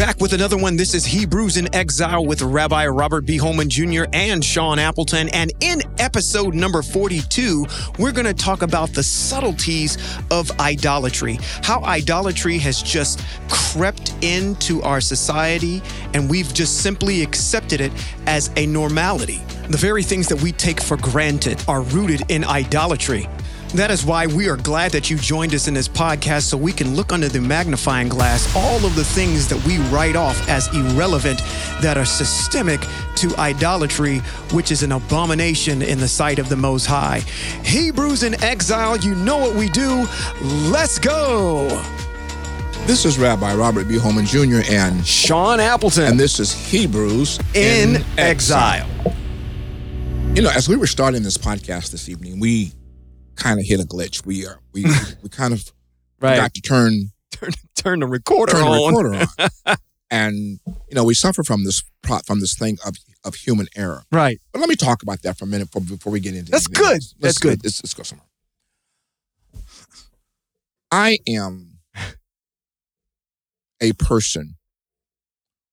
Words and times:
back 0.00 0.18
with 0.18 0.32
another 0.32 0.56
one. 0.56 0.78
This 0.78 0.94
is 0.94 1.04
Hebrews 1.04 1.58
in 1.58 1.74
Exile 1.74 2.24
with 2.24 2.40
Rabbi 2.40 2.86
Robert 2.86 3.26
B. 3.26 3.36
Holman 3.36 3.68
Jr. 3.68 4.04
and 4.14 4.42
Sean 4.42 4.78
Appleton. 4.78 5.28
And 5.34 5.52
in 5.60 5.82
episode 5.98 6.54
number 6.54 6.80
42, 6.80 7.66
we're 7.98 8.10
going 8.10 8.24
to 8.24 8.32
talk 8.32 8.62
about 8.62 8.94
the 8.94 9.02
subtleties 9.02 9.98
of 10.30 10.50
idolatry, 10.58 11.38
how 11.62 11.84
idolatry 11.84 12.56
has 12.56 12.82
just 12.82 13.20
crept 13.50 14.14
into 14.22 14.80
our 14.80 15.02
society, 15.02 15.82
and 16.14 16.30
we've 16.30 16.54
just 16.54 16.78
simply 16.82 17.22
accepted 17.22 17.82
it 17.82 17.92
as 18.26 18.50
a 18.56 18.64
normality. 18.64 19.42
The 19.68 19.76
very 19.76 20.02
things 20.02 20.28
that 20.28 20.40
we 20.40 20.52
take 20.52 20.80
for 20.80 20.96
granted 20.96 21.62
are 21.68 21.82
rooted 21.82 22.22
in 22.30 22.42
idolatry. 22.44 23.28
That 23.74 23.92
is 23.92 24.04
why 24.04 24.26
we 24.26 24.48
are 24.48 24.56
glad 24.56 24.90
that 24.92 25.10
you 25.10 25.16
joined 25.16 25.54
us 25.54 25.68
in 25.68 25.74
this 25.74 25.86
podcast 25.86 26.42
so 26.42 26.56
we 26.56 26.72
can 26.72 26.96
look 26.96 27.12
under 27.12 27.28
the 27.28 27.40
magnifying 27.40 28.08
glass 28.08 28.52
all 28.56 28.84
of 28.84 28.96
the 28.96 29.04
things 29.04 29.46
that 29.46 29.64
we 29.64 29.78
write 29.94 30.16
off 30.16 30.48
as 30.48 30.66
irrelevant 30.74 31.38
that 31.80 31.96
are 31.96 32.04
systemic 32.04 32.80
to 33.14 33.32
idolatry, 33.36 34.18
which 34.52 34.72
is 34.72 34.82
an 34.82 34.90
abomination 34.90 35.82
in 35.82 36.00
the 36.00 36.08
sight 36.08 36.40
of 36.40 36.48
the 36.48 36.56
Most 36.56 36.86
High. 36.86 37.20
Hebrews 37.64 38.24
in 38.24 38.42
exile, 38.42 38.96
you 38.96 39.14
know 39.14 39.38
what 39.38 39.54
we 39.54 39.68
do. 39.68 40.04
Let's 40.42 40.98
go. 40.98 41.68
This 42.86 43.04
is 43.04 43.20
Rabbi 43.20 43.54
Robert 43.54 43.86
B. 43.86 43.98
Holman 43.98 44.26
Jr. 44.26 44.62
and 44.68 45.06
Sean 45.06 45.60
Appleton. 45.60 46.06
And 46.06 46.18
this 46.18 46.40
is 46.40 46.52
Hebrews 46.52 47.38
in, 47.54 47.96
in 47.96 48.04
exile. 48.18 48.84
exile. 48.98 49.16
You 50.34 50.42
know, 50.42 50.50
as 50.50 50.68
we 50.68 50.74
were 50.74 50.88
starting 50.88 51.22
this 51.22 51.38
podcast 51.38 51.92
this 51.92 52.08
evening, 52.08 52.40
we 52.40 52.72
kind 53.40 53.58
of 53.58 53.66
hit 53.66 53.80
a 53.80 53.84
glitch. 53.84 54.24
We 54.24 54.46
are 54.46 54.58
we 54.72 54.84
we 55.22 55.28
kind 55.28 55.52
of 55.52 55.72
right. 56.20 56.36
got 56.36 56.54
to 56.54 56.60
turn 56.60 57.10
turn 57.32 57.50
turn 57.74 58.00
the 58.00 58.06
recorder 58.06 58.52
turn 58.52 58.62
on. 58.62 58.70
the 58.70 58.86
recorder 58.86 59.26
on. 59.66 59.76
and 60.10 60.60
you 60.88 60.94
know 60.94 61.04
we 61.04 61.14
suffer 61.14 61.42
from 61.42 61.64
this 61.64 61.82
from 62.24 62.40
this 62.40 62.56
thing 62.56 62.78
of 62.86 62.96
of 63.24 63.34
human 63.34 63.66
error. 63.76 64.04
Right. 64.12 64.40
But 64.52 64.60
let 64.60 64.68
me 64.68 64.76
talk 64.76 65.02
about 65.02 65.22
that 65.22 65.38
for 65.38 65.44
a 65.44 65.48
minute 65.48 65.70
before, 65.70 65.82
before 65.82 66.12
we 66.12 66.20
get 66.20 66.34
into. 66.34 66.50
That's 66.50 66.66
good. 66.66 66.94
Else. 66.94 67.14
That's 67.18 67.38
good. 67.38 67.62
Let's, 67.62 67.82
let's 67.82 67.94
go 67.94 68.02
somewhere. 68.02 68.26
I 70.90 71.18
am 71.28 71.78
a 73.80 73.92
person 73.92 74.56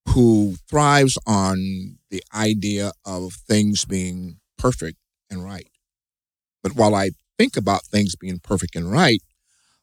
who 0.10 0.56
thrives 0.70 1.18
on 1.26 1.98
the 2.10 2.24
idea 2.34 2.92
of 3.06 3.34
things 3.34 3.84
being 3.86 4.40
perfect 4.58 4.98
and 5.30 5.44
right. 5.44 5.70
But 6.64 6.76
while 6.76 6.96
I 6.96 7.12
think 7.38 7.58
about 7.58 7.86
things 7.86 8.16
being 8.16 8.40
perfect 8.40 8.76
and 8.76 8.92
right, 8.92 9.22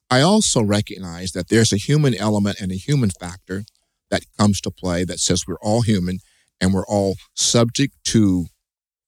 I 0.09 0.21
also 0.21 0.61
recognize 0.61 1.31
that 1.31 1.49
there's 1.49 1.73
a 1.73 1.77
human 1.77 2.13
element 2.15 2.61
and 2.61 2.71
a 2.71 2.75
human 2.75 3.09
factor 3.09 3.65
that 4.11 4.23
comes 4.37 4.61
to 4.61 4.71
play 4.71 5.03
that 5.03 5.19
says 5.19 5.45
we're 5.47 5.59
all 5.61 5.81
human 5.81 6.19
and 6.61 6.73
we're 6.73 6.85
all 6.85 7.15
subject 7.33 7.95
to 8.05 8.45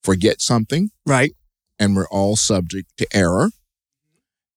forget 0.04 0.42
something. 0.42 0.90
Right. 1.06 1.34
And 1.80 1.96
we're 1.96 2.08
all 2.10 2.36
subject 2.36 2.90
to 2.98 3.08
error. 3.14 3.50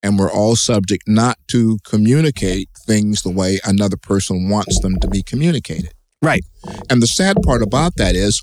And 0.03 0.19
we're 0.19 0.33
all 0.33 0.57
subject 0.57 1.03
not 1.07 1.37
to 1.51 1.79
communicate 1.85 2.71
things 2.87 3.21
the 3.21 3.31
way 3.31 3.61
another 3.65 3.99
person 3.99 4.49
wants 4.49 4.81
them 4.81 4.99
to 5.01 5.09
be 5.09 5.23
communicated. 5.23 5.93
Right. 6.23 6.43
And 6.89 7.03
the 7.03 7.07
sad 7.07 7.37
part 7.43 7.63
about 7.63 7.97
that 7.97 8.17
is, 8.17 8.43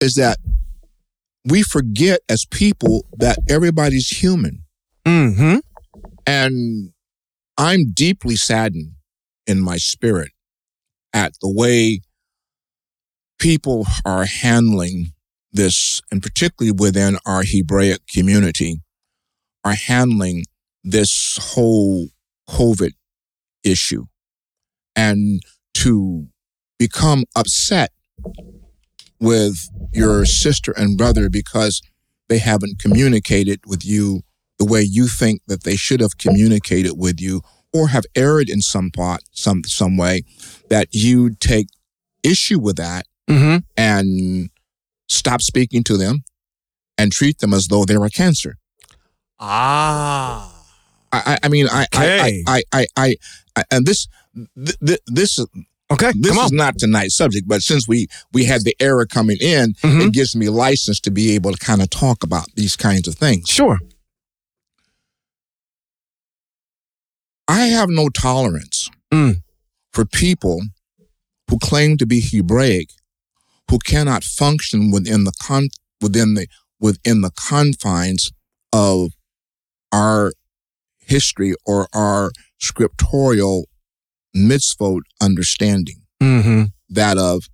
is 0.00 0.14
that 0.14 0.38
we 1.44 1.62
forget 1.62 2.20
as 2.28 2.44
people 2.46 3.06
that 3.18 3.38
everybody's 3.48 4.08
human. 4.08 4.64
Mm-hmm. 5.04 5.58
And 6.26 6.92
I'm 7.58 7.92
deeply 7.92 8.36
saddened 8.36 8.92
in 9.46 9.60
my 9.60 9.76
spirit 9.76 10.30
at 11.12 11.32
the 11.40 11.52
way 11.52 12.00
people 13.38 13.86
are 14.04 14.24
handling 14.24 15.12
this, 15.52 16.00
and 16.10 16.22
particularly 16.22 16.72
within 16.72 17.18
our 17.26 17.42
Hebraic 17.44 18.00
community, 18.12 18.80
are 19.64 19.74
handling 19.74 20.44
this 20.82 21.38
whole 21.40 22.08
COVID 22.48 22.92
issue. 23.62 24.04
And 24.96 25.42
to 25.74 26.28
become 26.78 27.24
upset 27.36 27.90
with 29.24 29.68
your 29.92 30.24
sister 30.24 30.72
and 30.76 30.98
brother 30.98 31.28
because 31.28 31.80
they 32.28 32.38
haven't 32.38 32.78
communicated 32.78 33.60
with 33.66 33.84
you 33.84 34.22
the 34.58 34.64
way 34.64 34.82
you 34.82 35.08
think 35.08 35.42
that 35.46 35.64
they 35.64 35.76
should 35.76 36.00
have 36.00 36.18
communicated 36.18 36.92
with 36.96 37.20
you 37.20 37.42
or 37.72 37.88
have 37.88 38.04
erred 38.14 38.48
in 38.48 38.60
some 38.60 38.90
part, 38.90 39.22
some, 39.32 39.64
some 39.64 39.96
way 39.96 40.22
that 40.70 40.88
you 40.92 41.34
take 41.34 41.66
issue 42.22 42.58
with 42.58 42.76
that 42.76 43.06
mm-hmm. 43.28 43.58
and 43.76 44.50
stop 45.08 45.42
speaking 45.42 45.82
to 45.82 45.96
them 45.96 46.22
and 46.96 47.12
treat 47.12 47.38
them 47.38 47.52
as 47.52 47.68
though 47.68 47.84
they're 47.84 48.04
a 48.04 48.10
cancer. 48.10 48.56
Ah. 49.40 50.50
I, 51.12 51.38
I 51.42 51.48
mean, 51.48 51.68
I, 51.70 51.86
okay. 51.94 52.42
I, 52.46 52.62
I, 52.72 52.80
I, 52.80 52.86
I, 52.96 53.16
I, 53.56 53.64
and 53.70 53.86
this, 53.86 54.08
th- 54.64 55.00
this, 55.06 55.38
Okay, 55.92 56.12
this 56.18 56.36
is 56.36 56.50
not 56.50 56.78
tonight's 56.78 57.16
subject, 57.16 57.46
but 57.46 57.60
since 57.62 57.86
we 57.86 58.08
we 58.32 58.44
had 58.44 58.62
the 58.64 58.74
era 58.80 59.06
coming 59.06 59.36
in, 59.40 59.74
mm-hmm. 59.74 60.00
it 60.00 60.12
gives 60.12 60.34
me 60.34 60.48
license 60.48 60.98
to 61.00 61.10
be 61.10 61.34
able 61.34 61.52
to 61.52 61.58
kind 61.58 61.82
of 61.82 61.90
talk 61.90 62.22
about 62.22 62.46
these 62.54 62.74
kinds 62.74 63.06
of 63.06 63.14
things. 63.14 63.48
Sure. 63.48 63.78
I 67.46 67.66
have 67.66 67.90
no 67.90 68.08
tolerance 68.08 68.90
mm. 69.12 69.36
for 69.92 70.06
people 70.06 70.62
who 71.50 71.58
claim 71.58 71.98
to 71.98 72.06
be 72.06 72.20
Hebraic 72.20 72.88
who 73.70 73.78
cannot 73.78 74.24
function 74.24 74.90
within 74.90 75.24
the 75.24 75.32
con 75.42 75.68
within 76.00 76.34
the 76.34 76.46
within 76.80 77.20
the 77.20 77.30
confines 77.30 78.30
of 78.72 79.12
our 79.92 80.32
history 80.98 81.54
or 81.66 81.88
our 81.94 82.30
scriptorial 82.58 83.64
mitzvot 84.36 85.00
understanding. 85.20 86.02
Mm-hmm. 86.22 86.64
That 86.90 87.18
of, 87.18 87.44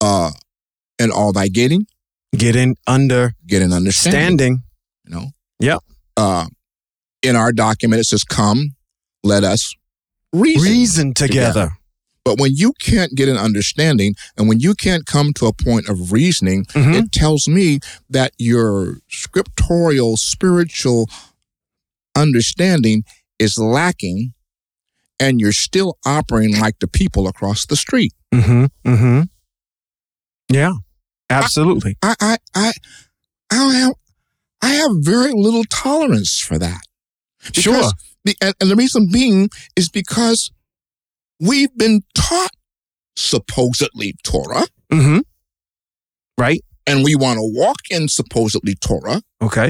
uh, 0.00 0.30
in 0.98 1.10
all 1.10 1.32
thy 1.32 1.48
getting, 1.48 1.86
getting 2.36 2.76
under, 2.86 3.34
getting 3.46 3.72
understanding. 3.72 4.62
You 5.04 5.14
know. 5.14 5.26
Yep. 5.60 5.80
Uh, 6.16 6.46
in 7.22 7.36
our 7.36 7.52
document 7.52 8.00
it 8.00 8.04
says, 8.04 8.24
"Come, 8.24 8.74
let 9.22 9.44
us 9.44 9.74
reason, 10.32 10.70
reason 10.70 11.14
together. 11.14 11.48
together." 11.48 11.72
But 12.24 12.38
when 12.38 12.54
you 12.54 12.72
can't 12.78 13.14
get 13.14 13.28
an 13.28 13.36
understanding 13.36 14.14
and 14.36 14.48
when 14.48 14.60
you 14.60 14.74
can't 14.74 15.06
come 15.06 15.32
to 15.34 15.46
a 15.46 15.52
point 15.52 15.88
of 15.88 16.12
reasoning, 16.12 16.64
mm-hmm. 16.66 16.92
it 16.92 17.12
tells 17.12 17.48
me 17.48 17.80
that 18.08 18.32
your 18.38 18.98
scriptorial 19.10 20.16
spiritual 20.16 21.08
understanding 22.16 23.04
is 23.38 23.58
lacking 23.58 24.34
and 25.22 25.40
you're 25.40 25.52
still 25.52 25.98
operating 26.04 26.58
like 26.58 26.80
the 26.80 26.88
people 26.88 27.28
across 27.28 27.64
the 27.64 27.76
street. 27.76 28.12
Mm-hmm. 28.34 28.64
Mm-hmm. 28.84 29.22
Yeah, 30.52 30.72
absolutely. 31.30 31.96
I, 32.02 32.16
I, 32.20 32.36
I, 32.54 32.72
I 33.50 33.74
have, 33.74 33.92
I 34.60 34.68
have 34.70 34.90
very 34.96 35.32
little 35.32 35.64
tolerance 35.64 36.40
for 36.40 36.58
that. 36.58 36.80
Because 37.44 37.62
sure. 37.62 37.90
The, 38.24 38.36
and, 38.42 38.54
and 38.60 38.70
the 38.70 38.76
reason 38.76 39.08
being 39.12 39.48
is 39.76 39.88
because 39.88 40.50
we've 41.40 41.74
been 41.76 42.02
taught 42.14 42.50
supposedly 43.16 44.14
Torah. 44.24 44.66
Mm-hmm. 44.92 45.20
Right. 46.36 46.62
And 46.86 47.04
we 47.04 47.14
want 47.14 47.36
to 47.36 47.42
walk 47.44 47.78
in 47.90 48.08
supposedly 48.08 48.74
Torah. 48.74 49.22
Okay. 49.40 49.66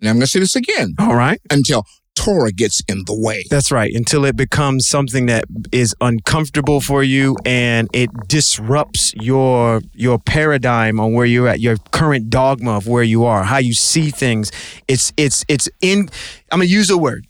And 0.00 0.08
I'm 0.08 0.16
going 0.16 0.20
to 0.22 0.26
say 0.26 0.40
this 0.40 0.56
again. 0.56 0.94
All 0.98 1.14
right. 1.14 1.40
Until 1.50 1.84
Torah 2.14 2.52
gets 2.52 2.82
in 2.88 3.04
the 3.06 3.14
way. 3.14 3.44
That's 3.50 3.70
right. 3.72 3.92
Until 3.94 4.24
it 4.24 4.36
becomes 4.36 4.86
something 4.86 5.26
that 5.26 5.44
is 5.72 5.94
uncomfortable 6.00 6.80
for 6.80 7.02
you 7.02 7.36
and 7.44 7.88
it 7.92 8.10
disrupts 8.28 9.12
your 9.14 9.82
your 9.92 10.18
paradigm 10.18 11.00
on 11.00 11.12
where 11.12 11.26
you're 11.26 11.48
at, 11.48 11.60
your 11.60 11.76
current 11.92 12.30
dogma 12.30 12.76
of 12.76 12.86
where 12.86 13.02
you 13.02 13.24
are, 13.24 13.44
how 13.44 13.58
you 13.58 13.74
see 13.74 14.10
things. 14.10 14.50
It's 14.88 15.12
it's 15.16 15.44
it's 15.48 15.68
in 15.80 16.08
I'm 16.50 16.60
gonna 16.60 16.64
use 16.64 16.90
a 16.90 16.98
word. 16.98 17.26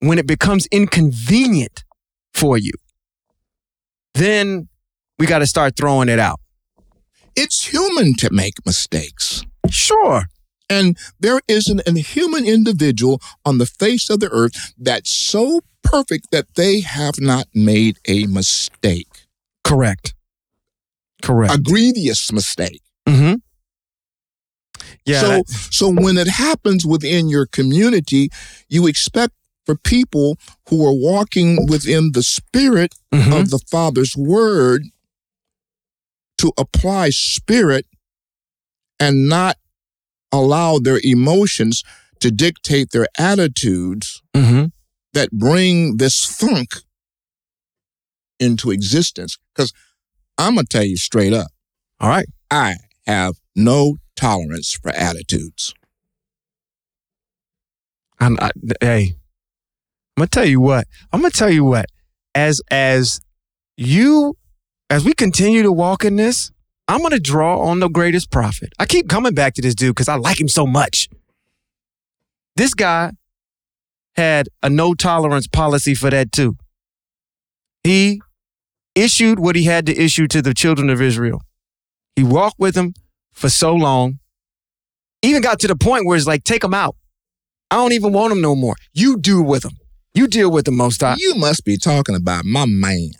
When 0.00 0.18
it 0.18 0.26
becomes 0.26 0.66
inconvenient 0.72 1.84
for 2.34 2.58
you, 2.58 2.72
then 4.14 4.68
we 5.18 5.26
got 5.26 5.38
to 5.38 5.46
start 5.46 5.76
throwing 5.76 6.08
it 6.08 6.18
out. 6.18 6.40
It's 7.36 7.72
human 7.72 8.14
to 8.16 8.28
make 8.32 8.54
mistakes. 8.66 9.44
Sure. 9.70 10.24
And 10.72 10.96
there 11.20 11.40
isn't 11.48 11.82
a 11.86 11.92
human 11.98 12.44
individual 12.46 13.20
on 13.44 13.58
the 13.58 13.66
face 13.66 14.08
of 14.10 14.20
the 14.20 14.30
earth 14.30 14.72
that's 14.78 15.10
so 15.12 15.60
perfect 15.82 16.30
that 16.32 16.46
they 16.54 16.80
have 16.80 17.20
not 17.20 17.46
made 17.54 17.98
a 18.06 18.26
mistake. 18.26 19.08
Correct. 19.64 20.14
Correct. 21.22 21.54
A 21.54 21.58
grievous 21.58 22.32
mistake. 22.32 22.80
Mm-hmm. 23.08 23.34
Yeah. 25.04 25.20
So, 25.20 25.42
so 25.48 25.88
when 25.92 26.16
it 26.16 26.28
happens 26.28 26.86
within 26.86 27.28
your 27.28 27.46
community, 27.46 28.28
you 28.68 28.86
expect 28.86 29.34
for 29.66 29.76
people 29.76 30.36
who 30.68 30.84
are 30.86 30.94
walking 30.94 31.66
within 31.68 32.12
the 32.12 32.22
spirit 32.22 32.94
Mhm. 33.12 33.40
of 33.40 33.50
the 33.50 33.60
Father's 33.70 34.16
word 34.16 34.82
to 36.38 36.52
apply 36.58 37.10
spirit 37.10 37.86
and 38.98 39.28
not 39.28 39.56
allow 40.32 40.78
their 40.78 41.00
emotions 41.04 41.82
to 42.20 42.30
dictate 42.30 42.90
their 42.92 43.06
attitudes 43.18 44.22
Mhm. 44.34 44.72
that 45.12 45.30
bring 45.32 45.96
this 45.98 46.24
funk 46.24 46.70
into 48.40 48.70
existence. 48.70 49.38
Because 49.54 49.72
I'm 50.38 50.54
going 50.54 50.66
to 50.66 50.72
tell 50.78 50.84
you 50.84 50.96
straight 50.96 51.32
up, 51.32 51.48
All 52.00 52.08
right. 52.08 52.26
I 52.50 52.76
have 53.06 53.34
no 53.54 53.98
tolerance 54.16 54.72
for 54.72 54.90
attitudes. 54.90 55.72
I'm, 58.20 58.36
I, 58.40 58.50
hey, 58.80 59.14
I'm 60.16 60.20
gonna 60.22 60.28
tell 60.28 60.44
you 60.44 60.60
what. 60.60 60.86
I'm 61.12 61.20
gonna 61.20 61.30
tell 61.30 61.50
you 61.50 61.64
what. 61.64 61.86
As 62.34 62.60
as 62.70 63.20
you, 63.76 64.36
as 64.90 65.04
we 65.04 65.12
continue 65.14 65.62
to 65.62 65.72
walk 65.72 66.04
in 66.04 66.16
this, 66.16 66.50
I'm 66.92 67.00
gonna 67.00 67.18
draw 67.18 67.58
on 67.60 67.80
the 67.80 67.88
greatest 67.88 68.30
prophet. 68.30 68.74
I 68.78 68.84
keep 68.84 69.08
coming 69.08 69.32
back 69.32 69.54
to 69.54 69.62
this 69.62 69.74
dude 69.74 69.94
because 69.94 70.08
I 70.08 70.16
like 70.16 70.38
him 70.38 70.48
so 70.48 70.66
much. 70.66 71.08
This 72.54 72.74
guy 72.74 73.12
had 74.14 74.50
a 74.62 74.68
no 74.68 74.92
tolerance 74.92 75.46
policy 75.46 75.94
for 75.94 76.10
that 76.10 76.32
too. 76.32 76.58
He 77.82 78.20
issued 78.94 79.38
what 79.38 79.56
he 79.56 79.64
had 79.64 79.86
to 79.86 79.96
issue 79.96 80.26
to 80.28 80.42
the 80.42 80.52
children 80.52 80.90
of 80.90 81.00
Israel. 81.00 81.40
He 82.14 82.24
walked 82.24 82.58
with 82.58 82.74
them 82.74 82.92
for 83.32 83.48
so 83.48 83.74
long, 83.74 84.18
even 85.22 85.40
got 85.40 85.60
to 85.60 85.68
the 85.68 85.76
point 85.76 86.04
where 86.04 86.18
it's 86.18 86.26
like, 86.26 86.44
take 86.44 86.60
them 86.60 86.74
out. 86.74 86.96
I 87.70 87.76
don't 87.76 87.92
even 87.92 88.12
want 88.12 88.32
them 88.32 88.42
no 88.42 88.54
more. 88.54 88.76
You 88.92 89.16
do 89.16 89.40
with 89.40 89.62
them. 89.62 89.78
You 90.12 90.26
deal 90.26 90.50
with 90.50 90.66
them 90.66 90.76
most 90.76 90.98
time. 90.98 91.16
You 91.18 91.36
must 91.36 91.64
be 91.64 91.78
talking 91.78 92.14
about 92.14 92.44
my 92.44 92.66
man, 92.66 93.12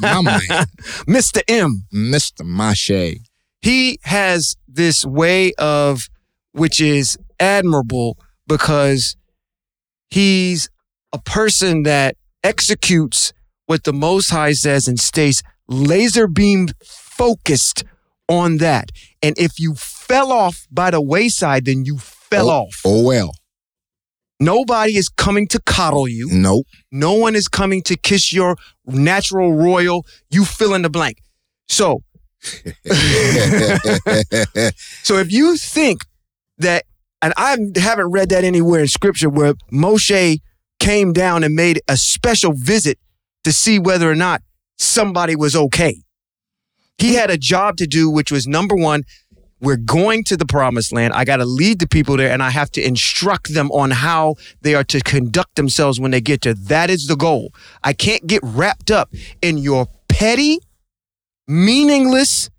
my 0.00 0.22
man, 0.22 0.40
Mr. 1.08 1.42
M. 1.48 1.84
Mr. 1.92 2.42
Moshe. 2.42 3.18
He 3.62 3.98
has 4.04 4.56
this 4.68 5.04
way 5.04 5.52
of, 5.54 6.08
which 6.52 6.80
is 6.80 7.18
admirable 7.40 8.18
because 8.46 9.16
he's 10.08 10.68
a 11.12 11.18
person 11.18 11.82
that 11.84 12.16
executes 12.44 13.32
what 13.66 13.84
the 13.84 13.92
Most 13.92 14.30
High 14.30 14.52
says 14.52 14.86
and 14.86 14.98
stays 14.98 15.42
laser 15.68 16.28
beam 16.28 16.68
focused 16.84 17.84
on 18.28 18.58
that. 18.58 18.90
And 19.22 19.36
if 19.38 19.58
you 19.58 19.74
fell 19.74 20.32
off 20.32 20.66
by 20.70 20.90
the 20.90 21.00
wayside, 21.00 21.64
then 21.64 21.84
you 21.84 21.98
fell 21.98 22.50
oh, 22.50 22.62
off. 22.62 22.80
Oh, 22.84 23.04
well. 23.04 23.32
Nobody 24.38 24.96
is 24.96 25.08
coming 25.08 25.48
to 25.48 25.60
coddle 25.64 26.06
you. 26.08 26.28
Nope. 26.30 26.66
No 26.92 27.14
one 27.14 27.34
is 27.34 27.48
coming 27.48 27.82
to 27.82 27.96
kiss 27.96 28.32
your 28.32 28.56
natural 28.84 29.54
royal. 29.54 30.04
You 30.30 30.44
fill 30.44 30.74
in 30.74 30.82
the 30.82 30.90
blank. 30.90 31.18
So, 31.68 32.02
so 35.02 35.16
if 35.16 35.32
you 35.32 35.56
think 35.56 36.02
that, 36.58 36.84
and 37.22 37.32
I 37.36 37.56
haven't 37.76 38.10
read 38.10 38.28
that 38.28 38.44
anywhere 38.44 38.80
in 38.80 38.88
scripture 38.88 39.30
where 39.30 39.54
Moshe 39.72 40.38
came 40.78 41.12
down 41.12 41.42
and 41.42 41.54
made 41.54 41.80
a 41.88 41.96
special 41.96 42.52
visit 42.54 42.98
to 43.44 43.52
see 43.52 43.78
whether 43.78 44.10
or 44.10 44.14
not 44.14 44.42
somebody 44.76 45.34
was 45.34 45.56
okay. 45.56 46.02
He 46.98 47.14
had 47.14 47.30
a 47.30 47.38
job 47.38 47.76
to 47.78 47.86
do, 47.86 48.10
which 48.10 48.30
was 48.30 48.46
number 48.46 48.74
one, 48.74 49.04
we're 49.60 49.76
going 49.76 50.24
to 50.24 50.36
the 50.36 50.46
promised 50.46 50.92
land. 50.92 51.14
I 51.14 51.24
got 51.24 51.38
to 51.38 51.46
lead 51.46 51.78
the 51.78 51.88
people 51.88 52.16
there 52.16 52.30
and 52.30 52.42
I 52.42 52.50
have 52.50 52.70
to 52.72 52.86
instruct 52.86 53.54
them 53.54 53.70
on 53.72 53.90
how 53.90 54.34
they 54.60 54.74
are 54.74 54.84
to 54.84 55.00
conduct 55.00 55.56
themselves 55.56 55.98
when 55.98 56.10
they 56.10 56.20
get 56.20 56.42
there. 56.42 56.54
That 56.54 56.90
is 56.90 57.06
the 57.06 57.16
goal. 57.16 57.52
I 57.82 57.92
can't 57.92 58.26
get 58.26 58.42
wrapped 58.42 58.90
up 58.90 59.10
in 59.40 59.58
your 59.58 59.86
petty, 60.08 60.58
meaningless 61.48 62.50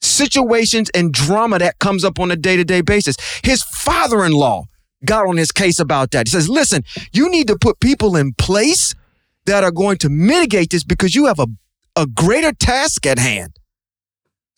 situations 0.00 0.90
and 0.94 1.12
drama 1.12 1.58
that 1.58 1.78
comes 1.78 2.04
up 2.04 2.18
on 2.18 2.30
a 2.30 2.36
day 2.36 2.56
to 2.56 2.64
day 2.64 2.80
basis. 2.80 3.16
His 3.42 3.62
father 3.62 4.24
in 4.24 4.32
law 4.32 4.64
got 5.04 5.26
on 5.26 5.36
his 5.36 5.50
case 5.50 5.80
about 5.80 6.12
that. 6.12 6.28
He 6.28 6.30
says, 6.30 6.48
listen, 6.48 6.84
you 7.12 7.28
need 7.30 7.48
to 7.48 7.56
put 7.56 7.80
people 7.80 8.16
in 8.16 8.34
place 8.34 8.94
that 9.46 9.64
are 9.64 9.72
going 9.72 9.98
to 9.98 10.08
mitigate 10.08 10.70
this 10.70 10.84
because 10.84 11.14
you 11.14 11.26
have 11.26 11.40
a, 11.40 11.46
a 11.96 12.06
greater 12.06 12.52
task 12.52 13.04
at 13.06 13.18
hand. 13.18 13.56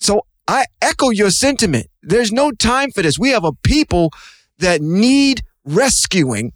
So 0.00 0.26
I 0.46 0.66
echo 0.82 1.10
your 1.10 1.30
sentiment. 1.30 1.86
There's 2.02 2.32
no 2.32 2.50
time 2.52 2.90
for 2.90 3.02
this. 3.02 3.18
We 3.18 3.30
have 3.30 3.44
a 3.44 3.52
people 3.62 4.10
that 4.58 4.80
need 4.80 5.42
rescuing. 5.64 6.52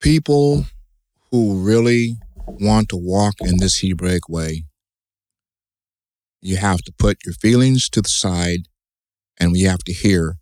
People 0.00 0.66
who 1.30 1.62
really 1.62 2.16
want 2.46 2.88
to 2.88 2.96
walk 2.96 3.34
in 3.40 3.58
this 3.58 3.80
Hebraic 3.80 4.28
way, 4.28 4.64
you 6.40 6.56
have 6.56 6.78
to 6.78 6.92
put 6.98 7.18
your 7.24 7.34
feelings 7.34 7.88
to 7.90 8.00
the 8.00 8.08
side 8.08 8.60
and 9.38 9.52
we 9.52 9.62
have 9.62 9.80
to 9.80 9.92
hear 9.92 10.36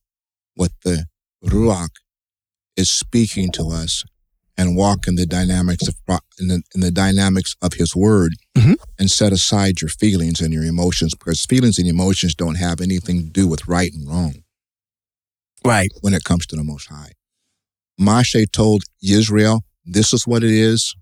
what 0.55 0.73
the 0.85 1.07
Ruach 1.45 1.91
is 2.77 2.89
speaking 2.89 3.51
to 3.53 3.69
us 3.69 4.05
and 4.59 4.77
walk 4.77 5.07
in 5.07 5.15
the 5.15 5.25
dynamics 5.25 5.87
of 5.89 5.95
in 6.41 6.49
the, 6.49 6.63
in 6.75 6.81
the 6.81 6.91
dynamics 6.91 7.55
of 7.63 7.75
his 7.75 7.95
word 7.97 8.33
Mhm. 8.57 8.75
and 8.99 9.11
set 9.11 9.33
aside 9.33 9.81
your 9.81 9.89
feelings 9.89 10.41
and 10.41 10.53
your 10.53 10.65
emotions 10.65 11.15
because 11.15 11.47
feelings 11.47 11.79
and 11.79 11.87
emotions 11.89 12.35
don't 12.35 12.57
have 12.57 12.81
anything 12.81 13.23
to 13.23 13.31
do 13.31 13.47
with 13.49 13.67
right 13.69 13.93
and 13.95 14.07
wrong 14.09 14.43
Right. 15.65 15.91
when 16.01 16.13
it 16.15 16.25
comes 16.25 16.47
to 16.47 16.57
the 16.57 16.65
Most 16.65 16.87
High. 16.89 17.13
Moshe 18.01 18.51
told 18.53 18.83
Israel, 19.03 19.65
"This 19.85 20.13
is 20.13 20.27
what 20.27 20.43
it 20.45 20.51
is. 20.53 20.95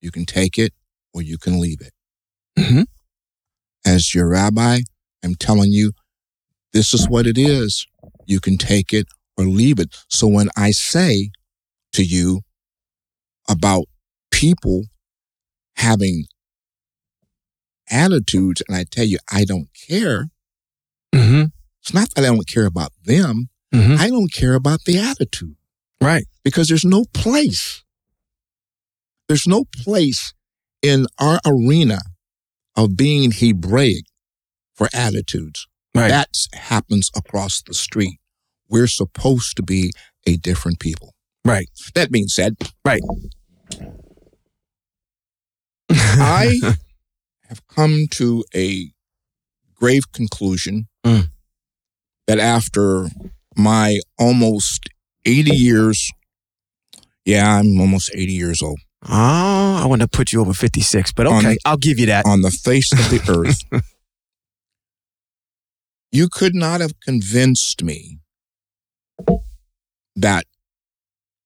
You 0.00 0.10
can 0.10 0.26
take 0.26 0.58
it 0.58 0.72
or 1.12 1.22
you 1.22 1.38
can 1.38 1.58
leave 1.60 1.80
it." 1.80 1.92
Mhm. 2.58 2.86
As 3.84 4.14
your 4.14 4.28
rabbi, 4.28 4.80
I'm 5.22 5.34
telling 5.34 5.72
you, 5.72 5.92
this 6.72 6.92
is 6.94 7.08
what 7.08 7.26
it 7.26 7.38
is. 7.38 7.86
You 8.26 8.40
can 8.40 8.56
take 8.58 8.92
it 8.92 9.06
or 9.36 9.46
leave 9.46 9.78
it. 9.78 9.94
So 10.08 10.26
when 10.26 10.48
I 10.56 10.70
say 10.70 11.30
to 11.92 12.04
you 12.04 12.42
about 13.48 13.84
people 14.30 14.84
having 15.76 16.24
attitudes, 17.90 18.62
and 18.68 18.76
I 18.76 18.84
tell 18.90 19.04
you, 19.04 19.18
I 19.30 19.44
don't 19.44 19.68
care. 19.88 20.28
Mm-hmm. 21.14 21.44
It's 21.80 21.94
not 21.94 22.08
that 22.14 22.24
I 22.24 22.28
don't 22.28 22.46
care 22.48 22.66
about 22.66 22.92
them. 23.04 23.48
Mm-hmm. 23.74 24.00
I 24.00 24.08
don't 24.08 24.32
care 24.32 24.54
about 24.54 24.80
the 24.86 24.98
attitude 24.98 25.56
Right. 26.00 26.24
because 26.44 26.68
there's 26.68 26.84
no 26.84 27.04
place. 27.12 27.82
There's 29.28 29.46
no 29.46 29.64
place 29.64 30.32
in 30.82 31.06
our 31.18 31.40
arena 31.46 31.98
of 32.76 32.96
being 32.96 33.32
Hebraic 33.32 34.04
for 34.74 34.88
attitudes. 34.94 35.66
Right. 35.94 36.08
That 36.08 36.28
happens 36.54 37.10
across 37.16 37.62
the 37.62 37.74
street. 37.74 38.18
We're 38.68 38.86
supposed 38.88 39.56
to 39.56 39.62
be 39.62 39.92
a 40.26 40.36
different 40.36 40.80
people. 40.80 41.14
right. 41.44 41.68
That 41.94 42.10
being 42.10 42.28
said, 42.28 42.56
Right. 42.84 43.02
I 45.90 46.60
have 47.48 47.66
come 47.68 48.06
to 48.12 48.44
a 48.54 48.90
grave 49.74 50.10
conclusion 50.12 50.86
Mm. 51.04 51.28
that 52.26 52.38
after 52.38 53.08
my 53.56 54.00
almost 54.18 54.88
80 55.26 55.50
years, 55.54 56.10
yeah, 57.26 57.58
I'm 57.58 57.78
almost 57.78 58.10
80 58.14 58.32
years 58.32 58.62
old, 58.62 58.78
Oh, 59.06 59.80
I 59.82 59.86
want 59.86 60.00
to 60.00 60.08
put 60.08 60.32
you 60.32 60.40
over 60.40 60.54
56, 60.54 61.12
but 61.12 61.26
On- 61.26 61.44
okay, 61.44 61.58
I'll 61.66 61.76
give 61.76 61.98
you 61.98 62.06
that. 62.06 62.24
on 62.24 62.40
the 62.40 62.50
face 62.50 62.90
of 62.92 63.10
the 63.10 63.20
earth, 63.30 63.60
you 66.10 66.28
could 66.30 66.54
not 66.54 66.80
have 66.80 66.98
convinced 67.00 67.82
me 67.82 68.18
that 70.16 70.46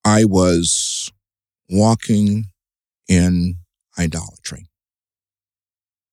I 0.04 0.24
was 0.24 1.10
walking 1.68 2.46
in 3.08 3.56
idolatry. 3.98 4.68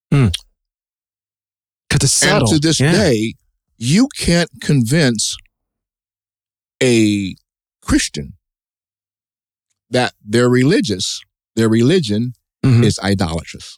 Because 0.10 0.32
it's. 2.04 2.40
And 2.42 2.48
to 2.48 2.60
this 2.60 2.80
Yeah. 2.80 2.92
day, 2.92 3.34
you 3.78 4.08
can't 4.16 4.50
convince 4.62 5.36
a 6.82 7.36
Christian 7.82 8.34
that 9.90 10.14
they're 10.24 10.50
religious, 10.50 11.22
their 11.56 11.70
religion 11.70 12.34
Mhm. 12.64 12.84
is 12.84 13.00
idolatrous. 13.00 13.78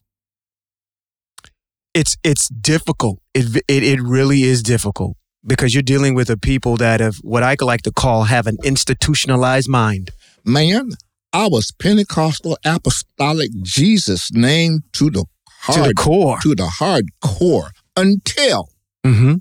it's 1.94 2.16
it's 2.24 2.48
difficult. 2.50 3.20
It, 3.34 3.64
it 3.68 3.82
it 3.84 4.00
really 4.00 4.44
is 4.44 4.62
difficult 4.62 5.18
because 5.44 5.74
you're 5.74 5.82
dealing 5.82 6.14
with 6.14 6.30
a 6.30 6.38
people 6.38 6.78
that 6.78 7.00
have 7.00 7.16
what 7.24 7.42
I 7.42 7.56
like 7.60 7.82
to 7.84 7.92
call 7.92 8.26
have 8.26 8.46
an 8.46 8.58
institutionalized 8.64 9.68
mind. 9.68 10.12
Man, 10.46 10.92
I 11.38 11.46
was 11.48 11.72
Pentecostal 11.72 12.58
apostolic 12.66 13.52
Jesus 13.62 14.32
name 14.34 14.80
to 14.94 15.12
the 15.12 15.20
to 15.20 15.74
the 15.74 15.84
hard 15.84 15.96
core. 15.96 16.40
to 16.42 16.56
the 16.56 16.70
hardcore 16.80 17.70
until 17.96 18.70
Mm-hmm. 19.06 19.36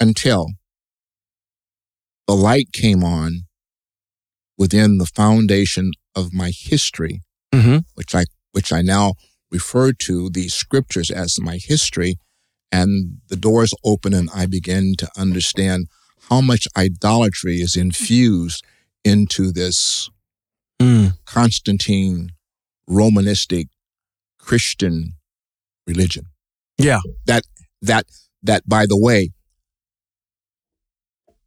until 0.00 0.46
the 2.26 2.34
light 2.34 2.72
came 2.72 3.04
on 3.04 3.42
within 4.56 4.96
the 4.96 5.04
foundation 5.06 5.90
of 6.16 6.32
my 6.32 6.50
history, 6.50 7.20
Mm-hmm. 7.52 7.78
which 7.96 8.14
I 8.14 8.24
which 8.52 8.72
I 8.72 8.80
now 8.80 9.12
refer 9.50 9.92
to 10.06 10.30
these 10.30 10.54
scriptures 10.54 11.10
as 11.10 11.38
my 11.38 11.58
history, 11.62 12.16
and 12.72 13.18
the 13.28 13.36
doors 13.36 13.74
open 13.84 14.14
and 14.14 14.30
I 14.34 14.46
begin 14.46 14.94
to 14.96 15.08
understand 15.18 15.88
how 16.30 16.40
much 16.40 16.66
idolatry 16.74 17.56
is 17.60 17.76
infused 17.76 18.64
into 19.04 19.52
this 19.52 20.10
Mm. 20.80 21.16
Constantine 21.24 22.32
Romanistic 22.88 23.68
Christian 24.38 25.14
religion. 25.86 26.26
Yeah. 26.78 27.00
That 27.26 27.44
that 27.82 28.06
that 28.42 28.68
by 28.68 28.86
the 28.86 28.98
way 28.98 29.30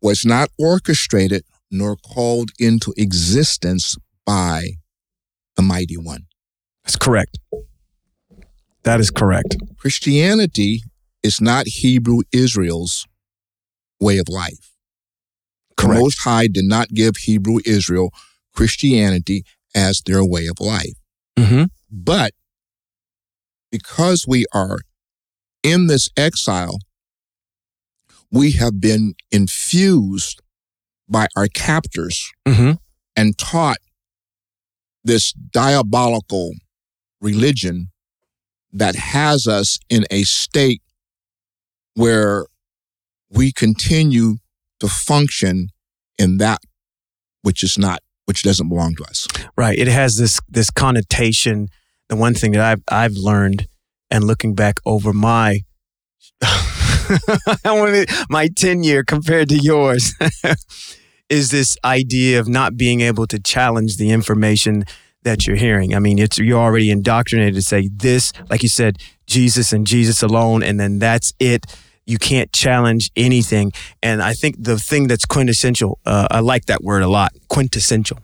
was 0.01 0.25
not 0.25 0.49
orchestrated 0.57 1.43
nor 1.69 1.97
called 1.97 2.51
into 2.59 2.93
existence 2.97 3.97
by 4.25 4.69
the 5.55 5.61
mighty 5.61 5.97
one. 5.97 6.27
That's 6.83 6.95
correct. 6.95 7.39
That 8.83 8.99
is 8.99 9.11
correct. 9.11 9.57
Christianity 9.77 10.81
is 11.21 11.41
not 11.41 11.67
Hebrew 11.67 12.21
Israel's 12.31 13.05
way 13.99 14.17
of 14.17 14.29
life. 14.29 14.76
Correct. 15.77 15.95
The 15.95 16.01
Most 16.01 16.19
High 16.23 16.47
did 16.47 16.65
not 16.65 16.89
give 16.89 17.17
Hebrew 17.17 17.59
Israel 17.65 18.09
Christianity 18.53 19.43
as 19.75 20.01
their 20.05 20.25
way 20.25 20.47
of 20.47 20.59
life. 20.59 20.93
Mm-hmm. 21.37 21.65
But 21.91 22.31
because 23.71 24.25
we 24.27 24.45
are 24.53 24.79
in 25.63 25.87
this 25.87 26.09
exile, 26.17 26.79
we 28.31 28.51
have 28.53 28.81
been 28.81 29.13
infused 29.31 30.41
by 31.07 31.27
our 31.35 31.47
captors 31.47 32.31
Mm-hmm. 32.47 32.71
and 33.15 33.37
taught 33.37 33.77
this 35.03 35.31
diabolical 35.33 36.51
religion 37.21 37.89
that 38.73 38.95
has 38.95 39.47
us 39.47 39.79
in 39.89 40.05
a 40.11 40.23
state 40.23 40.81
where 41.93 42.45
we 43.29 43.51
continue 43.51 44.37
to 44.79 44.87
function 44.87 45.69
in 46.17 46.37
that 46.37 46.59
which 47.41 47.63
is 47.63 47.77
not 47.77 48.01
which 48.25 48.43
doesn't 48.43 48.67
belong 48.67 48.93
to 48.95 49.03
us. 49.05 49.25
Right. 49.55 49.77
It 49.77 49.87
has 49.87 50.17
this 50.17 50.39
this 50.49 50.69
connotation. 50.69 51.69
The 52.09 52.15
one 52.15 52.33
thing 52.33 52.51
that 52.51 52.61
I've 52.61 52.83
I've 52.89 53.13
learned 53.15 53.67
and 54.11 54.23
looking 54.23 54.53
back 54.53 54.79
over 54.85 55.13
my 55.13 55.61
my 58.29 58.49
tenure 58.55 59.03
compared 59.03 59.49
to 59.49 59.57
yours 59.57 60.13
is 61.29 61.51
this 61.51 61.77
idea 61.83 62.39
of 62.39 62.47
not 62.47 62.77
being 62.77 63.01
able 63.01 63.27
to 63.27 63.39
challenge 63.39 63.97
the 63.97 64.11
information 64.11 64.83
that 65.23 65.45
you're 65.45 65.57
hearing. 65.57 65.93
I 65.93 65.99
mean, 65.99 66.19
it's 66.19 66.37
you're 66.37 66.59
already 66.59 66.89
indoctrinated 66.91 67.55
to 67.55 67.61
say 67.61 67.89
this, 67.93 68.31
like 68.49 68.63
you 68.63 68.69
said, 68.69 68.97
Jesus 69.25 69.73
and 69.73 69.85
Jesus 69.85 70.23
alone, 70.23 70.63
and 70.63 70.79
then 70.79 70.99
that's 70.99 71.33
it. 71.39 71.65
You 72.07 72.17
can't 72.17 72.51
challenge 72.53 73.11
anything. 73.15 73.73
And 74.01 74.23
I 74.23 74.33
think 74.33 74.55
the 74.57 74.79
thing 74.79 75.07
that's 75.07 75.25
quintessential, 75.25 75.99
uh, 76.05 76.27
I 76.31 76.39
like 76.39 76.65
that 76.65 76.81
word 76.81 77.03
a 77.03 77.07
lot, 77.07 77.33
quintessential, 77.49 78.17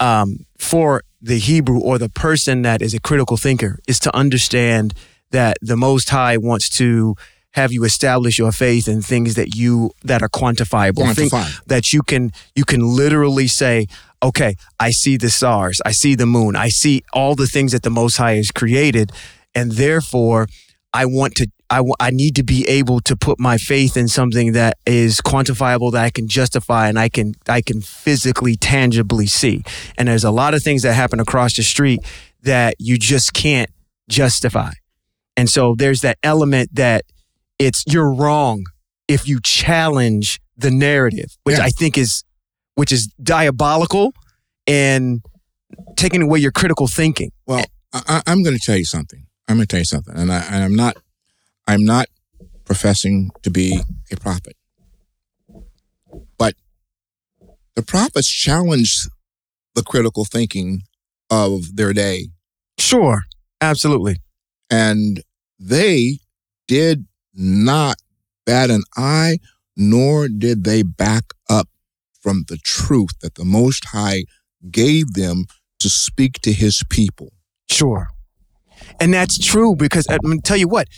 um, 0.00 0.44
for 0.58 1.02
the 1.22 1.38
Hebrew 1.38 1.78
or 1.78 1.96
the 1.98 2.08
person 2.08 2.62
that 2.62 2.82
is 2.82 2.92
a 2.92 3.00
critical 3.00 3.36
thinker 3.36 3.78
is 3.86 3.98
to 4.00 4.14
understand 4.14 4.92
that 5.30 5.56
the 5.62 5.76
Most 5.76 6.10
High 6.10 6.36
wants 6.36 6.68
to 6.70 7.14
have 7.52 7.72
you 7.72 7.84
establish 7.84 8.38
your 8.38 8.52
faith 8.52 8.88
in 8.88 9.02
things 9.02 9.34
that 9.34 9.54
you 9.56 9.90
that 10.04 10.22
are 10.22 10.28
quantifiable, 10.28 11.02
Think- 11.14 11.32
that 11.66 11.92
you 11.92 12.02
can 12.02 12.32
you 12.54 12.64
can 12.64 12.80
literally 12.80 13.48
say, 13.48 13.86
okay, 14.22 14.54
I 14.78 14.90
see 14.90 15.16
the 15.16 15.30
stars, 15.30 15.80
I 15.84 15.92
see 15.92 16.14
the 16.14 16.26
moon, 16.26 16.56
I 16.56 16.68
see 16.68 17.02
all 17.12 17.34
the 17.34 17.46
things 17.46 17.72
that 17.72 17.82
the 17.82 17.90
Most 17.90 18.16
High 18.16 18.36
has 18.36 18.50
created, 18.50 19.10
and 19.54 19.72
therefore 19.72 20.48
I 20.92 21.06
want 21.06 21.34
to 21.36 21.48
I 21.70 21.82
I 22.00 22.10
need 22.10 22.34
to 22.36 22.42
be 22.42 22.66
able 22.68 23.00
to 23.00 23.16
put 23.16 23.38
my 23.38 23.56
faith 23.58 23.96
in 23.96 24.08
something 24.08 24.52
that 24.52 24.78
is 24.86 25.20
quantifiable 25.20 25.92
that 25.92 26.04
I 26.04 26.10
can 26.10 26.26
justify 26.28 26.88
and 26.88 26.98
I 26.98 27.08
can 27.08 27.32
I 27.48 27.60
can 27.62 27.80
physically 27.80 28.56
tangibly 28.56 29.26
see. 29.26 29.62
And 29.96 30.08
there's 30.08 30.24
a 30.24 30.30
lot 30.30 30.54
of 30.54 30.62
things 30.62 30.82
that 30.82 30.94
happen 30.94 31.20
across 31.20 31.54
the 31.56 31.62
street 31.62 32.00
that 32.42 32.74
you 32.78 32.98
just 32.98 33.32
can't 33.34 33.70
justify. 34.08 34.72
And 35.36 35.48
so 35.48 35.74
there's 35.76 36.00
that 36.00 36.18
element 36.22 36.74
that 36.74 37.04
it's 37.58 37.84
you're 37.86 38.12
wrong 38.12 38.64
if 39.06 39.28
you 39.28 39.38
challenge 39.42 40.40
the 40.56 40.70
narrative, 40.70 41.36
which 41.44 41.58
Yeah. 41.58 41.64
I 41.64 41.70
think 41.70 41.96
is 41.96 42.24
which 42.74 42.90
is 42.92 43.06
diabolical 43.22 44.12
and 44.66 45.22
taking 45.96 46.22
away 46.22 46.38
your 46.40 46.52
critical 46.52 46.86
thinking. 46.88 47.30
Well, 47.46 47.64
I, 47.92 48.02
I- 48.08 48.22
I'm 48.26 48.42
going 48.42 48.56
to 48.56 48.62
tell 48.64 48.76
you 48.76 48.84
something. 48.84 49.26
I'm 49.48 49.56
going 49.56 49.66
to 49.66 49.70
tell 49.70 49.80
you 49.80 49.84
something, 49.84 50.14
and, 50.16 50.30
I, 50.32 50.38
and 50.50 50.62
I'm 50.64 50.76
not, 50.76 50.96
I'm 51.70 51.84
not 51.84 52.06
professing 52.64 53.30
to 53.42 53.50
be 53.50 53.80
a 54.10 54.16
prophet, 54.16 54.56
but 56.36 56.54
the 57.76 57.82
prophets 57.82 58.28
challenged 58.28 59.08
the 59.76 59.82
critical 59.84 60.24
thinking 60.24 60.82
of 61.30 61.76
their 61.76 61.92
day, 61.92 62.30
Sure, 62.76 63.22
absolutely. 63.60 64.16
and 64.68 65.22
they 65.60 66.18
did 66.66 67.06
not 67.34 67.96
bat 68.44 68.68
an 68.68 68.82
eye, 68.96 69.38
nor 69.76 70.26
did 70.26 70.64
they 70.64 70.82
back 70.82 71.22
up 71.48 71.68
from 72.20 72.46
the 72.48 72.58
truth 72.64 73.12
that 73.22 73.36
the 73.36 73.44
Most 73.44 73.84
High 73.92 74.24
gave 74.72 75.12
them 75.12 75.44
to 75.78 75.88
speak 75.88 76.40
to 76.42 76.52
His 76.52 76.82
people. 76.90 77.32
Sure. 77.70 78.08
And 78.98 79.14
that's 79.14 79.38
true 79.38 79.76
because 79.76 80.06
I'm 80.10 80.40
tell 80.40 80.56
you 80.56 80.66
what, 80.66 80.88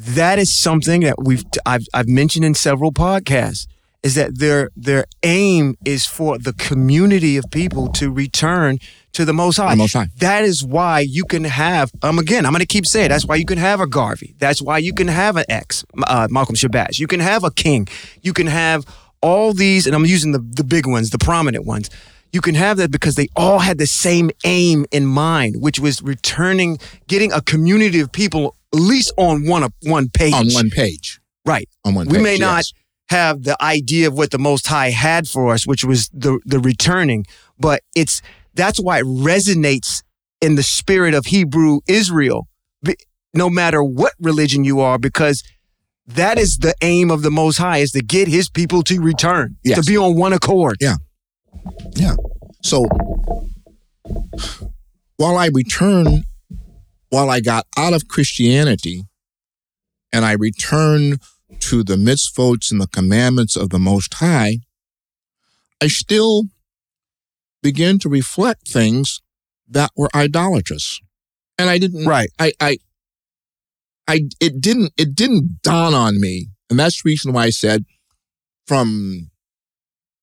that 0.00 0.38
is 0.38 0.52
something 0.52 1.02
that 1.02 1.16
we've 1.22 1.44
I've 1.66 1.86
I've 1.92 2.08
mentioned 2.08 2.44
in 2.44 2.54
several 2.54 2.92
podcasts 2.92 3.66
is 4.02 4.14
that 4.14 4.38
their 4.38 4.70
their 4.76 5.04
aim 5.22 5.76
is 5.84 6.06
for 6.06 6.38
the 6.38 6.52
community 6.54 7.36
of 7.36 7.44
people 7.50 7.88
to 7.88 8.10
return 8.10 8.78
to 9.12 9.24
the 9.24 9.34
most 9.34 9.56
high. 9.56 9.70
The 9.70 9.76
Most 9.76 9.92
High. 9.92 10.06
That 10.18 10.44
is 10.44 10.64
why 10.64 11.00
you 11.00 11.24
can 11.24 11.44
have 11.44 11.90
um 12.02 12.18
again, 12.18 12.46
I'm 12.46 12.52
going 12.52 12.60
to 12.60 12.66
keep 12.66 12.86
saying 12.86 13.10
that's 13.10 13.26
why 13.26 13.36
you 13.36 13.44
can 13.44 13.58
have 13.58 13.80
a 13.80 13.86
Garvey. 13.86 14.34
That's 14.38 14.62
why 14.62 14.78
you 14.78 14.94
can 14.94 15.08
have 15.08 15.36
an 15.36 15.44
X, 15.48 15.84
uh, 16.06 16.28
Malcolm 16.30 16.56
Shabazz. 16.56 16.98
You 16.98 17.06
can 17.06 17.20
have 17.20 17.44
a 17.44 17.50
King. 17.50 17.86
You 18.22 18.32
can 18.32 18.46
have 18.46 18.86
all 19.20 19.52
these 19.52 19.86
and 19.86 19.94
I'm 19.94 20.06
using 20.06 20.32
the 20.32 20.38
the 20.38 20.64
big 20.64 20.86
ones, 20.86 21.10
the 21.10 21.18
prominent 21.18 21.66
ones. 21.66 21.90
You 22.32 22.40
can 22.40 22.54
have 22.54 22.76
that 22.76 22.92
because 22.92 23.16
they 23.16 23.26
all 23.34 23.58
had 23.58 23.78
the 23.78 23.86
same 23.86 24.30
aim 24.44 24.86
in 24.92 25.04
mind, 25.04 25.56
which 25.60 25.80
was 25.80 26.00
returning, 26.00 26.78
getting 27.08 27.32
a 27.32 27.40
community 27.40 27.98
of 27.98 28.12
people 28.12 28.54
at 28.72 28.78
least 28.80 29.12
on 29.16 29.46
one 29.46 29.68
one 29.82 30.08
page. 30.08 30.34
On 30.34 30.48
one 30.52 30.70
page. 30.70 31.20
right. 31.44 31.68
On 31.84 31.94
one 31.94 32.06
page. 32.06 32.12
We 32.12 32.18
page, 32.18 32.24
may 32.24 32.38
not 32.38 32.64
have 33.08 33.42
the 33.42 33.60
idea 33.62 34.06
of 34.08 34.14
what 34.14 34.30
the 34.30 34.38
Most 34.38 34.66
High 34.68 34.90
had 34.90 35.26
for 35.28 35.52
us, 35.52 35.66
which 35.66 35.84
was 35.84 36.08
the 36.12 36.38
the 36.44 36.60
returning, 36.60 37.24
but 37.58 37.82
it's 37.96 38.22
that's 38.54 38.78
why 38.80 38.98
it 39.00 39.04
resonates 39.04 40.02
in 40.40 40.54
the 40.54 40.62
spirit 40.62 41.14
of 41.14 41.26
Hebrew 41.26 41.80
Israel, 41.88 42.48
no 43.34 43.50
matter 43.50 43.82
what 43.82 44.12
religion 44.20 44.64
you 44.64 44.80
are, 44.80 44.98
because 44.98 45.42
that 46.06 46.38
is 46.38 46.58
the 46.58 46.74
aim 46.82 47.10
of 47.10 47.22
the 47.22 47.30
Most 47.30 47.58
High 47.58 47.78
is 47.78 47.92
to 47.92 48.00
get 48.00 48.26
His 48.28 48.48
people 48.48 48.82
to 48.84 49.00
return, 49.00 49.56
Yes. 49.64 49.78
to 49.84 49.88
be 49.90 49.96
on 49.98 50.16
one 50.16 50.32
accord. 50.32 50.76
Yeah. 50.80 50.96
Yeah. 51.94 52.14
So 52.62 52.84
while 55.16 55.36
I 55.36 55.50
returned, 55.52 56.24
while 57.10 57.28
I 57.28 57.40
got 57.40 57.66
out 57.76 57.92
of 57.92 58.08
Christianity 58.08 59.02
and 60.12 60.24
I 60.24 60.32
returned 60.32 61.20
to 61.58 61.82
the 61.84 61.96
mitzvot 61.96 62.70
and 62.70 62.80
the 62.80 62.86
commandments 62.86 63.56
of 63.56 63.70
the 63.70 63.78
Most 63.78 64.14
High, 64.14 64.58
I 65.82 65.88
still 65.88 66.44
began 67.62 67.98
to 67.98 68.08
reflect 68.08 68.68
things 68.68 69.20
that 69.68 69.90
were 69.96 70.08
idolatrous. 70.14 71.00
And 71.58 71.68
I 71.68 71.78
didn't 71.78 72.06
Right. 72.06 72.30
I, 72.38 72.52
I, 72.60 72.78
I, 74.08 74.20
it 74.40 74.60
didn't, 74.60 74.92
it 74.96 75.14
didn't 75.14 75.62
dawn 75.62 75.94
on 75.94 76.20
me. 76.20 76.48
And 76.70 76.78
that's 76.78 77.02
the 77.02 77.08
reason 77.08 77.32
why 77.32 77.44
I 77.44 77.50
said 77.50 77.84
from, 78.66 79.30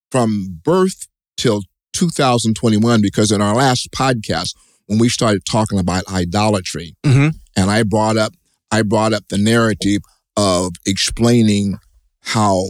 from 0.10 0.60
birth 0.64 1.08
till 1.36 1.62
2021, 1.94 3.02
because 3.02 3.32
in 3.32 3.42
our 3.42 3.56
last 3.56 3.92
podcast, 3.92 4.54
when 4.88 5.00
we 5.00 5.10
started 5.10 5.44
talking 5.46 5.80
about 5.80 6.04
idolatry, 6.12 6.96
Mhm. 7.06 7.36
and 7.56 7.70
I 7.70 7.84
brought 7.84 8.18
up, 8.18 8.34
I 8.72 8.82
brought 8.82 9.14
up 9.14 9.26
the 9.30 9.38
narrative 9.38 10.02
of 10.36 10.74
explaining 10.86 11.78
how 12.22 12.64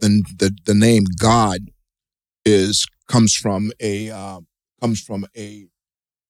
the, 0.00 0.22
the, 0.36 0.54
the 0.66 0.74
name 0.74 1.04
God 1.18 1.60
is, 2.44 2.86
comes 3.06 3.34
from 3.34 3.72
a, 3.80 4.10
uh, 4.10 4.40
comes 4.80 5.00
from 5.00 5.26
a, 5.36 5.66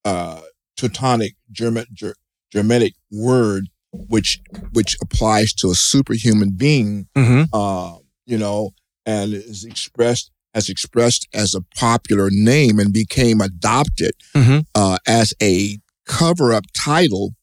uh, 0.05 0.41
Teutonic 0.77 1.35
German, 1.51 1.87
Ger- 1.93 2.15
Germanic 2.53 2.95
word, 3.11 3.69
which, 3.93 4.39
which 4.73 4.97
applies 5.03 5.53
to 5.55 5.71
a 5.71 5.75
superhuman 5.75 6.51
being 6.57 7.09
Mm-hmm. 7.17 7.45
uh, 7.53 7.99
you 8.27 8.39
know, 8.39 8.71
and 9.07 9.33
is 9.35 9.65
expressed 9.65 10.31
has 10.55 10.69
expressed 10.69 11.29
as 11.35 11.55
a 11.55 11.61
popular 11.77 12.29
name 12.31 12.79
and 12.79 12.93
became 12.93 13.41
adopted 13.41 14.13
Mhm. 14.35 14.65
uh, 14.75 14.99
as 15.07 15.33
a 15.43 15.79
cover 16.07 16.53
up 16.53 16.65
title 16.77 17.35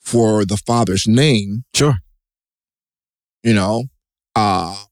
for 0.00 0.44
the 0.44 0.56
Father's 0.56 1.06
name, 1.06 1.64
Sure. 1.74 1.98
you 3.42 3.52
know. 3.54 3.84
Uh, 4.34 4.84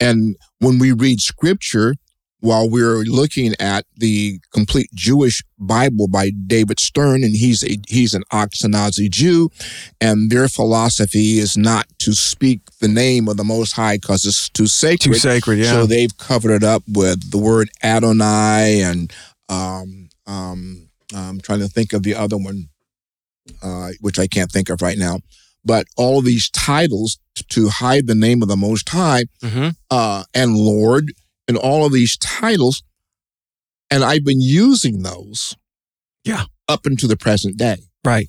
and 0.00 0.36
when 0.58 0.78
we 0.78 0.92
read 0.92 1.20
scripture, 1.20 1.94
while 2.40 2.68
we're 2.68 3.02
looking 3.04 3.54
at 3.60 3.84
the 3.96 4.40
complete 4.52 4.90
Jewish 4.94 5.42
Bible 5.58 6.08
by 6.08 6.30
David 6.46 6.80
Stern, 6.80 7.22
and 7.22 7.36
he's 7.36 7.62
a 7.62 7.78
he's 7.88 8.14
an 8.14 8.24
Ashkenazi 8.32 9.10
Jew, 9.10 9.50
and 10.00 10.30
their 10.30 10.48
philosophy 10.48 11.38
is 11.38 11.56
not 11.56 11.86
to 12.00 12.12
speak 12.12 12.60
the 12.80 12.88
name 12.88 13.28
of 13.28 13.36
the 13.36 13.44
Most 13.44 13.72
High 13.72 13.96
because 13.96 14.24
it's 14.24 14.48
too 14.48 14.66
sacred. 14.66 15.14
Too 15.14 15.18
sacred, 15.18 15.58
yeah. 15.58 15.72
So 15.72 15.86
they've 15.86 16.16
covered 16.16 16.52
it 16.52 16.64
up 16.64 16.82
with 16.88 17.30
the 17.30 17.38
word 17.38 17.70
Adonai 17.82 18.82
and 18.82 19.12
um, 19.48 20.08
um, 20.26 20.88
I'm 21.14 21.40
trying 21.40 21.58
to 21.60 21.68
think 21.68 21.92
of 21.92 22.02
the 22.02 22.14
other 22.14 22.36
one, 22.36 22.68
uh, 23.62 23.90
which 24.00 24.18
I 24.18 24.26
can't 24.26 24.50
think 24.50 24.70
of 24.70 24.80
right 24.80 24.96
now. 24.96 25.18
But 25.64 25.86
all 25.96 26.22
these 26.22 26.48
titles 26.48 27.18
to 27.50 27.68
hide 27.68 28.06
the 28.06 28.14
name 28.14 28.42
of 28.42 28.48
the 28.48 28.56
Most 28.56 28.88
High 28.88 29.24
mm-hmm. 29.42 29.70
uh, 29.90 30.24
and 30.32 30.56
Lord 30.56 31.12
and 31.50 31.58
all 31.58 31.84
of 31.84 31.92
these 31.92 32.16
titles, 32.18 32.84
and 33.90 34.04
I've 34.04 34.24
been 34.24 34.40
using 34.40 35.02
those, 35.02 35.56
Yeah. 36.24 36.44
up 36.68 36.86
into 36.86 37.08
the 37.08 37.16
present 37.16 37.56
day. 37.58 37.78
Right. 38.04 38.28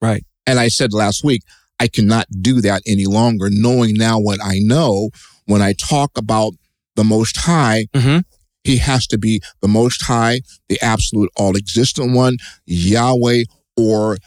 Right. 0.00 0.24
And 0.46 0.60
I 0.60 0.68
said 0.68 0.92
last 0.92 1.24
week, 1.24 1.42
I 1.80 1.88
cannot 1.88 2.26
do 2.40 2.60
that 2.60 2.82
any 2.86 3.06
longer, 3.06 3.48
knowing 3.50 3.94
now 3.94 4.20
what 4.20 4.38
I 4.40 4.60
know. 4.60 5.10
When 5.46 5.60
I 5.62 5.72
talk 5.72 6.16
about 6.16 6.52
the 6.94 7.02
Most 7.04 7.38
High, 7.38 7.86
Mhm. 7.92 8.22
He 8.64 8.76
has 8.78 9.06
to 9.08 9.18
be 9.18 9.40
the 9.62 9.68
Most 9.68 10.02
High, 10.02 10.42
the 10.68 10.78
absolute 10.82 11.30
all 11.36 11.56
existent 11.56 12.12
one, 12.12 12.36
Yahweh, 12.66 13.44
or 13.76 14.18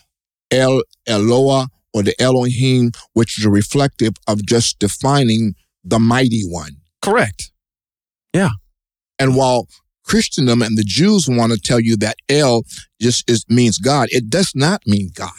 El 0.49 0.81
Eloah, 1.05 1.67
or 1.93 2.01
the 2.01 2.19
Elohim, 2.19 2.91
which 3.13 3.37
is 3.37 3.45
a 3.45 3.49
reflective 3.49 4.13
of 4.27 4.43
just 4.45 4.79
defining 4.79 5.53
the 5.83 5.99
mighty 5.99 6.41
one. 6.43 6.77
Correct. 7.01 7.51
And 9.19 9.35
while 9.35 9.67
Christendom 10.03 10.61
and 10.61 10.77
the 10.77 10.83
Jews 10.83 11.27
want 11.29 11.53
to 11.53 11.59
tell 11.59 11.79
you 11.79 11.95
that 11.97 12.15
El 12.27 12.63
just 12.99 13.29
is, 13.29 13.45
means 13.47 13.77
God, 13.77 14.07
it 14.11 14.29
does 14.29 14.51
not 14.55 14.81
mean 14.87 15.09
God. 15.13 15.31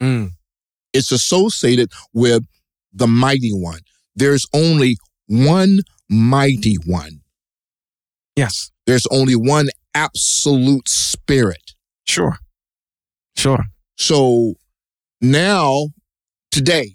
Mm. 0.00 0.30
It's 0.92 1.10
associated 1.10 1.90
with 2.12 2.44
the 2.92 3.06
mighty 3.06 3.50
one. 3.50 3.80
There's 4.14 4.46
only 4.52 4.96
one 5.26 5.80
mighty 6.08 6.76
one. 6.86 7.20
Yes. 8.36 8.70
There's 8.86 9.06
only 9.10 9.36
one 9.36 9.68
absolute 9.94 10.88
spirit. 10.88 11.72
Sure. 12.06 12.38
Sure. 13.36 13.64
So 13.96 14.54
now, 15.20 15.88
today, 16.50 16.94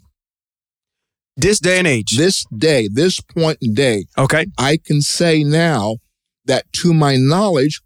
This 1.40 1.60
day 1.60 1.78
and 1.78 1.88
age. 1.88 2.18
this 2.18 2.44
day, 2.58 2.90
this 2.92 3.20
point 3.22 3.60
in 3.62 3.76
day, 3.76 4.06
okay. 4.18 4.48
I 4.58 4.78
can 4.84 5.02
say 5.02 5.44
now 5.44 5.98
that 6.46 6.66
to 6.82 6.94
my 6.94 7.16
knowledge, 7.16 7.82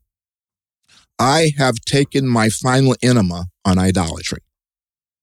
I 1.20 1.52
have 1.58 1.76
taken 1.86 2.28
my 2.28 2.48
final 2.50 2.96
enema 3.04 3.46
on 3.66 3.78
idolatry. 3.78 4.40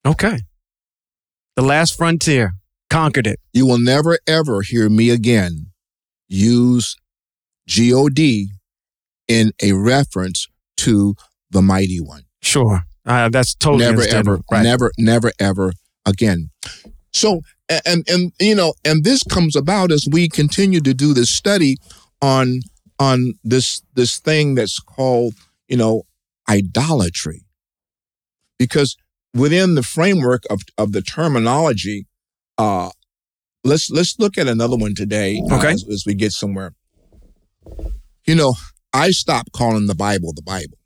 Okay. 0.07 0.41
The 1.57 1.63
last 1.63 1.97
frontier 1.97 2.53
conquered 2.91 3.27
it. 3.27 3.41
You 3.53 3.65
will 3.67 3.79
never 3.81 4.19
ever 4.27 4.61
hear 4.63 4.89
me 4.89 5.11
again 5.11 5.69
use 6.29 6.95
God 7.67 8.11
in 9.27 9.53
a 9.63 9.73
reference 9.73 10.47
to 10.77 11.15
the 11.51 11.63
mighty 11.63 11.99
one. 12.01 12.23
Sure. 12.43 12.83
Uh, 13.07 13.31
that's 13.31 13.55
totally 13.55 13.87
never 13.87 14.03
ever, 14.03 14.41
Right. 14.53 14.63
never, 14.63 14.93
never 14.99 15.33
ever 15.41 15.73
again. 16.05 16.51
So, 17.13 17.41
and 17.87 18.09
and 18.09 18.33
you 18.41 18.55
know, 18.55 18.75
and 18.85 19.05
this 19.05 19.23
comes 19.23 19.57
about 19.57 19.91
as 19.93 20.07
we 20.11 20.29
continue 20.29 20.81
to 20.81 20.95
do 20.95 21.13
this 21.15 21.31
study 21.31 21.77
on 22.23 22.61
on 22.99 23.35
this 23.45 23.83
this 23.95 24.19
thing 24.19 24.55
that's 24.55 24.79
called 24.79 25.35
you 25.69 25.77
know 25.77 26.03
idolatry, 26.49 27.45
because 28.59 28.97
within 29.35 29.75
the 29.75 29.83
framework 29.83 30.43
of 30.51 30.63
of 30.77 30.93
the 30.93 31.03
terminology, 31.03 32.07
uh, 32.59 32.91
let's 33.65 33.91
let's 33.91 34.17
look 34.19 34.37
at 34.39 34.49
another 34.49 34.77
one 34.77 34.95
today. 34.95 35.41
uh, 35.51 35.57
Okay. 35.57 35.73
as, 35.73 35.85
as 35.91 36.05
we 36.07 36.15
get 36.15 36.33
somewhere. 36.33 36.75
You 38.27 38.35
know, 38.35 38.55
I 38.93 39.11
stopped 39.11 39.53
calling 39.53 39.87
the 39.87 39.95
Bible 39.95 40.33
the 40.35 40.43
Bible. 40.43 40.79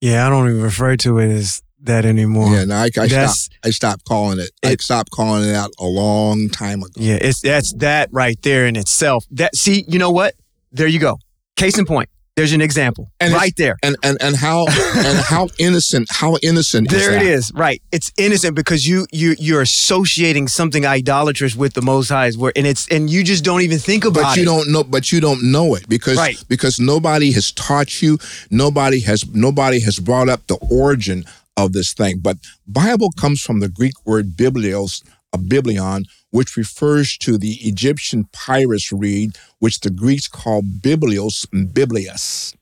Yeah, 0.00 0.26
I 0.26 0.30
don't 0.30 0.48
even 0.48 0.62
refer 0.62 0.96
to 0.98 1.18
it 1.18 1.30
as 1.30 1.62
that 1.84 2.04
anymore. 2.04 2.50
Yeah, 2.50 2.62
and 2.62 2.72
I, 2.72 2.84
I 2.98 3.06
stopped 3.08 3.48
I 3.64 3.70
stopped 3.70 4.04
calling 4.04 4.38
it. 4.40 4.50
I 4.64 4.74
stopped 4.76 5.10
calling 5.10 5.48
it 5.48 5.54
out 5.54 5.70
a 5.78 5.86
long 5.86 6.48
time 6.48 6.80
ago. 6.82 6.92
yeah, 6.96 7.18
it's 7.20 7.40
that's 7.40 7.72
that 7.74 8.08
right 8.12 8.40
there 8.42 8.66
in 8.66 8.76
itself. 8.76 9.24
That 9.30 9.54
see, 9.56 9.84
you 9.88 9.98
know 9.98 10.10
what? 10.10 10.34
There 10.72 10.86
you 10.88 10.98
go. 10.98 11.18
Case 11.56 11.78
in 11.78 11.84
point. 11.86 12.08
There's 12.36 12.52
an 12.52 12.60
example. 12.60 13.12
And 13.20 13.32
right 13.32 13.54
there. 13.56 13.76
And 13.84 13.94
and 14.02 14.20
and 14.20 14.34
how 14.34 14.66
and 14.66 15.18
how 15.18 15.46
innocent 15.60 16.08
how 16.10 16.36
innocent 16.42 16.90
There 16.90 17.12
is 17.12 17.22
it 17.22 17.26
is. 17.26 17.52
Right. 17.54 17.80
It's 17.92 18.10
innocent 18.18 18.56
because 18.56 18.88
you 18.88 19.06
you 19.12 19.36
you're 19.38 19.60
associating 19.62 20.48
something 20.48 20.84
idolatrous 20.84 21.54
with 21.54 21.74
the 21.74 21.82
most 21.82 22.08
highs 22.08 22.36
where 22.36 22.52
and 22.56 22.66
it's 22.66 22.88
and 22.88 23.08
you 23.08 23.22
just 23.22 23.44
don't 23.44 23.60
even 23.62 23.78
think 23.78 24.04
about 24.04 24.22
But 24.22 24.36
you 24.36 24.42
it. 24.42 24.46
don't 24.46 24.72
know 24.72 24.82
but 24.82 25.12
you 25.12 25.20
don't 25.20 25.44
know 25.52 25.76
it 25.76 25.88
because 25.88 26.16
Right. 26.18 26.42
because 26.48 26.80
nobody 26.80 27.30
has 27.30 27.52
taught 27.52 28.02
you, 28.02 28.18
nobody 28.50 28.98
has 29.02 29.24
nobody 29.32 29.78
has 29.82 30.00
brought 30.00 30.28
up 30.28 30.44
the 30.48 30.56
origin 30.72 31.24
of 31.56 31.72
this 31.72 31.92
thing. 31.92 32.18
But 32.20 32.38
Bible 32.66 33.10
comes 33.12 33.40
from 33.40 33.60
the 33.60 33.68
Greek 33.68 33.94
word 34.04 34.36
biblios, 34.36 35.02
a 35.32 35.38
biblion, 35.38 36.04
which 36.30 36.56
refers 36.56 37.16
to 37.18 37.38
the 37.38 37.58
Egyptian 37.60 38.24
papyrus 38.32 38.92
reed, 38.92 39.36
which 39.58 39.80
the 39.80 39.90
Greeks 39.90 40.28
called 40.28 40.80
biblios 40.80 41.46
and 41.52 41.72
biblius. 41.72 42.54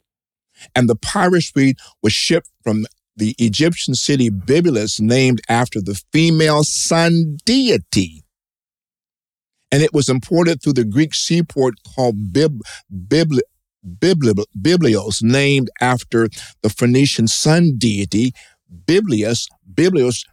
And 0.74 0.88
the 0.88 0.96
papyrus 0.96 1.52
reed 1.54 1.76
was 2.02 2.12
shipped 2.12 2.50
from 2.62 2.84
the 3.16 3.34
Egyptian 3.38 3.94
city 3.94 4.30
Byblos, 4.30 5.00
named 5.00 5.40
after 5.48 5.80
the 5.80 6.00
female 6.12 6.64
sun 6.64 7.38
deity. 7.44 8.24
And 9.70 9.82
it 9.82 9.92
was 9.92 10.08
imported 10.08 10.62
through 10.62 10.74
the 10.74 10.84
Greek 10.84 11.14
seaport 11.14 11.74
called 11.94 12.32
Bib, 12.32 12.60
Bibli, 12.90 13.40
Bibli, 13.86 14.44
Biblios, 14.60 15.22
named 15.22 15.70
after 15.80 16.28
the 16.62 16.68
Phoenician 16.68 17.26
sun 17.26 17.74
deity 17.78 18.32
Biblius, 18.86 19.48
Biblius, 19.74 20.24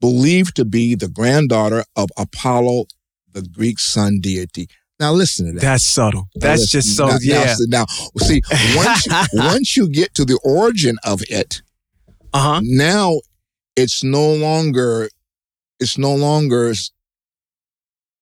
believed 0.00 0.56
to 0.56 0.64
be 0.64 0.94
the 0.94 1.08
granddaughter 1.08 1.84
of 1.96 2.08
Apollo, 2.16 2.86
the 3.32 3.42
Greek 3.42 3.78
sun 3.78 4.20
deity. 4.20 4.68
Now 4.98 5.12
listen 5.12 5.46
to 5.46 5.52
that. 5.52 5.60
That's 5.60 5.84
subtle. 5.84 6.28
Now 6.36 6.48
That's 6.48 6.60
listen- 6.62 6.80
just 6.80 6.96
so 6.96 7.06
now, 7.08 7.16
yeah. 7.22 7.54
Now, 7.68 7.86
now, 7.88 8.26
see, 8.26 8.42
once 8.76 9.06
you, 9.06 9.12
once 9.34 9.76
you 9.76 9.88
get 9.88 10.14
to 10.14 10.24
the 10.24 10.38
origin 10.44 10.96
of 11.04 11.22
it, 11.30 11.62
Uh-huh. 12.32 12.60
now 12.62 13.20
it's 13.76 14.04
no 14.04 14.32
longer 14.34 15.08
it's 15.78 15.96
no 15.96 16.14
longer 16.14 16.74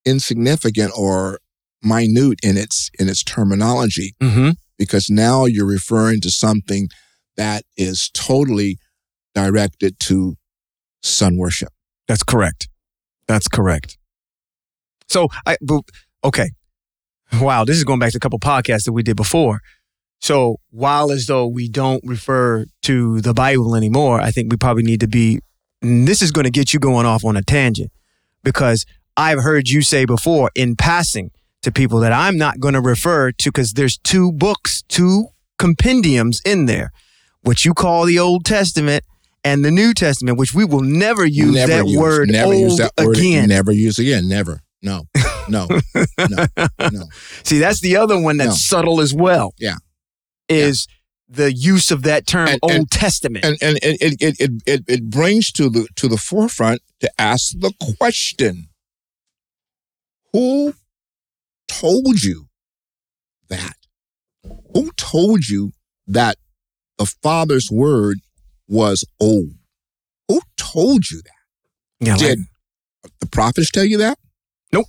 insignificant 0.05 0.93
or 0.97 1.41
minute 1.83 2.39
in 2.43 2.57
its 2.57 2.91
in 2.99 3.09
its 3.09 3.23
terminology 3.23 4.15
Mm-hmm. 4.21 4.51
because 4.79 5.11
now 5.11 5.45
you're 5.45 5.67
referring 5.67 6.21
to 6.23 6.31
something 6.31 6.89
that 7.37 7.63
is 7.77 8.11
totally 8.15 8.79
directed 9.47 9.99
to 10.01 10.37
sun 11.03 11.37
worship. 11.37 11.71
That's 12.07 12.23
correct. 12.23 12.69
That's 13.27 13.49
correct. 13.49 13.99
So 15.09 15.29
I 15.47 15.57
okay. 16.25 16.51
Wow, 17.41 17.65
this 17.65 17.77
is 17.77 17.85
going 17.85 17.99
back 17.99 18.13
to 18.13 18.17
a 18.17 18.21
couple 18.21 18.39
podcasts 18.39 18.85
that 18.85 18.93
we 18.93 19.03
did 19.03 19.17
before. 19.17 19.61
So 20.21 20.57
while 20.71 21.13
as 21.13 21.27
though 21.27 21.47
we 21.47 21.69
don't 21.69 22.03
refer 22.05 22.67
to 22.83 23.21
the 23.21 23.35
Bible 23.35 23.77
anymore, 23.77 24.21
I 24.21 24.31
think 24.31 24.51
we 24.51 24.57
probably 24.57 24.83
need 24.83 25.01
to 25.01 25.09
be 25.09 25.41
this 25.81 26.23
is 26.23 26.33
going 26.33 26.45
to 26.45 26.51
get 26.51 26.73
you 26.73 26.81
going 26.81 27.07
off 27.07 27.25
on 27.25 27.37
a 27.37 27.43
tangent 27.43 27.93
because 28.43 28.85
I've 29.17 29.41
heard 29.41 29.69
you 29.69 29.83
say 29.83 30.05
before 30.05 30.51
in 30.55 30.75
passing 30.75 31.31
to 31.63 31.71
people 31.71 32.01
that 32.01 32.13
I'm 32.13 32.37
not 32.37 32.61
going 32.61 32.75
to 32.75 32.81
refer 32.81 33.31
to 33.33 33.51
because 33.51 33.75
there's 33.75 33.99
two 33.99 34.33
books, 34.33 34.83
two 34.89 35.27
compendiums 35.59 36.41
in 36.45 36.67
there, 36.67 36.93
what 37.43 37.65
you 37.65 37.75
call 37.75 38.05
the 38.05 38.19
Old 38.19 38.45
Testament 38.45 39.05
and 39.49 39.65
the 39.65 39.71
New 39.71 39.95
Testament, 39.95 40.39
which 40.39 40.55
we 40.55 40.65
will 40.65 40.81
never 40.83 41.25
use 41.27 41.55
never 41.55 41.73
that 41.73 41.87
use, 41.87 41.99
word 41.99 42.29
never 42.31 42.53
old 42.53 42.61
use 42.61 42.77
that 42.79 42.93
word 43.03 43.17
again. 43.17 43.49
Never 43.49 43.73
use 43.73 43.99
again. 43.99 44.29
Never. 44.29 44.61
No. 44.83 45.05
No. 45.49 45.67
no. 46.19 46.47
No. 46.93 47.05
See, 47.43 47.59
that's 47.59 47.81
the 47.81 47.97
other 47.97 48.21
one 48.21 48.37
that's 48.37 48.51
No. 48.51 48.77
subtle 48.79 49.01
as 49.01 49.13
well. 49.15 49.55
Yeah. 49.59 49.77
Is 50.49 50.87
the 51.29 51.53
use 51.53 51.91
of 51.91 52.03
that 52.03 52.27
term 52.27 52.49
And- 52.49 52.59
Old 52.63 52.73
and- 52.73 52.91
Testament. 52.91 53.45
and 53.45 53.57
and 53.61 53.79
it 53.83 54.01
it, 54.01 54.17
it 54.21 54.37
it 54.41 54.51
it 54.67 54.85
it 54.89 55.11
brings 55.11 55.51
to 55.53 55.69
the 55.69 55.87
to 55.97 56.09
the 56.09 56.17
forefront 56.17 56.81
to 57.01 57.11
ask 57.19 57.53
the 57.59 57.73
question 57.99 58.69
who 60.33 60.75
told 61.69 62.23
you 62.23 62.49
that 63.49 63.75
Who 64.75 64.91
told 64.97 65.49
you 65.49 65.73
that 66.07 66.37
the 66.99 67.07
Father's 67.23 67.69
word 67.71 68.19
was 68.69 69.05
old? 69.21 69.55
Who 70.29 70.41
told 70.57 71.11
you 71.11 71.21
that? 71.23 72.07
Yeah, 72.07 72.17
Did 72.17 72.41
the 73.21 73.27
prophets 73.27 73.71
tell 73.71 73.85
you 73.85 73.99
that? 73.99 74.19
Nope. 74.73 74.87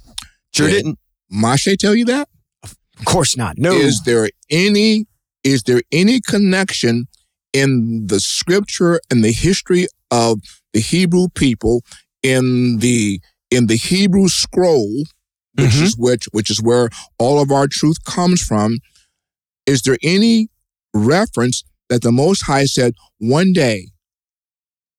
Sure 0.53 0.67
Did 0.67 0.73
didn't. 0.83 0.99
Moshe 1.33 1.77
tell 1.77 1.95
you 1.95 2.05
that? 2.05 2.27
Of 2.63 3.05
course 3.05 3.37
not. 3.37 3.57
No. 3.57 3.71
Is 3.73 4.01
there 4.03 4.29
any 4.49 5.05
is 5.43 5.63
there 5.63 5.81
any 5.91 6.19
connection 6.19 7.07
in 7.53 8.07
the 8.07 8.19
scripture 8.19 8.99
and 9.09 9.23
the 9.23 9.31
history 9.31 9.87
of 10.11 10.39
the 10.73 10.81
Hebrew 10.81 11.27
people 11.33 11.81
in 12.21 12.79
the 12.79 13.21
in 13.49 13.67
the 13.67 13.77
Hebrew 13.77 14.27
scroll, 14.27 15.03
which 15.55 15.71
Mhm. 15.71 15.81
is 15.83 15.97
which 15.97 16.25
which 16.31 16.49
is 16.51 16.61
where 16.61 16.89
all 17.17 17.39
of 17.41 17.51
our 17.51 17.67
truth 17.67 18.03
comes 18.03 18.41
from? 18.41 18.79
Is 19.65 19.81
there 19.83 19.97
any 20.03 20.49
reference 20.93 21.63
that 21.89 22.01
the 22.01 22.11
Most 22.11 22.45
High 22.45 22.65
said 22.65 22.93
one 23.17 23.51
day 23.53 23.87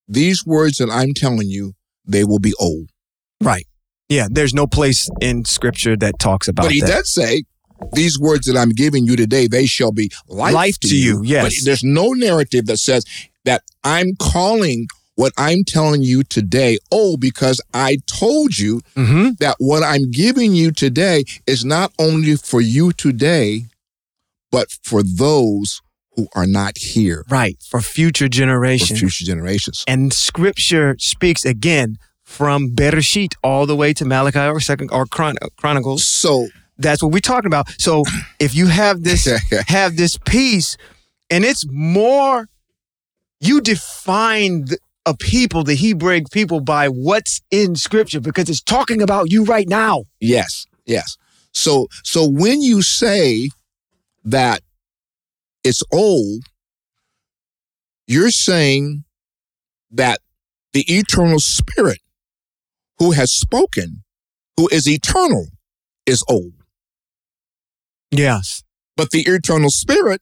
these 0.09 0.45
words 0.45 0.79
that 0.79 0.91
I'm 0.91 1.15
telling 1.15 1.49
you 1.49 1.75
they 2.05 2.25
will 2.25 2.41
be 2.41 2.53
old? 2.61 2.91
right. 3.43 3.67
Yeah, 4.09 4.27
there's 4.29 4.53
no 4.53 4.67
place 4.67 5.09
in 5.21 5.45
scripture 5.45 5.97
that 5.99 6.19
talks 6.19 6.49
about 6.49 6.65
But 6.65 6.73
he 6.73 6.81
that. 6.81 6.89
does 6.89 7.13
say, 7.15 7.45
these 7.93 8.19
words 8.19 8.47
that 8.47 8.57
I'm 8.57 8.71
giving 8.71 9.07
you 9.07 9.15
today, 9.15 9.47
they 9.47 9.67
shall 9.67 9.93
be 9.93 10.11
life, 10.27 10.53
Life 10.53 10.81
to 10.81 10.97
you, 10.97 11.23
yes. 11.25 11.45
But 11.45 11.53
there's 11.65 11.85
no 11.85 12.09
narrative 12.11 12.67
that 12.67 12.79
says 12.79 13.05
that 13.45 13.63
I'm 13.85 14.17
calling 14.19 14.89
what 15.15 15.33
I'm 15.39 15.63
telling 15.65 16.03
you 16.03 16.25
today, 16.25 16.79
oh, 16.91 17.17
because 17.19 17.61
I 17.73 17.99
told 18.09 18.59
you 18.59 18.81
hmm 18.97 19.29
that 19.39 19.55
what 19.61 19.85
I'm 19.85 20.11
giving 20.11 20.55
you 20.55 20.73
today 20.73 21.23
is 21.47 21.65
not 21.65 21.93
only 21.99 22.35
for 22.35 22.61
you 22.61 22.91
today, 22.93 23.67
but 24.51 24.69
for 24.83 25.03
those 25.05 25.81
who 26.21 26.29
are 26.41 26.47
not 26.47 26.77
here 26.79 27.25
Right. 27.29 27.57
For 27.69 27.81
future 27.81 28.25
for 28.27 28.29
generations. 28.31 28.99
future 29.01 29.25
generations. 29.25 29.85
And 29.87 30.13
scripture 30.13 30.97
speaks 30.99 31.45
again 31.45 31.97
from 32.25 32.71
Bereshit 32.75 33.35
all 33.43 33.67
the 33.67 33.75
way 33.77 33.93
to 33.95 34.05
Malachi 34.05 34.39
or 34.39 34.61
second 34.61 34.91
or 34.93 35.07
Chron- 35.07 35.37
Chronicles. 35.57 36.07
So, 36.07 36.49
That's 36.79 37.03
what 37.03 37.13
we're 37.13 37.21
talking 37.21 37.47
about. 37.49 37.67
So 37.79 38.05
if 38.39 38.55
you 38.55 38.67
have 38.69 39.03
this 39.03 39.27
have 39.69 39.97
this 39.97 40.17
piece 40.19 40.77
and 41.29 41.45
it's 41.45 41.65
more 41.71 42.47
you 43.41 43.61
define 43.61 44.67
a 45.07 45.15
people, 45.17 45.65
the 45.65 45.75
Hebrew 45.75 46.21
people 46.31 46.61
by 46.61 46.89
what's 46.89 47.41
in 47.51 47.75
scripture 47.75 48.21
because 48.21 48.49
it's 48.51 48.63
talking 48.63 49.01
about 49.03 49.33
you 49.33 49.45
right 49.45 49.69
now. 49.69 50.05
Yes, 50.21 50.67
yes. 50.87 51.17
So 51.53 51.89
so 52.05 52.27
when 52.29 52.63
you 52.63 52.83
say 52.83 53.49
that 54.25 54.61
it's 55.65 55.83
old, 55.93 56.45
you're 58.07 58.31
saying 58.31 59.05
that 59.91 60.21
the 60.73 60.85
eternal 60.89 61.39
spirit 61.39 62.01
who 62.99 63.13
has 63.13 63.33
spoken, 63.33 64.03
who 64.57 64.69
is 64.69 64.89
eternal, 64.89 65.47
is 66.07 66.25
old. 66.29 66.53
Yes. 68.11 68.63
But 68.97 69.11
the 69.11 69.21
eternal 69.21 69.71
spirit, 69.71 70.21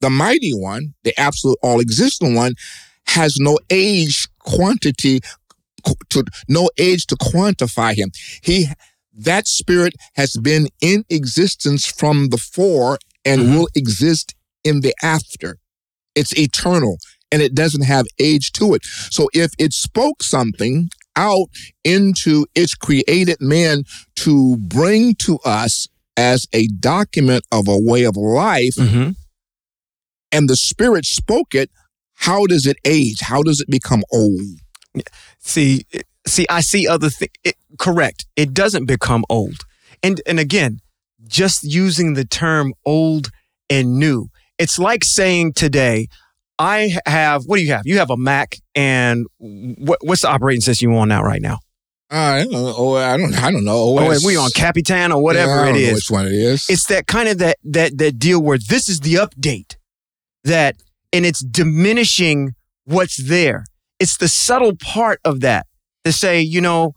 the 0.00 0.10
mighty 0.10 0.52
one, 0.52 0.94
the 1.04 1.18
absolute 1.18 1.58
all 1.62 1.80
existing 1.80 2.34
one, 2.34 2.54
has 3.06 3.36
no 3.38 3.58
age 3.70 4.28
quantity 4.40 5.20
to 6.10 6.24
no 6.48 6.70
age 6.78 7.06
to 7.06 7.16
quantify 7.16 7.94
him. 7.94 8.10
He 8.42 8.68
that 9.12 9.46
spirit 9.46 9.94
has 10.14 10.36
been 10.36 10.68
in 10.80 11.04
existence 11.10 11.86
from 11.86 12.28
the 12.28 12.38
fore 12.38 12.98
and 13.24 13.42
Mhm. 13.42 13.54
will 13.54 13.68
exist 13.74 14.34
in 14.64 14.80
the 14.80 14.94
after. 15.02 15.58
It's 16.14 16.36
eternal 16.38 16.98
and 17.30 17.40
it 17.42 17.54
doesn't 17.54 17.82
have 17.82 18.06
age 18.18 18.52
to 18.52 18.74
it. 18.74 18.82
So 19.10 19.28
if 19.32 19.52
it 19.58 19.72
spoke 19.72 20.22
something 20.22 20.90
out 21.16 21.48
into 21.84 22.46
its 22.54 22.74
created 22.74 23.38
man 23.40 23.84
to 24.16 24.56
bring 24.58 25.14
to 25.16 25.38
us 25.44 25.88
as 26.16 26.46
a 26.52 26.66
document 26.68 27.44
of 27.50 27.68
a 27.68 27.78
way 27.78 28.04
of 28.04 28.16
life 28.16 28.74
Mm-hmm. 28.76 29.10
and 30.30 30.48
the 30.48 30.56
spirit 30.56 31.04
spoke 31.04 31.54
it, 31.54 31.70
how 32.14 32.46
does 32.46 32.66
it 32.66 32.76
age? 32.84 33.20
How 33.20 33.42
does 33.42 33.60
it 33.60 33.70
become 33.70 34.02
old? 34.12 34.40
See, 35.40 35.84
see, 36.26 36.46
I 36.50 36.60
see 36.60 36.86
other 36.86 37.10
things. 37.10 37.32
Correct. 37.78 38.26
It 38.36 38.52
doesn't 38.54 38.86
become 38.86 39.24
old. 39.30 39.60
And 40.02 40.20
and 40.26 40.38
again, 40.38 40.80
just 41.26 41.62
using 41.64 42.14
the 42.14 42.24
term 42.24 42.74
old 42.84 43.30
and 43.70 43.98
new. 43.98 44.28
It's 44.58 44.78
like 44.78 45.04
saying 45.04 45.54
today, 45.54 46.08
I 46.58 46.96
have. 47.06 47.44
What 47.46 47.56
do 47.56 47.62
you 47.62 47.72
have? 47.72 47.82
You 47.86 47.98
have 47.98 48.10
a 48.10 48.16
Mac, 48.16 48.56
and 48.74 49.26
what, 49.38 49.98
what's 50.02 50.22
the 50.22 50.28
operating 50.28 50.60
system 50.60 50.90
you 50.90 50.96
on 50.98 51.08
now? 51.08 51.22
Right 51.22 51.42
now? 51.42 51.58
Uh, 52.10 52.16
I 52.16 52.42
don't 52.42 52.52
know. 52.52 52.74
Oh, 52.76 52.94
I 52.94 53.16
don't. 53.16 53.34
I 53.42 53.50
don't 53.50 53.64
know. 53.64 53.98
Oh, 53.98 54.10
OS. 54.10 54.24
we 54.24 54.36
on 54.36 54.50
Capitan 54.54 55.12
or 55.12 55.16
Yeah, 55.16 55.22
whatever 55.22 55.52
I 55.52 55.62
it 55.62 55.72
don't 55.72 55.82
know 55.82 55.88
is. 55.88 55.94
Which 55.94 56.10
one 56.10 56.26
it 56.26 56.32
is? 56.32 56.66
It's 56.68 56.86
that 56.86 57.06
kind 57.06 57.28
of 57.28 57.38
that 57.38 57.56
that 57.64 57.98
that 57.98 58.18
deal 58.18 58.42
where 58.42 58.58
this 58.58 58.88
is 58.88 59.00
the 59.00 59.14
update 59.14 59.76
that 60.44 60.76
and 61.12 61.24
it's 61.26 61.40
diminishing 61.40 62.54
what's 62.84 63.16
there. 63.16 63.64
It's 63.98 64.16
the 64.16 64.28
subtle 64.28 64.76
part 64.76 65.20
of 65.24 65.40
that 65.40 65.66
to 66.04 66.12
say, 66.12 66.40
you 66.40 66.60
know, 66.60 66.92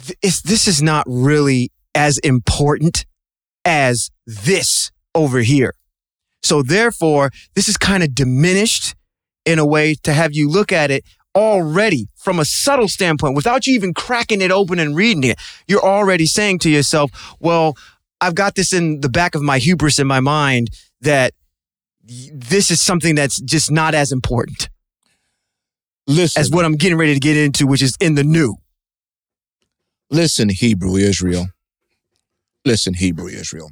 th- 0.00 0.18
it's, 0.22 0.42
this 0.42 0.68
is 0.68 0.82
not 0.82 1.04
really 1.08 1.70
as 1.94 2.18
important 2.18 3.06
as 3.64 4.10
this 4.26 4.90
over 5.14 5.40
here. 5.40 5.74
So 6.42 6.62
therefore, 6.62 7.30
this 7.54 7.68
is 7.68 7.76
kind 7.76 8.02
of 8.02 8.14
diminished 8.14 8.94
in 9.44 9.58
a 9.58 9.66
way 9.66 9.94
to 10.02 10.12
have 10.12 10.34
you 10.34 10.48
look 10.48 10.72
at 10.72 10.90
it 10.90 11.04
already 11.34 12.08
from 12.16 12.38
a 12.38 12.44
subtle 12.44 12.88
standpoint 12.88 13.34
without 13.34 13.66
you 13.66 13.74
even 13.74 13.92
cracking 13.92 14.40
it 14.40 14.50
open 14.50 14.78
and 14.78 14.94
reading 14.94 15.24
it. 15.24 15.38
You're 15.66 15.84
already 15.84 16.26
saying 16.26 16.60
to 16.60 16.70
yourself, 16.70 17.34
well, 17.40 17.76
I've 18.20 18.34
got 18.34 18.54
this 18.54 18.72
in 18.72 19.00
the 19.00 19.08
back 19.08 19.34
of 19.34 19.42
my 19.42 19.58
hubris 19.58 19.98
in 19.98 20.06
my 20.06 20.20
mind 20.20 20.70
that 21.00 21.32
this 22.02 22.70
is 22.70 22.80
something 22.80 23.14
that's 23.14 23.40
just 23.40 23.70
not 23.70 23.94
as 23.94 24.12
important 24.12 24.68
listen, 26.06 26.40
as 26.40 26.50
what 26.50 26.64
I'm 26.64 26.76
getting 26.76 26.98
ready 26.98 27.14
to 27.14 27.20
get 27.20 27.36
into, 27.36 27.66
which 27.66 27.82
is 27.82 27.96
in 28.00 28.14
the 28.14 28.24
new. 28.24 28.56
listen, 30.10 30.48
Hebrew 30.48 30.96
Israel. 30.96 31.46
Listen, 32.64 32.94
Hebrew 32.94 33.28
Israel. 33.28 33.70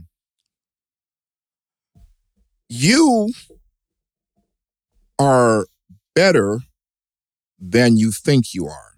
You 2.69 3.33
are 5.19 5.67
better 6.15 6.61
than 7.59 7.97
you 7.97 8.13
think 8.13 8.55
you 8.55 8.67
are. 8.67 8.93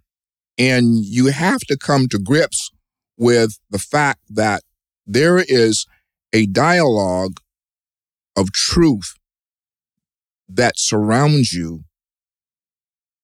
And 0.56 1.04
you 1.04 1.26
have 1.26 1.60
to 1.62 1.76
come 1.76 2.08
to 2.08 2.18
grips 2.18 2.70
with 3.16 3.58
the 3.70 3.78
fact 3.78 4.20
that 4.28 4.62
there 5.06 5.38
is 5.38 5.86
a 6.32 6.46
dialogue 6.46 7.38
of 8.36 8.52
truth 8.52 9.14
that 10.48 10.78
surrounds 10.78 11.52
you 11.52 11.84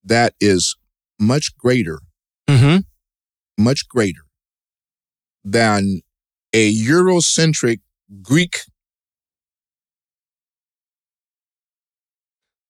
that 0.04 0.34
is 0.40 0.76
much 1.18 1.56
greater, 1.56 2.00
Mm-hmm. 2.48 2.78
much 3.62 3.86
greater 3.88 4.22
than 5.44 6.00
a 6.52 6.72
Eurocentric 6.74 7.80
Greek 8.22 8.58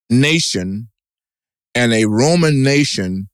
nation 0.08 0.88
and 1.74 1.92
a 1.92 2.06
Roman 2.06 2.62
nation 2.62 3.28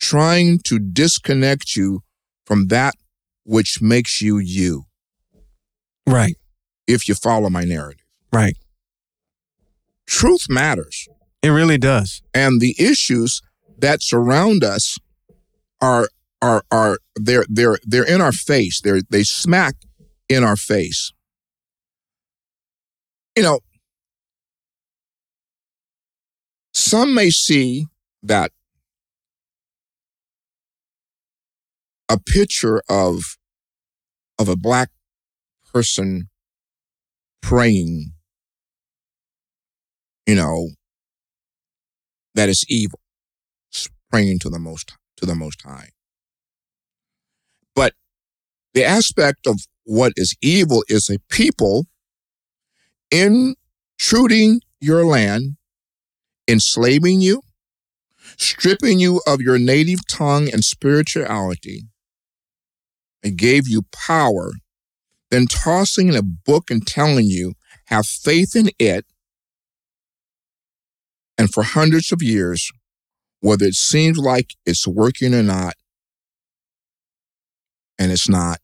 trying 0.00 0.58
to 0.64 0.78
disconnect 0.78 1.74
you 1.76 2.00
from 2.44 2.68
that 2.68 2.94
which 3.44 3.80
makes 3.80 4.20
you 4.20 4.38
you, 4.38 4.84
Right. 6.06 6.36
if 6.86 7.08
you 7.08 7.14
follow 7.14 7.48
my 7.48 7.64
narrative. 7.64 8.04
Right. 8.32 8.56
Truth 10.06 10.46
matters. 10.48 11.08
It 11.42 11.48
really 11.48 11.78
does. 11.78 12.22
and 12.34 12.60
the 12.60 12.74
issues 12.78 13.40
that 13.78 14.02
surround 14.02 14.64
us 14.64 14.98
are 15.80 16.08
are 16.42 16.62
are 16.70 16.98
they're 17.16 17.44
they're 17.48 17.78
they're 17.84 18.04
in 18.06 18.20
our 18.20 18.32
face 18.32 18.80
they're 18.80 19.00
they 19.08 19.22
smack 19.22 19.74
in 20.28 20.44
our 20.44 20.56
face 20.56 21.12
you 23.36 23.42
know 23.42 23.60
some 26.72 27.14
may 27.14 27.30
see 27.30 27.86
that 28.22 28.52
a 32.08 32.18
picture 32.18 32.82
of 32.88 33.36
of 34.38 34.48
a 34.48 34.56
black 34.56 34.90
person 35.72 36.28
praying 37.42 38.12
you 40.26 40.34
know 40.34 40.68
that 42.38 42.48
is 42.48 42.64
evil, 42.68 43.00
praying 44.12 44.38
to 44.38 44.48
the 44.48 44.60
most 44.60 44.92
to 45.16 45.26
the 45.26 45.34
Most 45.34 45.62
High. 45.62 45.88
But 47.74 47.94
the 48.74 48.84
aspect 48.84 49.46
of 49.46 49.60
what 49.88 50.12
is 50.16 50.36
evil 50.42 50.84
is 50.88 51.08
a 51.08 51.18
people 51.30 51.86
intruding 53.10 54.60
your 54.82 55.02
land, 55.02 55.56
enslaving 56.46 57.22
you, 57.22 57.40
stripping 58.36 59.00
you 59.00 59.22
of 59.26 59.40
your 59.40 59.58
native 59.58 60.06
tongue 60.06 60.46
and 60.52 60.62
spirituality, 60.62 61.84
and 63.24 63.38
gave 63.38 63.66
you 63.66 63.80
power, 63.90 64.52
then 65.30 65.46
tossing 65.46 66.08
in 66.08 66.16
a 66.16 66.22
book 66.22 66.70
and 66.70 66.86
telling 66.86 67.24
you, 67.24 67.54
have 67.86 68.06
faith 68.06 68.54
in 68.54 68.68
it, 68.78 69.06
and 71.38 71.50
for 71.50 71.62
hundreds 71.62 72.12
of 72.12 72.20
years, 72.20 72.70
whether 73.40 73.64
it 73.64 73.74
seems 73.74 74.18
like 74.18 74.50
it's 74.66 74.86
working 74.86 75.32
or 75.32 75.42
not, 75.42 75.76
and 77.98 78.12
it's 78.12 78.28
not. 78.28 78.58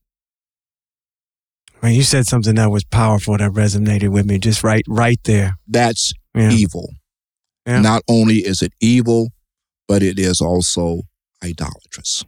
You 1.84 2.02
said 2.02 2.26
something 2.26 2.54
that 2.54 2.70
was 2.70 2.84
powerful 2.84 3.36
that 3.36 3.50
resonated 3.52 4.08
with 4.08 4.26
me 4.26 4.38
just 4.38 4.64
right 4.64 4.84
right 4.88 5.20
there. 5.24 5.56
That's 5.68 6.12
Yeah. 6.34 6.50
evil. 6.50 6.90
Yeah. 7.66 7.80
Not 7.80 8.02
only 8.08 8.36
is 8.38 8.62
it 8.62 8.72
evil, 8.80 9.28
but 9.88 10.02
it 10.02 10.18
is 10.18 10.40
also 10.40 11.02
idolatrous. 11.42 12.24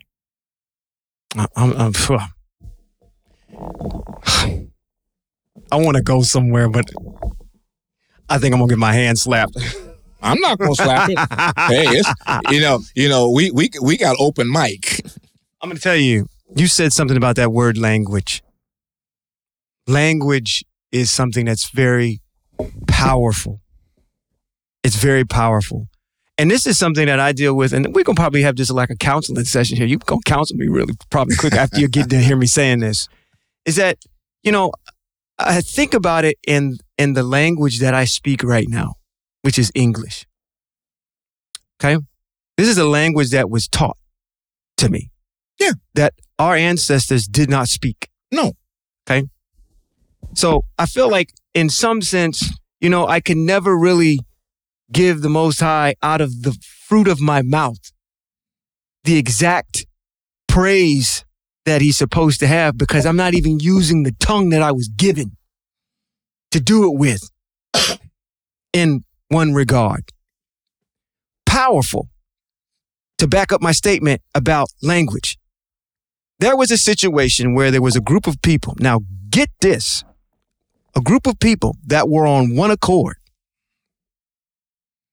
I- 1.37 1.47
I'm, 1.57 1.73
I'm, 1.73 1.93
I 5.73 5.77
want 5.77 5.97
to 5.97 6.03
go 6.03 6.23
somewhere, 6.23 6.69
but 6.69 6.91
I 8.29 8.39
think 8.39 8.55
I'm 8.55 8.61
gonna 8.61 8.69
get 8.71 8.79
my 8.79 8.93
hand 8.93 9.19
slapped. 9.19 9.57
I'm 10.23 10.41
not 10.41 10.59
gonna 10.59 10.75
slap 10.75 11.09
it. 11.11 11.19
hey, 11.69 11.87
it's 11.99 12.09
you 12.51 12.61
know, 12.61 12.81
you 12.95 13.09
know, 13.09 13.31
we 13.31 13.51
we 13.51 13.71
we 13.83 13.97
got 13.97 14.17
open 14.19 14.51
mic. 14.51 15.01
I'm 15.63 15.71
going 15.71 15.77
to 15.77 15.83
tell 15.83 15.97
you, 15.97 16.29
you 16.55 16.67
said 16.67 16.93
something 16.93 17.17
about 17.17 17.37
that 17.37 17.51
word 17.51 17.79
language. 17.79 18.43
Language 19.87 20.65
is 20.93 21.11
something 21.11 21.47
that's 21.47 21.69
very 21.71 22.21
powerful. 22.87 23.61
It's 24.83 24.97
very 24.97 25.25
powerful. 25.25 25.89
And 26.39 26.51
this 26.51 26.67
is 26.67 26.79
something 26.79 27.07
that 27.07 27.19
I 27.19 27.33
deal 27.33 27.55
with, 27.57 27.73
and 27.73 27.87
we're 27.95 28.05
going 28.05 28.15
to 28.17 28.21
probably 28.21 28.43
have 28.43 28.57
just 28.57 28.71
like 28.71 28.91
a 28.91 28.97
counseling 28.97 29.45
session 29.45 29.77
here. 29.77 29.87
You're 29.87 29.99
going 29.99 30.21
to 30.21 30.31
counsel 30.31 30.57
me 30.57 30.69
really 30.69 30.95
probably 31.11 31.37
quick 31.37 31.53
after 31.65 31.81
you 31.81 31.89
get 31.89 32.11
to 32.11 32.19
hear 32.19 32.37
me 32.37 32.47
saying 32.47 32.81
this. 32.81 33.09
Is 33.65 33.77
that, 33.77 33.99
you 34.43 34.53
know, 34.53 34.73
I 35.39 35.61
think 35.61 35.95
about 35.95 36.25
it 36.25 36.37
in, 36.47 36.79
in 36.99 37.15
the 37.15 37.23
language 37.23 37.81
that 37.81 37.95
I 37.95 38.05
speak 38.05 38.43
right 38.43 38.67
now, 38.69 38.95
which 39.43 39.59
is 39.59 39.73
English. 39.75 40.27
Okay? 41.81 41.99
This 42.57 42.69
is 42.69 42.79
a 42.79 42.87
language 42.87 43.31
that 43.31 43.51
was 43.51 43.67
taught 43.69 43.97
to 44.79 44.89
me 44.89 45.11
Yeah. 45.59 45.73
that 45.95 46.15
our 46.39 46.55
ancestors 46.55 47.27
did 47.27 47.49
not 47.51 47.69
speak. 47.69 48.09
No. 48.31 48.53
Okay. 49.09 49.27
So 50.37 50.65
I 50.79 50.87
feel 50.87 51.11
like, 51.11 51.31
in 51.55 51.71
some 51.71 52.03
sense, 52.03 52.51
you 52.81 52.91
know, 52.91 53.07
I 53.07 53.21
can 53.21 53.47
never 53.47 53.77
really 53.77 54.21
give 54.93 55.23
the 55.23 55.29
Most 55.29 55.61
High 55.61 55.95
out 56.03 56.21
of 56.21 56.43
the 56.43 56.57
fruit 56.87 57.09
of 57.09 57.21
my 57.21 57.43
mouth 57.43 57.79
the 59.05 59.19
exact 59.19 59.87
praise 60.47 61.25
that 61.65 61.81
He's 61.81 61.97
supposed 61.97 62.41
to 62.41 62.47
have 62.47 62.77
because 62.77 63.07
I'm 63.07 63.17
not 63.17 63.35
even 63.35 63.59
using 63.61 64.03
the 64.03 64.15
tongue 64.21 64.51
that 64.51 64.63
I 64.63 64.73
was 64.73 64.89
given 64.89 65.37
to 66.51 66.61
do 66.61 66.85
it 66.85 66.99
with 66.99 67.23
in 68.73 69.05
one 69.29 69.55
regard. 69.55 70.13
Powerful 71.45 72.09
to 73.19 73.27
back 73.27 73.51
up 73.51 73.63
my 73.63 73.73
statement 73.73 74.21
about 74.35 74.69
language 74.83 75.39
there 76.39 76.57
was 76.57 76.71
a 76.71 76.77
situation 76.77 77.55
where 77.55 77.71
there 77.71 77.83
was 77.83 77.97
a 77.97 78.01
group 78.01 78.27
of 78.27 78.43
people. 78.43 78.75
Now, 78.79 79.01
get 79.31 79.51
this 79.61 80.05
a 80.97 81.01
group 81.01 81.27
of 81.27 81.39
people 81.39 81.77
that 81.87 82.09
were 82.09 82.27
on 82.27 82.57
one 82.57 82.71
accord. 82.71 83.17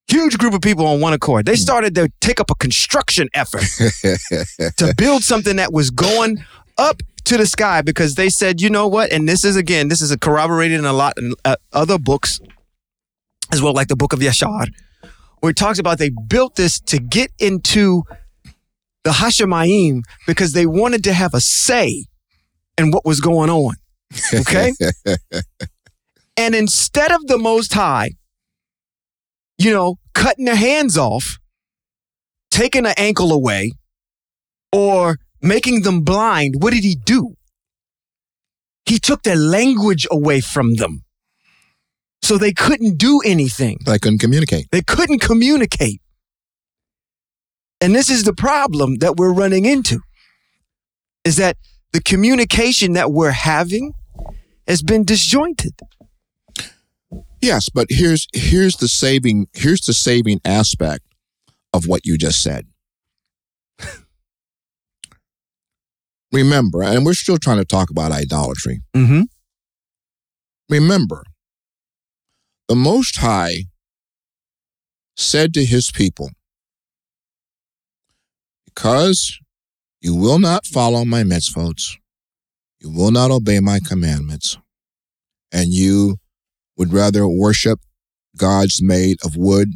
Huge 0.08 0.38
group 0.38 0.54
of 0.54 0.62
people 0.62 0.88
on 0.88 1.02
one 1.02 1.14
accord. 1.14 1.46
They 1.46 1.56
started 1.56 1.96
to 1.96 2.10
take 2.22 2.40
up 2.40 2.50
a 2.50 2.56
construction 2.56 3.28
effort 3.34 3.64
to 4.78 4.94
build 4.98 5.24
something 5.24 5.58
that 5.58 5.74
was 5.74 5.90
going 5.90 6.44
up 6.78 7.02
to 7.26 7.38
the 7.38 7.46
sky 7.46 7.82
because 7.82 8.16
they 8.16 8.30
said, 8.30 8.62
you 8.62 8.70
know 8.70 8.88
what? 8.88 9.12
And 9.12 9.28
this 9.28 9.44
is 9.44 9.56
again, 9.56 9.88
this 9.88 10.02
is 10.02 10.16
corroborated 10.18 10.80
in 10.80 10.86
a 10.86 10.94
lot 10.94 11.14
in 11.18 11.34
uh, 11.46 11.56
other 11.72 11.98
books 11.98 12.40
as 13.52 13.62
well, 13.62 13.74
like 13.74 13.88
the 13.88 13.96
book 13.96 14.14
of 14.14 14.20
Yashar, 14.20 14.68
where 15.40 15.52
it 15.52 15.56
talks 15.56 15.80
about 15.80 16.00
they 16.00 16.12
built 16.28 16.56
this 16.56 16.80
to 16.82 17.00
get 17.00 17.32
into 17.40 18.04
the 19.04 19.12
Hashemayim 19.12 20.02
because 20.28 20.54
they 20.54 20.66
wanted 20.66 21.04
to 21.06 21.14
have 21.14 21.34
a 21.34 21.42
say 21.42 22.06
in 22.78 22.92
what 22.92 23.06
was 23.06 23.20
going 23.20 23.50
on. 23.50 23.76
Okay? 24.34 24.74
and 26.38 26.56
instead 26.56 27.12
of 27.12 27.28
the 27.28 27.38
Most 27.38 27.74
High, 27.74 28.12
you 29.58 29.72
know, 29.72 29.96
cutting 30.14 30.46
their 30.46 30.56
hands 30.56 30.98
off, 30.98 31.38
taking 32.52 32.86
an 32.86 32.94
ankle 32.98 33.32
away, 33.32 33.72
or 34.72 35.18
making 35.42 35.84
them 35.84 36.02
blind, 36.02 36.56
what 36.60 36.74
did 36.74 36.84
he 36.84 36.96
do? 36.96 37.36
He 38.86 39.00
took 39.00 39.24
their 39.24 39.36
language 39.36 40.08
away 40.12 40.42
from 40.42 40.76
them. 40.76 41.04
So 42.22 42.38
they 42.38 42.54
couldn't 42.54 42.98
do 42.98 43.22
anything. 43.26 43.80
They 43.86 44.00
couldn't 44.00 44.20
communicate. 44.20 44.68
They 44.72 44.82
couldn't 44.82 45.20
communicate. 45.20 46.02
And 47.82 47.94
this 47.94 48.10
is 48.10 48.24
the 48.24 48.34
problem 48.34 49.00
that 49.00 49.18
we're 49.18 49.34
running 49.34 49.66
into 49.66 50.00
is 51.26 51.36
that 51.36 51.58
the 51.92 52.02
communication 52.02 52.94
that 52.94 53.12
we're 53.12 53.32
having 53.32 53.94
has 54.68 54.82
been 54.82 55.04
disjointed. 55.04 55.74
Yes, 57.44 57.68
but 57.68 57.88
here's 57.90 58.26
here's 58.32 58.78
the 58.78 58.88
saving 58.88 59.48
here's 59.52 59.82
the 59.82 59.94
saving 59.94 60.40
aspect 60.46 61.04
of 61.74 61.88
what 61.88 62.06
you 62.06 62.18
just 62.18 62.42
said. 62.42 62.68
Remember, 66.32 66.82
and 66.82 67.06
we're 67.06 67.14
still 67.14 67.38
trying 67.38 67.58
to 67.58 67.66
talk 67.66 67.90
about 67.90 68.14
idolatry. 68.14 68.82
Mm-hmm. 68.96 69.24
Remember, 70.70 71.26
the 72.70 72.76
Most 72.76 73.18
High 73.18 73.66
said 75.18 75.54
to 75.56 75.66
his 75.66 75.92
people, 75.92 76.30
Because 78.64 79.38
you 80.00 80.16
will 80.16 80.40
not 80.40 80.66
follow 80.66 81.04
my 81.04 81.24
mitzvot, 81.24 81.98
you 82.80 82.90
will 82.90 83.12
not 83.12 83.32
obey 83.32 83.60
my 83.60 83.80
commandments, 83.86 84.58
and 85.52 85.74
you 85.74 86.20
would 86.78 86.94
rather 86.94 87.28
worship 87.28 87.80
gods 88.38 88.82
made 88.82 89.18
of 89.24 89.36
wood 89.36 89.70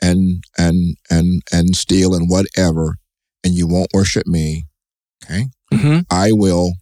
and 0.00 0.42
and 0.56 0.96
and 1.10 1.42
and 1.52 1.76
steel 1.76 2.14
and 2.14 2.28
whatever, 2.28 2.96
and 3.44 3.54
you 3.54 3.66
won't 3.66 3.90
worship 3.94 4.26
me, 4.26 4.64
okay? 5.24 5.46
Mm-hmm. 5.72 6.00
I 6.10 6.32
will 6.32 6.72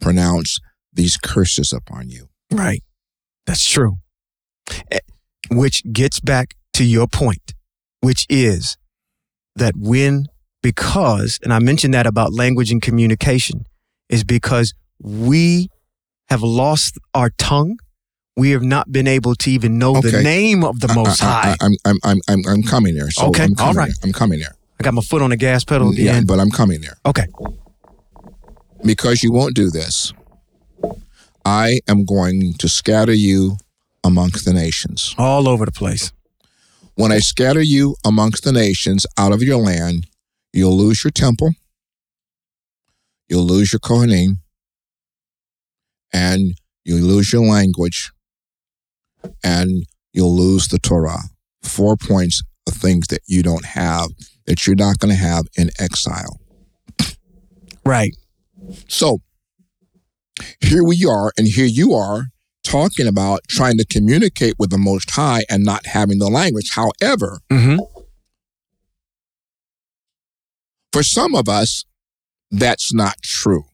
pronounce 0.00 0.58
these 0.92 1.16
curses 1.16 1.72
upon 1.72 2.10
you. 2.10 2.28
Right. 2.50 2.82
That's 3.46 3.66
true. 3.68 3.96
Eh, 4.90 4.98
Which 5.50 5.82
gets 5.92 6.20
back 6.20 6.54
to 6.74 6.84
your 6.84 7.06
point, 7.06 7.54
which 8.00 8.26
is 8.28 8.76
that 9.54 9.74
when, 9.76 10.26
because, 10.62 11.38
and 11.42 11.52
I 11.52 11.58
mentioned 11.60 11.94
that 11.94 12.06
about 12.06 12.32
language 12.32 12.70
and 12.70 12.82
communication, 12.82 13.64
is 14.08 14.24
because 14.24 14.74
we 15.00 15.68
have 16.28 16.42
lost 16.42 16.98
our 17.14 17.30
tongue. 17.38 17.76
We 18.36 18.50
have 18.50 18.62
not 18.62 18.92
been 18.92 19.06
able 19.06 19.34
to 19.34 19.50
even 19.50 19.78
know 19.78 19.98
the 20.00 20.20
name 20.22 20.62
of 20.62 20.80
the 20.80 20.92
Most 20.92 21.22
I, 21.22 21.26
High. 21.26 21.56
I, 21.60 21.64
am 21.64 21.72
I'm, 21.86 21.98
I'm, 22.04 22.20
I'm, 22.28 22.42
I'm 22.46 22.62
coming 22.62 22.94
there. 22.94 23.10
So 23.10 23.28
Okay, 23.28 23.44
I'm 23.44 23.54
coming 23.54 23.68
all 23.68 23.72
right. 23.74 23.88
There. 23.88 23.96
I'm 24.04 24.12
coming 24.12 24.40
there. 24.40 24.54
I 24.78 24.82
got 24.84 24.92
my 24.92 25.00
foot 25.00 25.22
on 25.22 25.30
the 25.30 25.38
gas 25.38 25.64
pedal 25.64 25.94
Yeah, 25.94 26.20
but 26.26 26.38
I'm 26.38 26.50
coming 26.50 26.82
there 26.82 26.98
Okay. 27.06 27.26
because 28.84 29.22
you 29.22 29.32
won't 29.32 29.54
do 29.54 29.70
this. 29.70 30.12
I 31.46 31.80
am 31.88 32.04
going 32.04 32.52
to 32.58 32.68
scatter 32.68 33.14
you 33.14 33.56
amongst 34.04 34.44
the 34.44 34.52
nations. 34.52 35.14
All 35.16 35.48
over 35.48 35.64
the 35.64 35.72
place. 35.72 36.12
When 36.94 37.12
I 37.12 37.20
scatter 37.20 37.62
you 37.62 37.96
amongst 38.04 38.44
the 38.44 38.52
nations 38.52 39.06
out 39.16 39.32
of 39.32 39.42
your 39.42 39.58
land, 39.58 40.06
you'll 40.52 40.76
lose 40.76 41.04
your 41.04 41.10
temple, 41.10 41.52
you'll 43.28 43.44
lose 43.44 43.72
your 43.72 43.80
Kohanim, 43.80 44.38
and 46.12 46.54
you'll 46.84 47.00
lose 47.06 47.32
your 47.32 47.42
language, 47.46 48.10
and 49.42 49.84
you'll 50.12 50.34
lose 50.36 50.68
the 50.68 50.78
Torah. 50.78 51.22
Four 51.62 51.96
points 51.96 52.42
of 52.68 52.74
things 52.74 53.06
that 53.08 53.20
you 53.26 53.42
don't 53.42 53.64
have, 53.64 54.08
that 54.46 54.66
you're 54.66 54.76
not 54.76 54.98
going 54.98 55.14
to 55.14 55.20
have 55.20 55.44
in 55.56 55.70
exile. 55.78 56.40
Right. 57.84 58.14
So 58.88 59.18
here 60.60 60.84
we 60.84 61.04
are, 61.08 61.32
and 61.38 61.46
here 61.46 61.66
you 61.66 61.92
are 61.94 62.26
talking 62.64 63.06
about 63.06 63.40
trying 63.48 63.78
to 63.78 63.84
communicate 63.86 64.54
with 64.58 64.70
the 64.70 64.78
Most 64.78 65.12
High 65.12 65.44
and 65.48 65.64
not 65.64 65.86
having 65.86 66.18
the 66.18 66.28
language. 66.28 66.70
However, 66.74 67.38
Mm-hmm. 67.50 67.78
for 70.92 71.02
some 71.02 71.34
of 71.34 71.48
us, 71.48 71.84
that's 72.50 72.92
not 72.94 73.16
true 73.22 73.64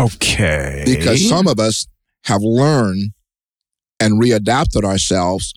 Okay. 0.00 0.82
because 0.86 1.28
some 1.28 1.46
of 1.46 1.60
us 1.60 1.86
have 2.24 2.40
learned 2.42 3.12
and 4.02 4.20
readapted 4.20 4.84
ourselves 4.84 5.54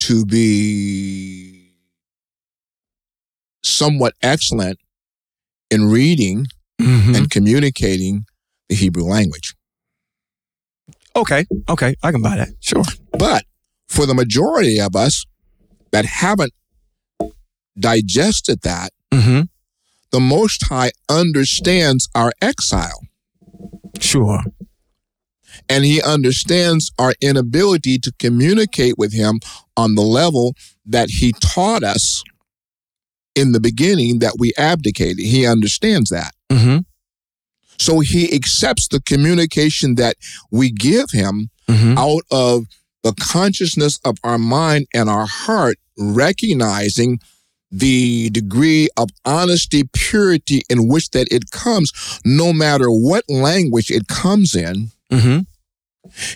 to 0.00 0.24
be 0.26 1.72
somewhat 3.62 4.14
excellent 4.22 4.78
in 5.70 5.84
reading 5.84 6.46
Mhm. 6.80 7.16
and 7.16 7.30
communicating 7.30 8.24
the 8.68 8.74
Hebrew 8.74 9.04
language. 9.04 9.54
Okay. 11.16 11.46
Okay. 11.68 11.94
I 12.02 12.12
can 12.12 12.22
buy 12.22 12.36
that. 12.36 12.50
Sure. 12.60 12.84
But 13.18 13.44
for 13.88 14.06
the 14.06 14.14
majority 14.14 14.78
of 14.80 14.94
us 14.96 15.24
that 15.92 16.04
haven't 16.04 16.52
digested 17.78 18.60
that, 18.62 18.92
Mm-hmm. 19.12 19.42
the 20.12 20.20
Most 20.20 20.64
High 20.68 20.92
understands 21.08 22.08
our 22.14 22.32
exile 22.40 23.00
Sure. 23.98 24.42
And 25.70 25.84
He 25.84 26.02
understands 26.02 26.92
our 26.98 27.14
inability 27.22 27.98
to 28.00 28.12
communicate 28.18 28.98
with 28.98 29.14
Him 29.14 29.40
on 29.76 29.94
the 29.94 30.02
level 30.02 30.54
that 30.84 31.08
He 31.08 31.32
taught 31.40 31.82
us 31.82 32.22
in 33.34 33.52
the 33.52 33.60
beginning 33.60 34.18
that 34.18 34.34
we 34.38 34.52
abdicated. 34.58 35.18
He 35.20 35.46
understands 35.46 36.10
that. 36.10 36.32
Mm-hmm. 36.50 36.78
So 37.78 38.00
He 38.00 38.34
accepts 38.34 38.88
the 38.88 39.00
communication 39.00 39.94
that 39.94 40.16
we 40.50 40.70
give 40.70 41.10
Him 41.12 41.48
Mm-hmm. 41.68 41.96
out 41.98 42.22
of 42.32 42.64
the 43.04 43.14
consciousness 43.20 44.00
of 44.04 44.16
our 44.24 44.38
mind 44.38 44.86
and 44.92 45.08
our 45.08 45.24
heart, 45.26 45.76
recognizing 45.96 47.20
the 47.70 48.28
degree 48.30 48.88
of 48.96 49.08
honesty, 49.24 49.84
purity 49.92 50.62
in 50.68 50.88
which 50.88 51.10
that 51.10 51.28
it 51.30 51.52
comes, 51.52 51.92
no 52.24 52.52
matter 52.52 52.88
what 52.88 53.22
language 53.28 53.88
it 53.90 54.08
comes 54.08 54.56
in, 54.56 54.90
Mm-hmm. 55.12 55.40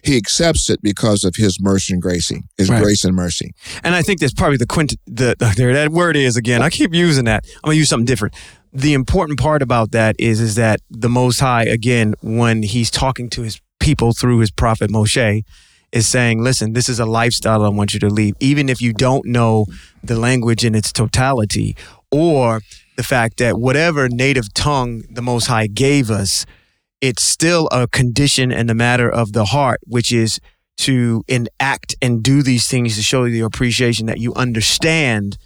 He 0.03 0.17
accepts 0.17 0.69
it 0.71 0.81
because 0.83 1.25
of 1.25 1.37
his 1.37 1.59
mercy 1.61 1.95
and 1.95 2.03
grace, 2.03 2.31
his 2.59 2.69
Right. 2.69 2.83
grace 2.83 3.05
and 3.05 3.15
mercy. 3.15 3.53
And 3.83 3.95
I 3.95 4.03
think 4.03 4.21
that's 4.21 4.33
probably 4.35 4.57
the 4.59 4.67
quint. 4.67 4.95
The, 5.07 5.35
the 5.39 5.53
there 5.57 5.73
that 5.73 5.91
word 5.91 6.17
is 6.17 6.37
again. 6.37 6.63
I 6.63 6.71
keep 6.71 6.95
using 6.95 7.25
that. 7.25 7.45
I'm 7.57 7.69
gonna 7.71 7.77
use 7.77 7.89
something 7.89 8.05
different. 8.07 8.35
The 8.73 8.93
important 8.95 9.39
part 9.39 9.63
about 9.63 9.93
that 9.93 10.17
is 10.19 10.41
is 10.41 10.55
that 10.57 10.81
the 10.91 11.09
Most 11.09 11.41
High 11.41 11.65
again, 11.65 12.15
when 12.23 12.63
He's 12.63 12.91
talking 12.91 13.31
to 13.31 13.43
His 13.43 13.61
people 13.81 14.13
through 14.13 14.39
His 14.41 14.51
prophet 14.51 14.91
Moshe, 14.91 15.43
is 15.93 16.07
saying, 16.09 16.43
"Listen, 16.43 16.73
this 16.73 16.89
is 16.89 16.99
a 17.01 17.07
lifestyle 17.07 17.65
I 17.65 17.69
want 17.69 17.95
you 17.95 18.01
to 18.01 18.09
leave, 18.11 18.35
even 18.41 18.69
if 18.69 18.83
you 18.83 18.93
don't 18.93 19.25
know 19.27 19.67
the 20.03 20.19
language 20.19 20.65
in 20.65 20.75
its 20.75 20.93
totality, 20.93 21.77
or 22.11 22.61
the 22.97 23.03
fact 23.03 23.39
that 23.39 23.59
whatever 23.59 24.09
native 24.09 24.53
tongue 24.55 25.05
the 25.11 25.23
Most 25.23 25.47
High 25.47 25.69
gave 25.69 26.11
us." 26.11 26.45
It's 27.09 27.23
still 27.23 27.69
a 27.71 27.87
condition 28.01 28.51
and 28.59 28.71
a 28.71 28.75
matter 28.75 29.11
of 29.11 29.33
the 29.33 29.45
heart, 29.57 29.81
which 29.97 30.11
is 30.13 30.41
to 30.79 31.23
enact 31.29 31.95
and 32.01 32.23
do 32.23 32.43
these 32.43 32.67
things 32.67 32.97
to 32.97 33.03
show 33.03 33.25
your 33.25 33.47
appreciation 33.47 34.07
that 34.07 34.19
you 34.19 34.33
understand 34.35 35.37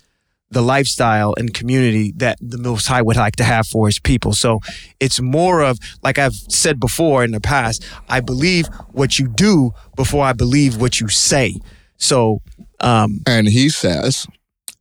the 0.50 0.62
lifestyle 0.62 1.34
and 1.36 1.52
community 1.52 2.12
that 2.16 2.38
the 2.40 2.56
Most 2.58 2.86
High 2.86 3.02
would 3.02 3.16
like 3.16 3.36
to 3.36 3.44
have 3.44 3.66
for 3.66 3.86
his 3.86 3.98
people. 3.98 4.32
So 4.32 4.60
it's 4.98 5.20
more 5.20 5.60
of, 5.62 5.78
like 6.02 6.18
I've 6.18 6.38
said 6.48 6.78
before 6.80 7.24
in 7.24 7.32
the 7.32 7.40
past, 7.40 7.84
I 8.08 8.20
believe 8.20 8.66
what 8.92 9.18
you 9.18 9.28
do 9.28 9.72
before 9.96 10.24
I 10.24 10.32
believe 10.32 10.80
what 10.80 11.00
you 11.00 11.08
say. 11.08 11.56
So, 11.98 12.38
um, 12.80 13.20
And 13.26 13.48
he 13.48 13.68
says, 13.68 14.26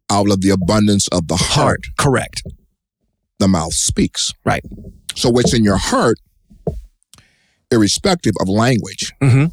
out 0.09 0.31
of 0.31 0.39
the 0.41 0.51
abundance 0.51 1.07
of 1.09 1.27
the 1.27 1.35
heart, 1.35 1.49
heart, 1.55 1.85
correct. 1.97 2.43
the 3.39 3.47
mouth 3.49 3.73
speaks. 3.73 4.31
Right. 4.45 4.63
So 5.15 5.29
what's 5.29 5.53
in 5.53 5.63
your 5.65 5.77
heart, 5.77 6.17
irrespective 7.71 8.33
of 8.41 8.49
language, 8.49 9.11
Mm-hmm. 9.21 9.45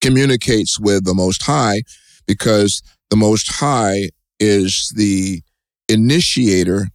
communicates 0.00 0.78
with 0.78 1.04
the 1.04 1.14
Most 1.14 1.42
High 1.42 1.82
because 2.26 2.82
the 3.10 3.16
Most 3.16 3.50
High 3.52 4.10
is 4.40 4.92
the 4.96 5.42
initiator 5.88 6.88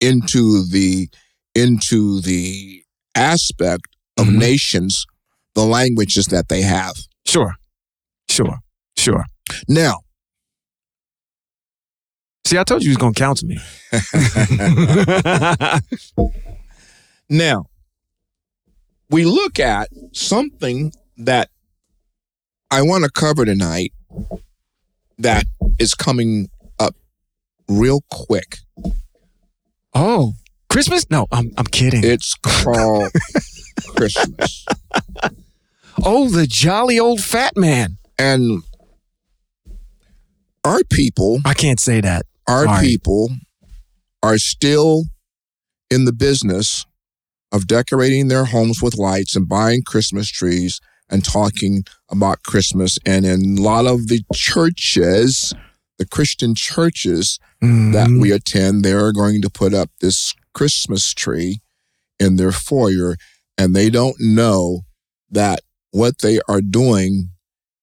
into 0.00 0.64
the 0.66 1.08
into 1.54 2.20
the 2.20 2.82
aspect 3.14 3.86
of 4.18 4.26
Mhm. 4.26 4.38
nations, 4.38 5.06
the 5.54 5.64
languages 5.64 6.26
that 6.26 6.48
they 6.48 6.62
have. 6.62 6.94
Sure. 7.26 7.54
Sure. 8.28 8.58
Sure. 8.98 9.24
Now, 9.68 10.00
See, 12.46 12.58
I 12.58 12.64
told 12.64 12.82
you 12.82 12.90
he 12.90 12.90
was 12.90 12.98
going 12.98 13.14
to 13.14 13.18
counsel 13.18 13.48
me. 13.48 13.58
now 17.30 17.64
we 19.10 19.24
look 19.24 19.58
at 19.58 19.88
something 20.12 20.92
that 21.16 21.50
I 22.70 22.82
want 22.82 23.04
to 23.04 23.10
cover 23.10 23.44
tonight 23.44 23.92
that 25.18 25.44
is 25.78 25.94
coming 25.94 26.48
up 26.78 26.94
real 27.68 28.02
quick. 28.10 28.58
oh, 29.94 30.34
Christmas? 30.68 31.08
No, 31.08 31.26
I'm, 31.30 31.52
I'm 31.56 31.66
kidding. 31.66 32.02
It's 32.02 32.34
called 32.34 33.12
Christmas. 33.94 34.66
oh, 36.04 36.28
the 36.28 36.46
jolly 36.48 36.98
old 36.98 37.20
fat 37.20 37.56
man. 37.56 37.98
And 38.18 38.62
our 40.64 40.80
people, 40.90 41.40
I 41.44 41.54
can't 41.54 41.78
say 41.78 42.00
that. 42.00 42.26
our 42.48 42.64
Sorry. 42.64 42.86
people 42.86 43.28
are 44.22 44.38
still 44.38 45.04
in 45.90 46.06
the 46.06 46.12
business 46.12 46.86
of 47.54 47.66
decorating 47.68 48.28
their 48.28 48.46
homes 48.46 48.82
with 48.82 48.98
lights 48.98 49.36
and 49.36 49.48
buying 49.48 49.82
Christmas 49.82 50.28
trees 50.28 50.80
and 51.08 51.24
talking 51.24 51.84
about 52.10 52.42
Christmas. 52.42 52.98
And 53.06 53.24
in 53.24 53.58
a 53.58 53.62
lot 53.62 53.86
of 53.86 54.08
the 54.08 54.22
churches, 54.34 55.54
the 55.98 56.06
Christian 56.06 56.54
churches 56.56 57.38
that 57.60 58.08
Mhm. 58.08 58.20
we 58.20 58.32
attend, 58.32 58.84
they're 58.84 59.12
going 59.12 59.40
to 59.40 59.48
put 59.48 59.72
up 59.72 59.90
this 60.00 60.34
Christmas 60.52 61.14
tree 61.14 61.60
in 62.18 62.36
their 62.36 62.52
foyer, 62.52 63.16
and 63.56 63.74
they 63.74 63.88
don't 63.88 64.20
know 64.20 64.82
that 65.30 65.60
what 65.92 66.18
they 66.18 66.40
are 66.48 66.60
doing 66.60 67.30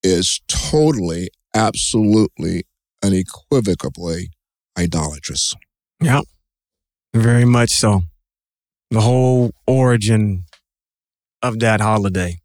is 0.03 0.41
totally, 0.47 1.29
absolutely, 1.53 2.65
unequivocally 3.01 4.29
idolatrous. 4.77 5.55
Yeah, 6.01 6.21
very 7.13 7.45
much 7.45 7.71
so. 7.71 8.03
The 8.91 9.01
whole 9.01 9.51
origin 9.65 10.43
of 11.41 11.59
that 11.59 11.81
holiday. 11.81 12.37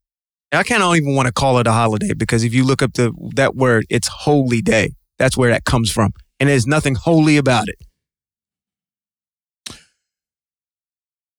I 0.52 0.62
kind 0.62 0.82
of 0.82 0.88
don't 0.88 0.96
even 0.96 1.14
want 1.14 1.26
to 1.26 1.32
call 1.32 1.58
it 1.58 1.66
a 1.66 1.72
holiday 1.72 2.14
because 2.14 2.44
if 2.44 2.54
you 2.54 2.64
look 2.64 2.82
up 2.82 2.94
the 2.94 3.12
that 3.34 3.56
word, 3.56 3.84
it's 3.90 4.08
holy 4.08 4.62
day. 4.62 4.94
That's 5.18 5.36
where 5.36 5.50
that 5.50 5.64
comes 5.64 5.90
from, 5.90 6.12
and 6.40 6.48
there's 6.48 6.66
nothing 6.66 6.94
holy 6.94 7.36
about 7.36 7.68
it. 7.68 7.76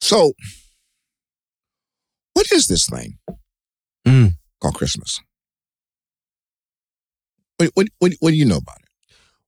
So, 0.01 0.33
what 2.33 2.51
is 2.51 2.67
this 2.67 2.87
thing 2.87 3.17
Mm. 4.05 4.33
called 4.61 4.75
Christmas? 4.75 5.19
What, 7.57 7.71
what, 7.73 7.87
what, 7.99 8.13
what 8.19 8.29
do 8.31 8.35
you 8.37 8.45
know 8.45 8.57
about 8.57 8.77
it? 8.79 8.89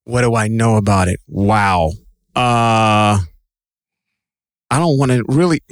What 0.04 0.22
do 0.22 0.36
I 0.36 0.48
know 0.48 0.76
about 0.78 1.08
it? 1.08 1.20
Wow. 1.28 1.92
Uh, 2.36 3.20
I 4.72 4.80
don't 4.80 4.98
want 4.98 5.12
to 5.12 5.24
really. 5.28 5.62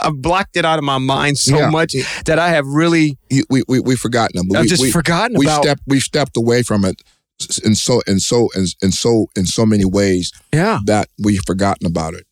I've 0.00 0.22
blocked 0.22 0.56
it 0.56 0.64
out 0.64 0.78
of 0.78 0.84
my 0.84 0.96
mind 0.98 1.36
so 1.36 1.58
Yeah. 1.58 1.68
much 1.70 1.94
that 2.24 2.38
I 2.38 2.48
have 2.48 2.66
really. 2.66 3.18
We, 3.50 3.62
we, 3.68 3.80
we've 3.80 3.98
forgotten 3.98 4.36
them. 4.38 4.56
I've 4.56 4.62
we, 4.62 4.68
just 4.68 4.82
we, 4.82 4.90
forgotten 4.90 5.36
we 5.38 5.44
about. 5.46 5.62
stepped, 5.64 5.82
we've 5.86 6.02
stepped 6.02 6.36
away 6.36 6.62
from 6.62 6.84
it 6.86 7.02
in 7.62 7.74
so, 7.74 8.00
in 8.06 8.18
so, 8.18 8.48
in, 8.56 8.66
in 8.80 8.90
so, 8.92 9.26
in 9.36 9.44
so 9.44 9.66
many 9.66 9.84
ways 9.84 10.32
yeah, 10.52 10.78
that 10.86 11.08
we've 11.22 11.42
forgotten 11.46 11.86
about 11.86 12.14
it. 12.14 12.24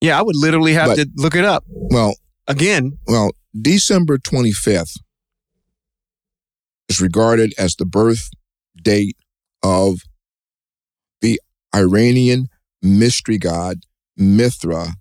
yeah. 0.00 0.16
I 0.18 0.22
would 0.22 0.36
literally 0.36 0.74
have 0.74 0.88
But- 0.90 0.96
to 0.96 1.08
look 1.16 1.34
it 1.34 1.44
up 1.44 1.64
Well, 1.68 2.14
again. 2.46 2.98
Well, 3.08 3.32
December 3.60 4.18
25th 4.18 4.96
is 6.88 7.00
regarded 7.00 7.52
as 7.58 7.74
the 7.76 7.86
birth 7.86 8.30
date 8.80 9.16
of 9.62 10.00
the 11.20 11.40
Iranian 11.74 12.48
mystery 12.82 13.38
god 13.38 13.80
Mithra, 14.16 14.94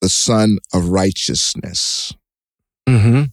the 0.00 0.08
son 0.08 0.58
of 0.72 0.88
righteousness. 0.88 2.12
Mm-hmm. 2.88 3.24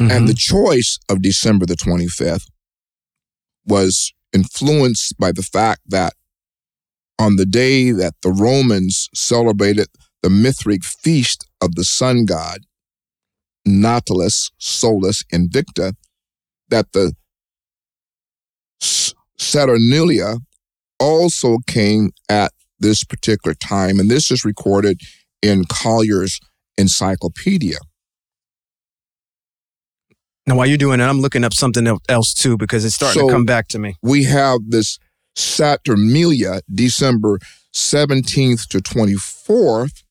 And 0.00 0.28
the 0.28 0.34
choice 0.34 0.98
of 1.08 1.22
December 1.22 1.66
the 1.66 1.76
25th 1.76 2.46
was 3.66 4.12
influenced 4.32 5.16
by 5.18 5.30
the 5.32 5.42
fact 5.42 5.82
that 5.86 6.14
on 7.18 7.36
the 7.36 7.46
day 7.46 7.92
that 7.92 8.14
the 8.22 8.32
Romans 8.32 9.08
celebrated 9.14 9.88
the 10.22 10.30
Mithric 10.30 10.84
feast 10.84 11.46
of 11.60 11.74
the 11.74 11.84
sun 11.84 12.24
god, 12.24 12.60
Natalis 13.66 14.50
Solis 14.58 15.22
Invicta, 15.32 15.94
that 16.68 16.92
the 16.92 17.14
Saturnalia 19.38 20.36
also 20.98 21.58
came 21.66 22.10
at 22.28 22.52
this 22.78 23.04
particular 23.04 23.54
time. 23.54 23.98
And 23.98 24.10
this 24.10 24.30
is 24.30 24.44
recorded 24.44 25.00
in 25.42 25.64
Collier's 25.64 26.40
Encyclopedia. 26.76 27.78
Now, 30.46 30.56
while 30.56 30.66
you're 30.66 30.76
doing 30.76 31.00
it, 31.00 31.04
I'm 31.04 31.20
looking 31.20 31.44
up 31.44 31.54
something 31.54 31.86
else 32.08 32.34
too 32.34 32.56
because 32.56 32.84
it's 32.84 32.94
starting 32.94 33.22
So- 33.22 33.28
to 33.28 33.32
come 33.32 33.44
back 33.46 33.68
to 33.68 33.78
me. 33.78 33.96
We 34.02 34.24
have 34.24 34.60
this 34.68 34.98
Saturnalia, 35.36 36.60
December 36.72 37.38
17th 37.72 38.68
to 38.68 38.80
24th, 38.80 40.02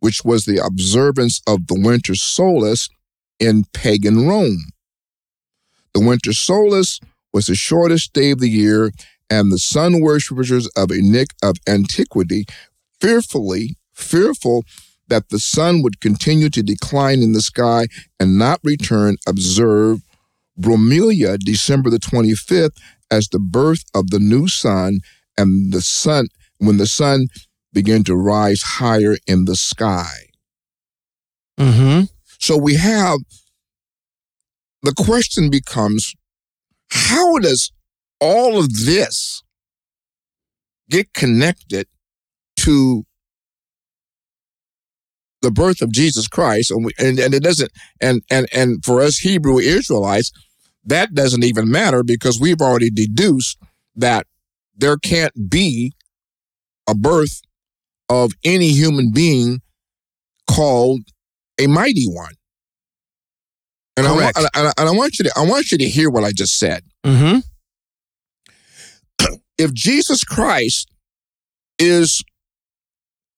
which 0.00 0.24
was 0.24 0.44
the 0.44 0.64
observance 0.64 1.40
of 1.46 1.66
the 1.66 1.74
winter 1.80 2.14
solstice 2.14 2.88
in 3.40 3.64
pagan 3.72 4.26
Rome. 4.26 4.66
The 5.94 6.00
winter 6.00 6.32
solstice 6.32 7.00
was 7.32 7.46
the 7.46 7.54
shortest 7.54 8.12
day 8.12 8.30
of 8.32 8.38
the 8.38 8.50
year, 8.50 8.92
and 9.28 9.50
the 9.50 9.58
sun 9.58 10.00
worshippers 10.00 10.66
of, 10.76 10.90
of 11.42 11.56
antiquity, 11.68 12.44
fearfully, 13.00 13.76
fearful 13.94 14.64
that 15.08 15.28
the 15.30 15.38
sun 15.38 15.82
would 15.82 16.00
continue 16.00 16.50
to 16.50 16.62
decline 16.62 17.22
in 17.22 17.32
the 17.32 17.42
sky 17.42 17.86
and 18.18 18.38
not 18.38 18.60
return, 18.64 19.16
observe 19.26 20.00
Brumalia, 20.60 21.38
December 21.38 21.90
the 21.90 21.98
25th, 21.98 22.76
as 23.10 23.28
the 23.28 23.38
birth 23.38 23.84
of 23.94 24.10
the 24.10 24.18
new 24.18 24.48
sun, 24.48 25.00
and 25.38 25.72
the 25.72 25.82
sun, 25.82 26.28
when 26.58 26.76
the 26.76 26.86
sun 26.86 27.28
began 27.72 28.02
to 28.04 28.16
rise 28.16 28.62
higher 28.62 29.16
in 29.26 29.44
the 29.44 29.54
sky. 29.54 30.30
Mm-hmm. 31.58 32.04
So 32.38 32.56
we 32.56 32.74
have 32.76 33.18
the 34.82 34.94
question 34.94 35.50
becomes 35.50 36.14
how 36.90 37.38
does 37.38 37.72
all 38.20 38.58
of 38.58 38.72
this 38.84 39.42
get 40.88 41.12
connected 41.12 41.86
to 42.58 43.04
the 45.42 45.50
birth 45.50 45.82
of 45.82 45.92
Jesus 45.92 46.26
Christ 46.26 46.70
and, 46.70 46.84
we, 46.84 46.92
and 46.98 47.18
and 47.18 47.34
it 47.34 47.42
doesn't 47.42 47.70
and 48.00 48.22
and 48.30 48.46
and 48.52 48.84
for 48.84 49.00
us 49.00 49.18
Hebrew 49.18 49.58
Israelites 49.58 50.32
that 50.84 51.14
doesn't 51.14 51.44
even 51.44 51.70
matter 51.70 52.02
because 52.02 52.40
we've 52.40 52.60
already 52.60 52.90
deduced 52.90 53.58
that 53.96 54.26
there 54.76 54.96
can't 54.96 55.50
be 55.50 55.92
a 56.86 56.94
birth 56.94 57.42
of 58.08 58.32
any 58.44 58.68
human 58.68 59.10
being 59.12 59.60
called 60.48 61.00
a 61.58 61.66
mighty 61.66 62.06
one. 62.06 62.32
And 63.96 64.06
I, 64.06 64.14
Correct. 64.14 64.38
and 64.38 64.46
I, 64.54 64.72
and 64.78 64.88
I 64.88 64.92
want 64.92 65.18
you 65.18 65.24
to 65.24 65.32
I 65.36 65.44
want 65.44 65.72
you 65.72 65.78
to 65.78 65.88
hear 65.88 66.10
what 66.10 66.22
I 66.22 66.30
just 66.30 66.58
said. 66.58 66.84
Mm-hmm. 67.04 67.38
If 69.58 69.72
Jesus 69.72 70.24
Christ 70.24 70.90
is 71.78 72.22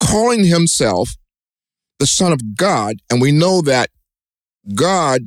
calling 0.03 0.45
himself 0.45 1.11
the 1.99 2.07
Son 2.07 2.33
of 2.33 2.57
God, 2.57 2.97
and 3.11 3.21
we 3.21 3.33
know 3.33 3.61
that 3.63 3.91
God 4.75 5.23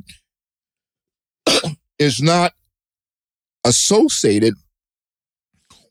is 1.98 2.22
not 2.22 2.52
associated 3.64 4.54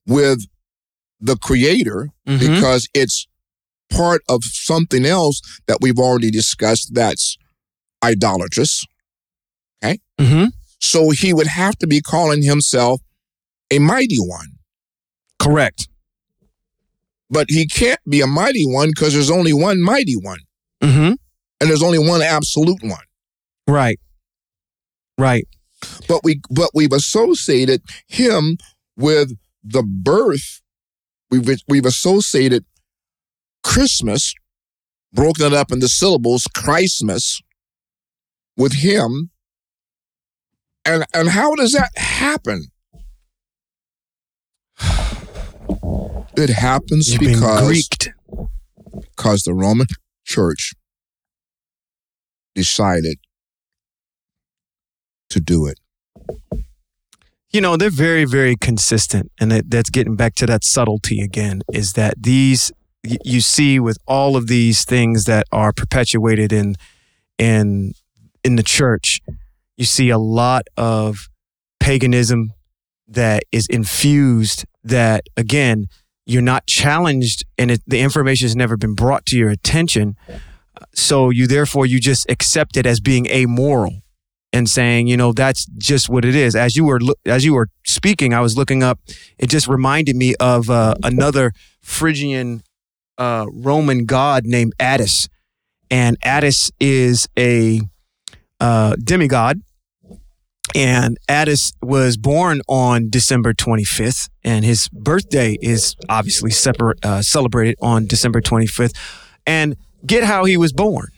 with 0.06 0.46
the 1.20 1.38
Creator 1.38 2.10
Mm-hmm. 2.28 2.54
because 2.54 2.88
it's 2.94 3.28
part 3.90 4.22
of 4.30 4.44
something 4.44 5.06
else 5.06 5.42
that 5.68 5.80
we've 5.82 5.98
already 6.00 6.32
discussed 6.32 6.94
that's 6.94 7.38
idolatrous. 8.04 8.86
Mm-hmm. 9.84 10.46
So 10.80 11.10
he 11.10 11.34
would 11.34 11.48
have 11.48 11.76
to 11.80 11.88
be 11.88 12.00
calling 12.00 12.44
himself 12.44 13.02
a 13.72 13.80
mighty 13.80 14.18
one. 14.18 14.51
Correct. 15.42 15.88
But 17.30 17.48
he 17.50 17.66
can't 17.68 18.00
be 18.08 18.22
a 18.22 18.28
mighty 18.28 18.66
one 18.66 18.90
because 18.90 19.14
there's 19.14 19.32
only 19.32 19.54
one 19.54 19.82
mighty 19.82 20.16
one 20.16 20.40
Mm-hmm. 20.82 21.14
and 21.60 21.70
there's 21.70 21.84
only 21.84 22.00
one 22.00 22.22
absolute 22.22 22.82
one. 22.84 23.04
Right. 23.68 24.00
Right. 25.18 25.48
But 26.08 26.22
we 26.24 26.42
but 26.50 26.72
we've 26.74 26.92
associated 26.92 27.82
him 28.08 28.58
with 28.98 29.32
the 29.64 29.84
birth. 29.84 30.62
We've 31.30 31.48
we've 31.68 31.86
associated 31.86 32.66
Christmas, 33.64 34.34
broken 35.14 35.46
it 35.46 35.54
up 35.54 35.72
into 35.72 35.88
syllables, 35.88 36.48
Christmas, 36.54 37.40
with 38.58 38.74
him. 38.74 39.30
And 40.84 41.06
and 41.14 41.30
how 41.30 41.54
does 41.56 41.74
that 41.74 41.92
happen? 41.96 42.66
It 46.42 46.50
happens 46.50 47.12
You've 47.12 47.20
because 47.20 47.94
because 49.16 49.44
the 49.44 49.54
Roman 49.54 49.88
Church 50.26 50.74
decided 52.56 53.18
to 55.30 55.40
do 55.40 55.66
it. 55.68 55.80
you 57.54 57.62
know 57.62 57.78
they're 57.78 57.90
very 57.90 58.26
very 58.26 58.56
consistent 58.58 59.32
and 59.40 59.52
that, 59.52 59.70
that's 59.70 59.90
getting 59.90 60.16
back 60.16 60.36
to 60.36 60.46
that 60.46 60.64
subtlety 60.64 61.22
again 61.22 61.62
is 61.72 61.94
that 61.94 62.16
these 62.22 62.72
you 63.04 63.42
see 63.42 63.80
with 63.80 63.98
all 64.08 64.36
of 64.36 64.48
these 64.48 64.84
things 64.86 65.24
that 65.26 65.46
are 65.52 65.72
perpetuated 65.72 66.52
in 66.52 66.76
in 67.38 67.94
in 68.44 68.56
the 68.58 68.64
church 68.64 69.20
you 69.78 69.86
see 69.86 70.10
a 70.10 70.18
lot 70.18 70.64
of 70.78 71.30
paganism 71.80 72.52
that 73.08 73.44
is 73.52 73.68
infused 73.70 74.66
that 74.84 75.24
again 75.38 75.88
you're 76.26 76.42
not 76.42 76.68
challenged 76.68 77.46
and 77.58 77.72
it, 77.72 77.82
the 77.88 78.00
information 78.00 78.46
has 78.46 78.56
never 78.56 78.78
been 78.78 78.94
brought 78.94 79.26
to 79.26 79.38
your 79.38 79.50
attention 79.50 80.16
so 80.94 81.30
you 81.30 81.48
therefore 81.48 81.86
you 81.86 82.00
just 82.00 82.30
accept 82.30 82.78
it 82.78 82.86
as 82.86 83.00
being 83.00 83.28
amoral 83.28 84.02
and 84.54 84.70
saying, 84.70 85.08
you 85.08 85.16
know, 85.16 85.32
that's 85.32 85.66
just 85.78 86.10
what 86.10 86.26
it 86.26 86.36
is. 86.36 86.56
As 86.56 86.76
you 86.76 86.86
were 86.86 87.00
as 87.26 87.46
you 87.46 87.54
were 87.54 87.70
speaking, 87.86 88.34
I 88.34 88.42
was 88.42 88.58
looking 88.58 88.84
up. 88.84 89.00
It 89.38 89.50
just 89.50 89.68
reminded 89.68 90.16
me 90.16 90.36
of 90.40 90.70
uh, 90.70 90.96
another 91.04 91.54
Phrygian 91.82 92.64
uh, 93.18 93.46
Roman 93.52 94.06
god 94.06 94.46
named 94.46 94.74
Attis, 94.80 95.30
and 95.90 96.18
Attis 96.24 96.72
is 96.80 97.28
a 97.38 97.82
uh, 98.60 98.96
demigod. 99.02 99.62
And 100.76 101.18
Attis 101.28 101.74
was 101.82 102.18
born 102.18 102.62
on 102.68 103.10
December 103.10 103.54
25th, 103.54 104.30
and 104.44 104.64
his 104.64 104.88
birthday 104.90 105.58
is 105.62 105.96
obviously 106.08 106.52
separ- 106.52 106.96
uh, 107.04 107.22
celebrated 107.22 107.76
on 107.82 108.06
December 108.06 108.42
25th. 108.42 108.96
And 109.46 109.76
get 110.06 110.24
how 110.24 110.46
he 110.46 110.58
was 110.58 110.72
born 110.72 111.10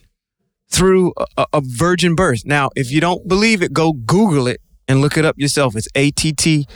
through 0.70 1.12
a, 1.36 1.46
a 1.52 1.62
virgin 1.62 2.14
birth. 2.14 2.44
Now, 2.44 2.70
if 2.74 2.90
you 2.90 3.00
don't 3.00 3.28
believe 3.28 3.62
it, 3.62 3.72
go 3.72 3.92
Google 3.92 4.46
it 4.48 4.60
and 4.88 5.00
look 5.00 5.16
it 5.16 5.24
up 5.24 5.38
yourself. 5.38 5.76
It's 5.76 5.88
A 5.94 6.10
T 6.10 6.32
T 6.32 6.66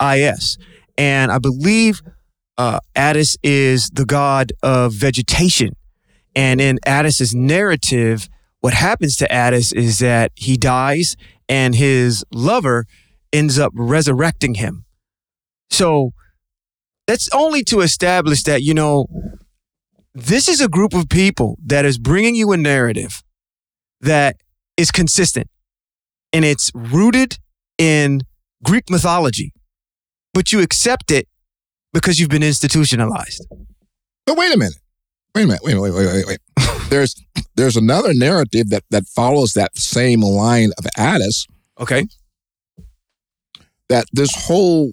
I 0.00 0.20
S. 0.20 0.56
And 0.96 1.30
I 1.30 1.38
believe 1.38 2.02
uh, 2.58 2.80
Attis 2.94 3.36
is 3.42 3.90
the 3.90 4.04
god 4.04 4.52
of 4.62 4.92
vegetation. 4.92 5.76
And 6.34 6.60
in 6.60 6.78
Attis's 6.86 7.34
narrative, 7.34 8.28
what 8.62 8.74
happens 8.74 9.16
to 9.16 9.30
Attis 9.30 9.72
is 9.72 9.98
that 9.98 10.30
he 10.36 10.56
dies 10.56 11.16
and 11.48 11.74
his 11.74 12.24
lover 12.32 12.86
ends 13.32 13.58
up 13.58 13.72
resurrecting 13.74 14.54
him. 14.54 14.84
So 15.70 16.12
that's 17.08 17.28
only 17.34 17.64
to 17.64 17.80
establish 17.80 18.44
that, 18.44 18.62
you 18.62 18.72
know, 18.72 19.06
this 20.14 20.48
is 20.48 20.60
a 20.60 20.68
group 20.68 20.94
of 20.94 21.08
people 21.08 21.58
that 21.66 21.84
is 21.84 21.98
bringing 21.98 22.36
you 22.36 22.52
a 22.52 22.56
narrative 22.56 23.24
that 24.00 24.36
is 24.76 24.92
consistent 24.92 25.48
and 26.32 26.44
it's 26.44 26.70
rooted 26.72 27.38
in 27.78 28.20
Greek 28.62 28.88
mythology, 28.88 29.52
but 30.32 30.52
you 30.52 30.60
accept 30.60 31.10
it 31.10 31.26
because 31.92 32.20
you've 32.20 32.30
been 32.30 32.44
institutionalized. 32.44 33.44
But 34.24 34.36
wait 34.36 34.54
a 34.54 34.56
minute. 34.56 34.78
Wait 35.34 35.42
a 35.42 35.46
minute. 35.46 35.62
Wait, 35.64 35.74
wait, 35.74 35.92
wait, 35.92 36.06
wait, 36.06 36.26
wait. 36.26 36.38
There's 36.92 37.14
there's 37.56 37.76
another 37.78 38.12
narrative 38.12 38.68
that 38.68 38.84
that 38.90 39.06
follows 39.06 39.52
that 39.54 39.78
same 39.78 40.20
line 40.20 40.72
of 40.78 40.84
Attis 40.98 41.46
Okay. 41.80 42.06
that 43.88 44.04
this 44.12 44.34
whole 44.46 44.92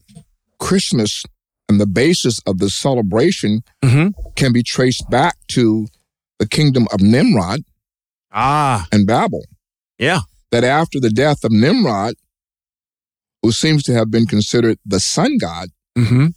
Christmas 0.59 1.23
and 1.67 1.79
the 1.79 1.85
basis 1.85 2.39
of 2.45 2.59
the 2.59 2.69
celebration 2.69 3.63
Mm-hmm. 3.83 4.07
can 4.35 4.51
be 4.53 4.63
traced 4.63 5.09
back 5.09 5.35
to 5.49 5.87
the 6.37 6.47
kingdom 6.47 6.87
of 6.93 7.01
Nimrod 7.01 7.61
Ah, 8.31 8.87
and 8.93 9.05
Babel. 9.05 9.43
yeah. 9.97 10.21
That 10.51 10.63
after 10.63 10.99
the 10.99 11.09
death 11.09 11.43
of 11.43 11.51
Nimrod, 11.51 12.15
who 13.41 13.51
seems 13.51 13.83
to 13.83 13.93
have 13.93 14.09
been 14.09 14.25
considered 14.25 14.77
the 14.85 14.99
sun 15.01 15.37
god, 15.37 15.67
Mm-hmm. 15.97 16.27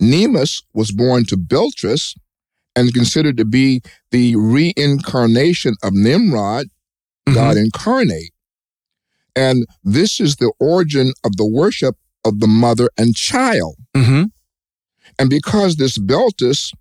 Ninus 0.00 0.62
was 0.74 0.90
born 0.90 1.24
to 1.26 1.36
Beltis 1.36 2.14
and 2.74 2.94
considered 2.94 3.36
to 3.36 3.44
be 3.44 3.82
the 4.10 4.36
reincarnation 4.36 5.74
of 5.82 5.92
Nimrod, 5.92 6.66
God 7.32 7.56
incarnate. 7.56 8.32
And 9.34 9.66
this 9.82 10.20
is 10.20 10.36
the 10.36 10.52
origin 10.58 11.12
of 11.24 11.36
the 11.36 11.46
worship 11.46 11.96
of 12.24 12.40
the 12.40 12.46
mother 12.46 12.90
and 12.98 13.14
child. 13.14 13.76
Mm-hmm. 13.96 14.24
And 15.18 15.30
because 15.30 15.76
this 15.76 15.98
Beltis, 15.98 16.72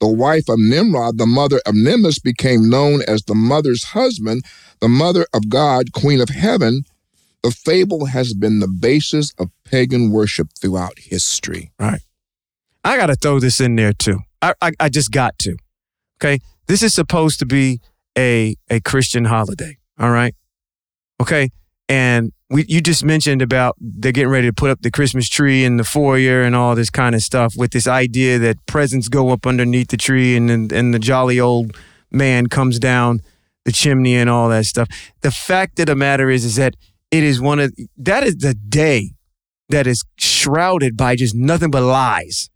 the 0.00 0.08
wife 0.08 0.48
of 0.48 0.58
Nimrod, 0.58 1.18
the 1.18 1.26
mother 1.26 1.60
of 1.66 1.74
Nimbus, 1.74 2.18
became 2.18 2.68
known 2.68 3.02
as 3.06 3.22
the 3.22 3.34
mother's 3.34 3.84
husband, 3.84 4.44
the 4.80 4.88
mother 4.88 5.26
of 5.32 5.48
God, 5.48 5.92
queen 5.92 6.20
of 6.20 6.28
heaven, 6.28 6.84
The 7.42 7.50
fable 7.50 8.06
has 8.06 8.34
been 8.34 8.60
the 8.60 8.68
basis 8.68 9.32
of 9.38 9.50
pagan 9.64 10.10
worship 10.10 10.48
throughout 10.60 10.98
history. 10.98 11.72
Right. 11.78 12.00
I 12.84 12.96
got 12.96 13.06
to 13.06 13.16
throw 13.16 13.40
this 13.40 13.60
in 13.60 13.74
there 13.76 13.92
too. 13.92 14.20
I, 14.42 14.72
I, 14.80 14.88
just 14.88 15.10
got 15.12 15.38
to. 15.40 15.56
Okay. 16.20 16.40
This 16.66 16.82
is 16.82 16.92
supposed 16.92 17.38
to 17.38 17.46
be 17.46 17.80
a, 18.18 18.56
a 18.68 18.80
Christian 18.80 19.26
holiday. 19.26 19.78
All 19.98 20.10
right. 20.10 20.34
Okay. 21.20 21.50
And 21.88 22.32
we, 22.50 22.64
you 22.68 22.80
just 22.80 23.04
mentioned 23.04 23.42
about 23.42 23.76
they're 23.80 24.12
getting 24.12 24.30
ready 24.30 24.48
to 24.48 24.52
put 24.52 24.70
up 24.70 24.82
the 24.82 24.90
Christmas 24.90 25.28
tree 25.28 25.64
in 25.64 25.76
the 25.76 25.84
foyer 25.84 26.42
and 26.42 26.54
all 26.54 26.74
this 26.74 26.90
kind 26.90 27.14
of 27.14 27.22
stuff 27.22 27.54
with 27.56 27.70
this 27.70 27.86
idea 27.86 28.38
that 28.38 28.64
presents 28.66 29.08
go 29.08 29.30
up 29.30 29.46
underneath 29.46 29.88
the 29.88 29.96
tree 29.96 30.36
and, 30.36 30.50
and, 30.50 30.72
and 30.72 30.92
the 30.92 30.98
jolly 30.98 31.38
old 31.38 31.76
man 32.10 32.48
comes 32.48 32.78
down 32.78 33.20
the 33.64 33.72
chimney 33.72 34.16
and 34.16 34.28
all 34.28 34.48
that 34.48 34.66
stuff. 34.66 34.88
The 35.20 35.30
fact 35.30 35.78
of 35.80 35.86
the 35.86 35.96
matter 35.96 36.30
is, 36.30 36.44
is 36.44 36.56
that 36.56 36.74
it 37.10 37.22
is 37.22 37.40
one 37.40 37.58
of 37.58 37.72
that 37.96 38.24
is 38.24 38.36
the 38.38 38.54
day 38.54 39.12
that 39.68 39.86
is 39.86 40.02
shrouded 40.16 40.96
by 40.96 41.16
just 41.16 41.34
nothing 41.34 41.70
but 41.70 41.82
lies. 41.82 42.50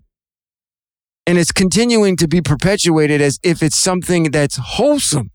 And 1.27 1.39
it's 1.39 1.51
continuing 1.51 2.17
to 2.19 2.29
be 2.29 2.41
perpetuated 2.41 3.21
as 3.21 3.41
if 3.43 3.63
it's 3.63 3.77
something 3.77 4.31
that's 4.31 4.57
wholesome. 4.57 5.33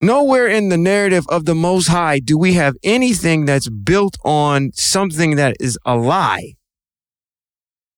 Nowhere 0.00 0.48
in 0.48 0.70
the 0.70 0.78
narrative 0.78 1.24
of 1.28 1.44
the 1.44 1.54
Most 1.54 1.88
High 1.88 2.18
do 2.18 2.38
we 2.38 2.54
have 2.54 2.74
anything 2.82 3.44
that's 3.44 3.68
built 3.68 4.16
on 4.24 4.72
something 4.72 5.36
that 5.36 5.56
is 5.60 5.78
a 5.84 5.96
lie. 5.96 6.54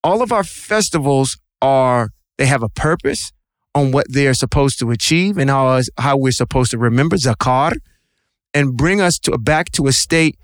All 0.02 0.22
of 0.22 0.32
our 0.32 0.44
festivals 0.44 1.38
are, 1.62 2.10
they 2.36 2.46
have 2.46 2.62
a 2.62 2.68
purpose 2.68 3.32
on 3.74 3.92
what 3.92 4.12
they 4.12 4.26
are 4.26 4.34
supposed 4.34 4.78
to 4.80 4.90
achieve 4.90 5.38
and 5.38 5.48
how, 5.48 5.80
how 5.98 6.16
we're 6.16 6.32
supposed 6.32 6.72
to 6.72 6.78
remember 6.78 7.16
Zakar 7.16 7.76
and 8.52 8.76
bring 8.76 9.00
us 9.00 9.18
to 9.20 9.38
back 9.38 9.70
to 9.72 9.86
a 9.86 9.92
state 9.92 10.36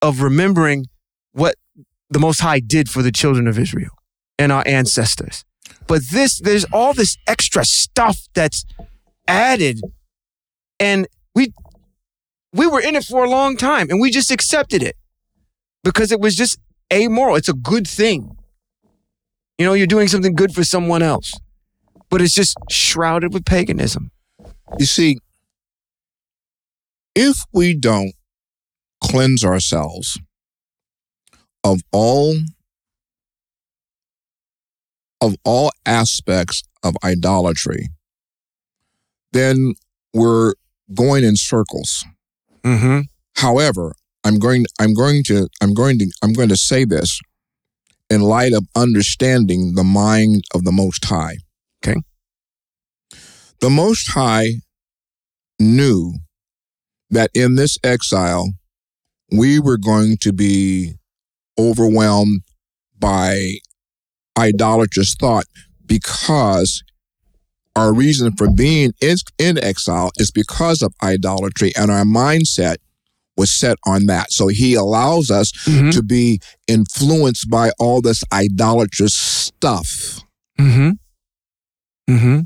of 0.00 0.22
remembering 0.22 0.86
what 1.32 1.56
the 2.08 2.18
Most 2.18 2.40
High 2.40 2.60
did 2.60 2.88
for 2.88 3.02
the 3.02 3.12
children 3.12 3.46
of 3.46 3.58
Israel 3.58 3.95
and 4.38 4.52
our 4.52 4.62
ancestors. 4.66 5.44
But 5.86 6.02
this, 6.12 6.40
there's 6.40 6.64
all 6.72 6.92
this 6.92 7.16
extra 7.26 7.64
stuff 7.64 8.18
that's 8.34 8.64
added 9.28 9.80
and 10.78 11.06
we 11.34 11.52
we 12.52 12.66
were 12.66 12.80
in 12.80 12.94
it 12.94 13.04
for 13.04 13.24
a 13.24 13.30
long 13.30 13.56
time 13.56 13.88
and 13.90 14.00
we 14.00 14.10
just 14.10 14.30
accepted 14.30 14.82
it 14.82 14.96
because 15.84 16.10
it 16.10 16.20
was 16.20 16.34
just 16.34 16.58
amoral. 16.92 17.36
It's 17.36 17.48
a 17.48 17.54
good 17.54 17.86
thing. 17.86 18.36
You 19.58 19.66
know, 19.66 19.72
you're 19.72 19.86
doing 19.86 20.08
something 20.08 20.34
good 20.34 20.54
for 20.54 20.64
someone 20.64 21.02
else, 21.02 21.38
but 22.10 22.20
it's 22.20 22.34
just 22.34 22.56
shrouded 22.70 23.32
with 23.32 23.44
paganism. 23.44 24.10
You 24.78 24.86
see, 24.86 25.18
if 27.14 27.44
we 27.52 27.74
don't 27.74 28.12
cleanse 29.02 29.44
ourselves 29.44 30.18
of 31.64 31.80
all 31.92 32.36
of 35.20 35.34
all 35.44 35.70
aspects 35.84 36.62
of 36.82 36.94
idolatry, 37.02 37.88
then 39.32 39.74
we're 40.14 40.54
going 40.94 41.24
in 41.24 41.36
circles. 41.36 42.04
Mm-hmm. 42.64 43.00
However, 43.36 43.92
I'm 44.24 44.38
going 44.38 44.66
I'm 44.80 44.94
going 44.94 45.22
to 45.24 45.48
I'm 45.62 45.74
going 45.74 45.98
to 45.98 46.10
I'm 46.22 46.32
going 46.32 46.48
to 46.48 46.56
say 46.56 46.84
this 46.84 47.20
in 48.10 48.20
light 48.22 48.52
of 48.52 48.66
understanding 48.74 49.74
the 49.74 49.84
mind 49.84 50.44
of 50.54 50.64
the 50.64 50.72
Most 50.72 51.04
High. 51.04 51.36
Okay. 51.84 52.00
The 53.60 53.70
Most 53.70 54.12
High 54.12 54.62
knew 55.58 56.14
that 57.10 57.30
in 57.34 57.54
this 57.54 57.78
exile 57.84 58.50
we 59.30 59.58
were 59.58 59.78
going 59.78 60.16
to 60.20 60.32
be 60.32 60.94
overwhelmed 61.58 62.42
by 62.98 63.58
idolatrous 64.38 65.14
thought 65.14 65.44
because 65.86 66.82
our 67.74 67.92
reason 67.92 68.32
for 68.36 68.50
being 68.50 68.92
in, 69.00 69.16
in 69.38 69.62
exile 69.62 70.10
is 70.16 70.30
because 70.30 70.82
of 70.82 70.94
idolatry, 71.02 71.72
and 71.76 71.90
our 71.90 72.04
mindset 72.04 72.76
was 73.36 73.50
set 73.50 73.76
on 73.86 74.06
that. 74.06 74.32
So 74.32 74.48
he 74.48 74.74
allows 74.74 75.30
us 75.30 75.52
Mm-hmm. 75.66 75.90
to 75.90 76.02
be 76.02 76.40
influenced 76.66 77.50
by 77.50 77.70
all 77.78 78.00
this 78.00 78.22
idolatrous 78.32 79.14
stuff. 79.14 80.20
Mm-hmm. 80.58 80.90
Mm-hmm. 82.08 82.40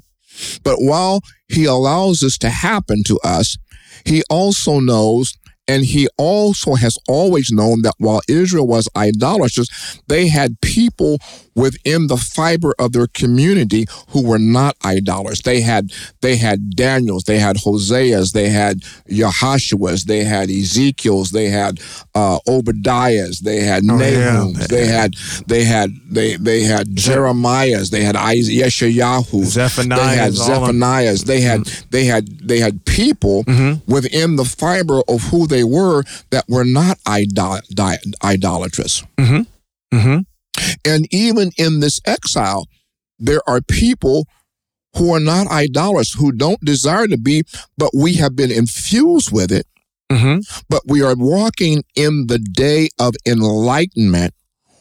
But 0.64 0.76
while 0.78 1.20
he 1.48 1.64
allows 1.64 2.20
this 2.20 2.38
to 2.38 2.50
happen 2.50 3.02
to 3.04 3.18
us, 3.22 3.56
he 4.04 4.22
also 4.30 4.80
knows 4.80 5.34
and 5.68 5.84
he 5.84 6.08
also 6.18 6.74
has 6.74 6.98
always 7.06 7.50
known 7.52 7.82
that 7.82 7.94
while 7.98 8.22
Israel 8.28 8.66
was 8.66 8.88
idolatrous, 8.96 9.68
they 10.08 10.26
had 10.26 10.60
people 10.60 11.18
within 11.54 12.06
the 12.06 12.16
fiber 12.16 12.74
of 12.78 12.92
their 12.92 13.06
community 13.08 13.86
who 14.10 14.26
were 14.26 14.38
not 14.38 14.76
idolaters. 14.84 15.40
They 15.42 15.60
had 15.60 15.92
they 16.20 16.36
had 16.36 16.76
Daniels, 16.76 17.24
they 17.24 17.38
had 17.38 17.56
Hoseas, 17.56 18.32
they 18.32 18.48
had 18.48 18.80
Yahushuas, 19.08 20.04
they 20.04 20.24
had 20.24 20.48
Ezekiels, 20.50 21.30
they 21.30 21.48
had 21.48 21.80
uh, 22.14 22.38
Obadiahs, 22.48 23.40
they 23.40 23.60
had 23.60 23.82
Oh, 23.90 23.98
yeah. 23.98 24.10
Nahums, 24.36 24.68
they 24.68 24.86
had 24.86 25.14
they 25.46 25.64
had 25.64 25.90
they 26.10 26.36
they 26.36 26.62
had 26.62 26.88
Jeremiahs, 26.94 27.90
they 27.90 28.02
had 28.02 28.14
Yeshayahu, 28.16 29.44
Zephaniah. 29.44 29.98
they 30.00 30.16
had 30.16 30.32
Zephaniahs. 30.34 31.24
They 31.24 31.40
had 31.40 31.64
they 31.90 32.04
had 32.04 32.26
they 32.46 32.58
had 32.60 32.84
people 32.84 33.44
Mm-hmm. 33.50 33.90
within 33.92 34.36
the 34.36 34.44
fiber 34.44 35.00
of 35.08 35.22
who 35.24 35.46
they 35.46 35.64
were 35.64 36.04
that 36.30 36.44
were 36.48 36.64
not 36.64 36.98
idol- 37.06 37.58
idolatrous. 38.22 39.02
Mm-hmm. 39.18 39.96
Mm-hmm. 39.96 40.18
And 40.84 41.06
even 41.10 41.50
in 41.56 41.80
this 41.80 42.00
exile, 42.06 42.66
there 43.18 43.42
are 43.48 43.60
people 43.60 44.26
who 44.96 45.14
are 45.14 45.20
not 45.20 45.46
idolaters, 45.46 46.14
who 46.14 46.32
don't 46.32 46.64
desire 46.64 47.06
to 47.06 47.16
be, 47.18 47.44
but 47.78 47.90
we 47.94 48.14
have 48.14 48.34
been 48.34 48.50
infused 48.50 49.30
with 49.30 49.52
it. 49.52 49.66
Mm-hmm. 50.10 50.40
But 50.68 50.82
we 50.86 51.02
are 51.02 51.14
walking 51.16 51.84
in 51.94 52.26
the 52.26 52.38
day 52.38 52.88
of 52.98 53.14
enlightenment 53.24 54.34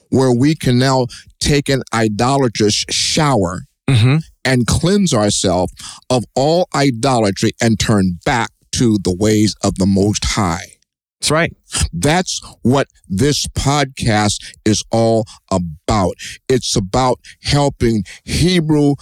where 0.09 0.31
we 0.31 0.55
can 0.55 0.79
now 0.79 1.05
take 1.39 1.69
an 1.69 1.83
idolatrous 1.93 2.85
shower 2.89 3.61
Mm-hmm. 3.89 4.17
and 4.45 4.67
cleanse 4.67 5.15
ourselves 5.15 5.73
of 6.11 6.23
all 6.35 6.67
idolatry 6.75 7.53
and 7.59 7.79
turn 7.79 8.19
back 8.23 8.51
to 8.73 8.99
the 9.03 9.15
ways 9.15 9.55
of 9.63 9.79
the 9.79 9.87
Most 9.87 10.23
High. 10.23 10.73
That's 11.19 11.31
right. 11.31 11.55
That's 11.91 12.41
what 12.61 12.87
this 13.07 13.45
podcast 13.47 14.53
is 14.65 14.83
all 14.91 15.25
about. 15.51 16.15
It's 16.47 16.75
about 16.75 17.19
helping 17.41 18.03
Hebrew 18.23 18.95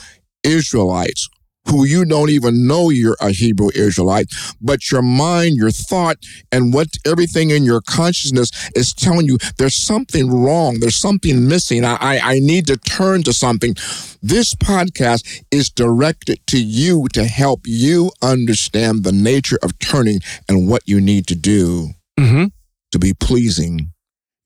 Israelites 0.44 1.30
who 1.70 1.84
you 1.86 2.06
don't 2.06 2.30
even 2.30 2.66
know 2.66 2.90
you're 2.90 3.18
a 3.20 3.32
Hebrew 3.32 3.70
Israelite, 3.76 4.28
but 4.62 4.90
your 4.90 5.02
mind, 5.02 5.58
your 5.58 5.72
thought, 5.72 6.18
and 6.52 6.74
what 6.74 6.88
everything 7.06 7.50
in 7.50 7.64
your 7.64 7.82
consciousness 7.82 8.52
is 8.76 8.94
telling 8.94 9.28
you 9.28 9.38
there's 9.58 9.76
something 9.76 10.32
wrong, 10.32 10.80
there's 10.80 10.96
something 10.96 11.48
missing. 11.48 11.84
I, 11.84 11.98
I, 12.00 12.20
I 12.20 12.40
need 12.40 12.68
to 12.68 12.78
turn 12.78 13.24
to 13.24 13.34
something. 13.34 13.74
This 14.22 14.56
podcast 14.56 15.44
is 15.52 15.70
directed 15.70 16.40
to 16.48 16.64
you 16.64 17.08
to 17.14 17.26
help 17.26 17.62
you 17.66 18.12
understand 18.22 19.04
the 19.04 19.12
nature 19.12 19.60
of 19.62 19.78
turning 19.80 20.22
and 20.48 20.70
what 20.70 20.84
you 20.86 21.02
need 21.02 21.28
to 21.28 21.36
do 21.36 21.90
Mm-hmm. 22.20 22.46
to 22.92 23.00
be 23.00 23.14
pleasing 23.14 23.92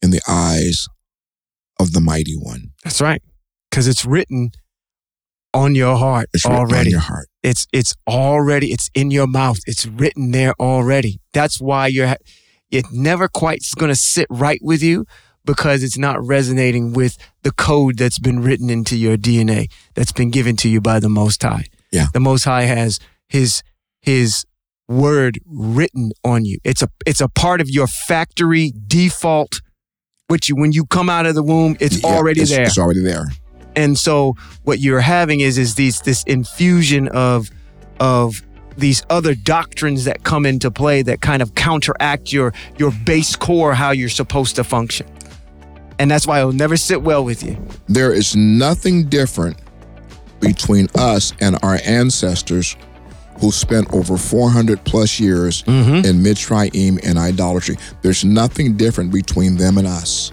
in 0.01 0.11
the 0.11 0.22
eyes 0.28 0.88
of 1.80 1.93
the 1.93 2.01
mighty 2.01 2.36
one. 2.36 2.72
That's 2.84 3.01
right. 3.01 3.22
Because 3.69 3.88
it's 3.88 4.05
written 4.05 4.51
on 5.53 5.76
your 5.76 5.97
heart 5.97 6.30
It's 6.34 6.45
written 6.45 6.59
on 6.59 6.65
already. 6.72 6.89
your 6.91 6.99
heart. 6.99 7.28
It's 7.43 7.67
it's 7.74 7.93
already 8.07 8.72
it's 8.72 8.89
in 8.93 9.11
your 9.11 9.28
mouth. 9.28 9.59
It's 9.67 9.86
written 9.86 10.32
there 10.32 10.53
already. 10.59 11.19
That's 11.34 11.59
why 11.61 11.88
you're 11.88 12.15
it 12.69 12.86
never 12.91 13.28
quite 13.28 13.59
is 13.61 13.74
going 13.74 13.89
to 13.91 13.95
sit 13.95 14.28
right 14.30 14.59
with 14.61 14.82
you 14.84 15.05
because 15.43 15.82
it's 15.84 15.97
not 15.97 16.24
resonating 16.26 16.93
with 16.93 17.17
the 17.43 17.51
code 17.51 17.97
that's 17.97 18.19
been 18.19 18.41
written 18.41 18.69
into 18.69 18.95
your 18.95 19.17
DNA 19.17 19.72
that's 19.95 20.11
been 20.11 20.30
given 20.30 20.55
to 20.57 20.69
you 20.69 20.80
by 20.82 20.99
the 20.99 21.09
Most 21.09 21.41
High. 21.43 21.65
Yeah. 21.91 22.07
The 22.13 22.19
Most 22.19 22.43
High 22.45 22.63
has 22.63 22.99
his 23.28 23.63
his 24.01 24.45
word 24.92 25.39
written 25.46 26.12
on 26.24 26.46
you. 26.46 26.60
It's 26.64 26.82
a 26.82 26.89
it's 27.06 27.22
a 27.22 27.30
part 27.30 27.62
of 27.62 27.70
your 27.70 27.88
factory 27.88 28.74
default 28.88 29.62
which 30.28 30.50
you 30.50 30.56
when 30.56 30.72
you 30.72 30.86
come 30.86 31.10
out 31.10 31.26
of 31.26 31.36
the 31.36 31.44
womb 31.44 31.76
it's 31.80 32.02
Yeah, 32.04 32.10
already 32.10 32.42
it's, 32.42 32.52
there. 32.52 32.64
It's 32.64 32.78
already 32.78 33.02
there. 33.02 33.26
And 33.76 33.98
so 33.98 34.36
what 34.64 34.80
you're 34.80 35.02
having 35.02 35.39
is 35.39 35.58
is 35.58 35.76
these 35.76 36.02
this 36.02 36.24
infusion 36.24 37.08
of 37.10 37.50
of 38.00 38.42
these 38.78 39.04
other 39.10 39.36
doctrines 39.36 40.06
that 40.06 40.24
come 40.24 40.46
into 40.46 40.72
play 40.72 41.02
that 41.04 41.22
kind 41.22 41.42
of 41.42 41.56
counteract 41.56 42.32
your 42.34 42.54
your 42.78 42.92
base 43.06 43.36
core 43.36 43.74
how 43.74 43.92
you're 43.92 44.10
supposed 44.10 44.56
to 44.58 44.64
function. 44.64 45.08
And 46.00 46.10
that's 46.10 46.26
why 46.26 46.39
it'll 46.39 46.54
never 46.54 46.78
sit 46.78 47.04
well 47.04 47.24
with 47.24 47.44
you. 47.44 47.58
There 47.88 48.12
is 48.12 48.36
nothing 48.36 49.08
different 49.08 49.58
between 50.39 50.88
us 50.96 51.32
and 51.39 51.60
our 51.62 51.80
ancestors 51.86 52.76
who 53.42 53.52
spent 53.52 53.92
over 53.94 54.16
400 54.18 54.84
plus 54.86 55.20
years 55.20 55.64
Mm-hmm. 55.64 56.06
in 56.06 56.24
Mitzrayim 56.24 57.00
and 57.04 57.18
idolatry. 57.18 57.76
There's 58.04 58.24
nothing 58.24 58.78
different 58.78 59.12
between 59.12 59.58
them 59.58 59.78
and 59.78 59.88
us. 59.88 60.32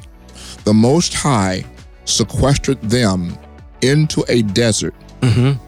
The 0.65 0.75
Most 0.75 1.15
High 1.15 1.65
sequestered 2.05 2.81
them 2.83 3.37
into 3.83 4.25
a 4.29 4.43
desert 4.43 4.95
Mm-hmm. 5.23 5.59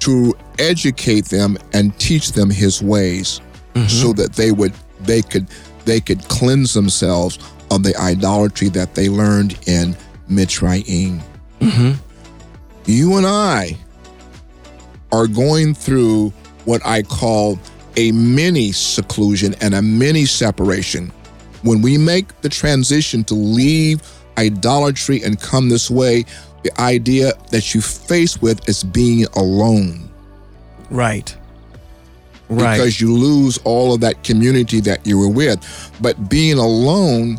to 0.00 0.34
educate 0.58 1.24
them 1.26 1.56
and 1.72 1.98
teach 1.98 2.32
them 2.32 2.50
His 2.50 2.82
ways, 2.82 3.40
Mm-hmm. 3.74 3.88
so 3.88 4.12
that 4.12 4.34
they 4.34 4.52
would 4.52 4.72
they 5.00 5.20
could 5.22 5.48
they 5.84 6.00
could 6.00 6.22
cleanse 6.28 6.72
themselves 6.74 7.38
of 7.72 7.82
the 7.82 7.96
idolatry 7.96 8.68
that 8.68 8.94
they 8.94 9.08
learned 9.08 9.58
in 9.66 9.96
Mitzrayim. 10.30 11.20
Mm-hmm. 11.60 11.92
You 12.86 13.16
and 13.16 13.26
I 13.26 13.76
are 15.14 15.28
going 15.28 15.74
through 15.74 16.30
what 16.64 16.84
I 16.84 17.02
call 17.02 17.56
a 17.96 18.10
mini 18.10 18.72
seclusion 18.72 19.54
and 19.60 19.72
a 19.74 19.80
mini 19.80 20.24
separation. 20.26 21.12
When 21.62 21.80
we 21.82 21.96
make 21.96 22.40
the 22.40 22.48
transition 22.48 23.22
to 23.24 23.34
leave 23.34 24.02
idolatry 24.36 25.22
and 25.22 25.40
come 25.40 25.68
this 25.68 25.88
way, 25.88 26.24
the 26.64 26.80
idea 26.80 27.32
that 27.52 27.74
you 27.74 27.80
face 27.80 28.42
with 28.42 28.68
is 28.68 28.82
being 28.82 29.26
alone 29.36 30.10
Right. 30.90 31.34
Right. 32.48 32.76
because 32.76 33.00
you 33.00 33.14
lose 33.14 33.58
all 33.58 33.94
of 33.94 34.00
that 34.00 34.22
community 34.24 34.80
that 34.80 35.06
you 35.06 35.18
were 35.18 35.28
with. 35.28 35.58
But 36.00 36.28
being 36.28 36.58
alone 36.58 37.38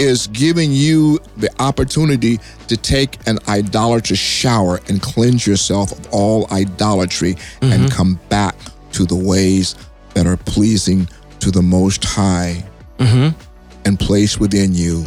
is 0.00 0.28
giving 0.28 0.72
you 0.72 1.18
the 1.36 1.50
opportunity 1.60 2.40
to 2.68 2.76
take 2.76 3.18
an 3.28 3.38
idolatrous 3.48 4.18
shower 4.18 4.80
and 4.88 5.02
cleanse 5.02 5.46
yourself 5.46 5.92
of 5.92 6.08
all 6.10 6.50
idolatry 6.50 7.36
and 7.60 7.92
come 7.92 8.18
back 8.30 8.56
to 8.92 9.04
the 9.04 9.14
ways 9.14 9.76
that 10.14 10.26
are 10.26 10.38
pleasing 10.38 11.06
to 11.38 11.50
the 11.50 11.60
Most 11.60 12.02
High 12.02 12.64
mm-hmm. 12.98 13.38
and 13.84 14.00
place 14.00 14.40
within 14.40 14.72
you 14.72 15.04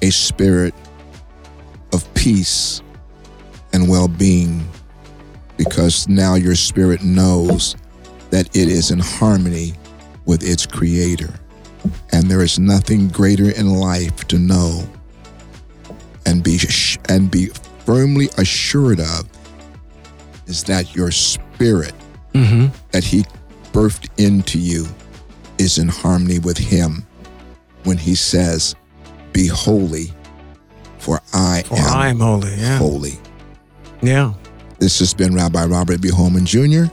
a 0.00 0.10
spirit 0.10 0.74
of 1.92 2.12
peace 2.14 2.82
and 3.72 3.88
well 3.88 4.08
being 4.08 4.64
because 5.56 6.06
now 6.08 6.36
your 6.36 6.54
spirit 6.54 7.02
knows 7.02 7.74
that 8.30 8.46
it 8.56 8.68
is 8.68 8.92
in 8.92 9.00
harmony 9.00 9.74
with 10.24 10.42
its 10.42 10.66
creator. 10.66 11.34
And 12.12 12.30
there 12.30 12.42
is 12.42 12.58
nothing 12.58 13.08
greater 13.08 13.50
in 13.50 13.68
life 13.74 14.26
to 14.28 14.38
know 14.38 14.86
and 16.26 16.42
be 16.42 16.58
and 17.08 17.30
be 17.30 17.46
firmly 17.84 18.28
assured 18.38 19.00
of 19.00 19.28
is 20.46 20.62
that 20.64 20.94
your 20.94 21.10
spirit 21.10 21.92
Mm-hmm. 22.34 22.66
that 22.90 23.04
he 23.04 23.24
birthed 23.72 24.08
into 24.18 24.58
you 24.58 24.86
is 25.58 25.78
in 25.78 25.86
harmony 25.86 26.40
with 26.40 26.58
him 26.58 27.06
when 27.84 27.96
he 27.96 28.16
says, 28.16 28.74
Be 29.32 29.46
holy, 29.46 30.12
for 30.98 31.20
I 31.32 31.62
For 31.66 31.76
am 31.78 31.94
I 31.96 32.08
am 32.08 32.18
holy. 32.18 32.52
Yeah. 32.56 32.78
holy. 32.78 33.12
Yeah. 34.02 34.34
This 34.80 34.98
has 34.98 35.14
been 35.14 35.32
Rabbi 35.32 35.64
Robert 35.66 36.00
B. 36.00 36.08
Holman 36.08 36.44
Jr., 36.44 36.86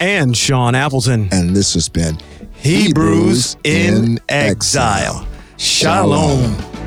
And 0.00 0.36
Sean 0.36 0.74
Appleton. 0.74 1.28
and 1.30 1.54
this 1.54 1.72
has 1.74 1.88
been 1.88 2.18
Hebrews 2.60 3.56
in 3.62 4.18
exile. 4.28 5.26
Shalom. 5.56 6.77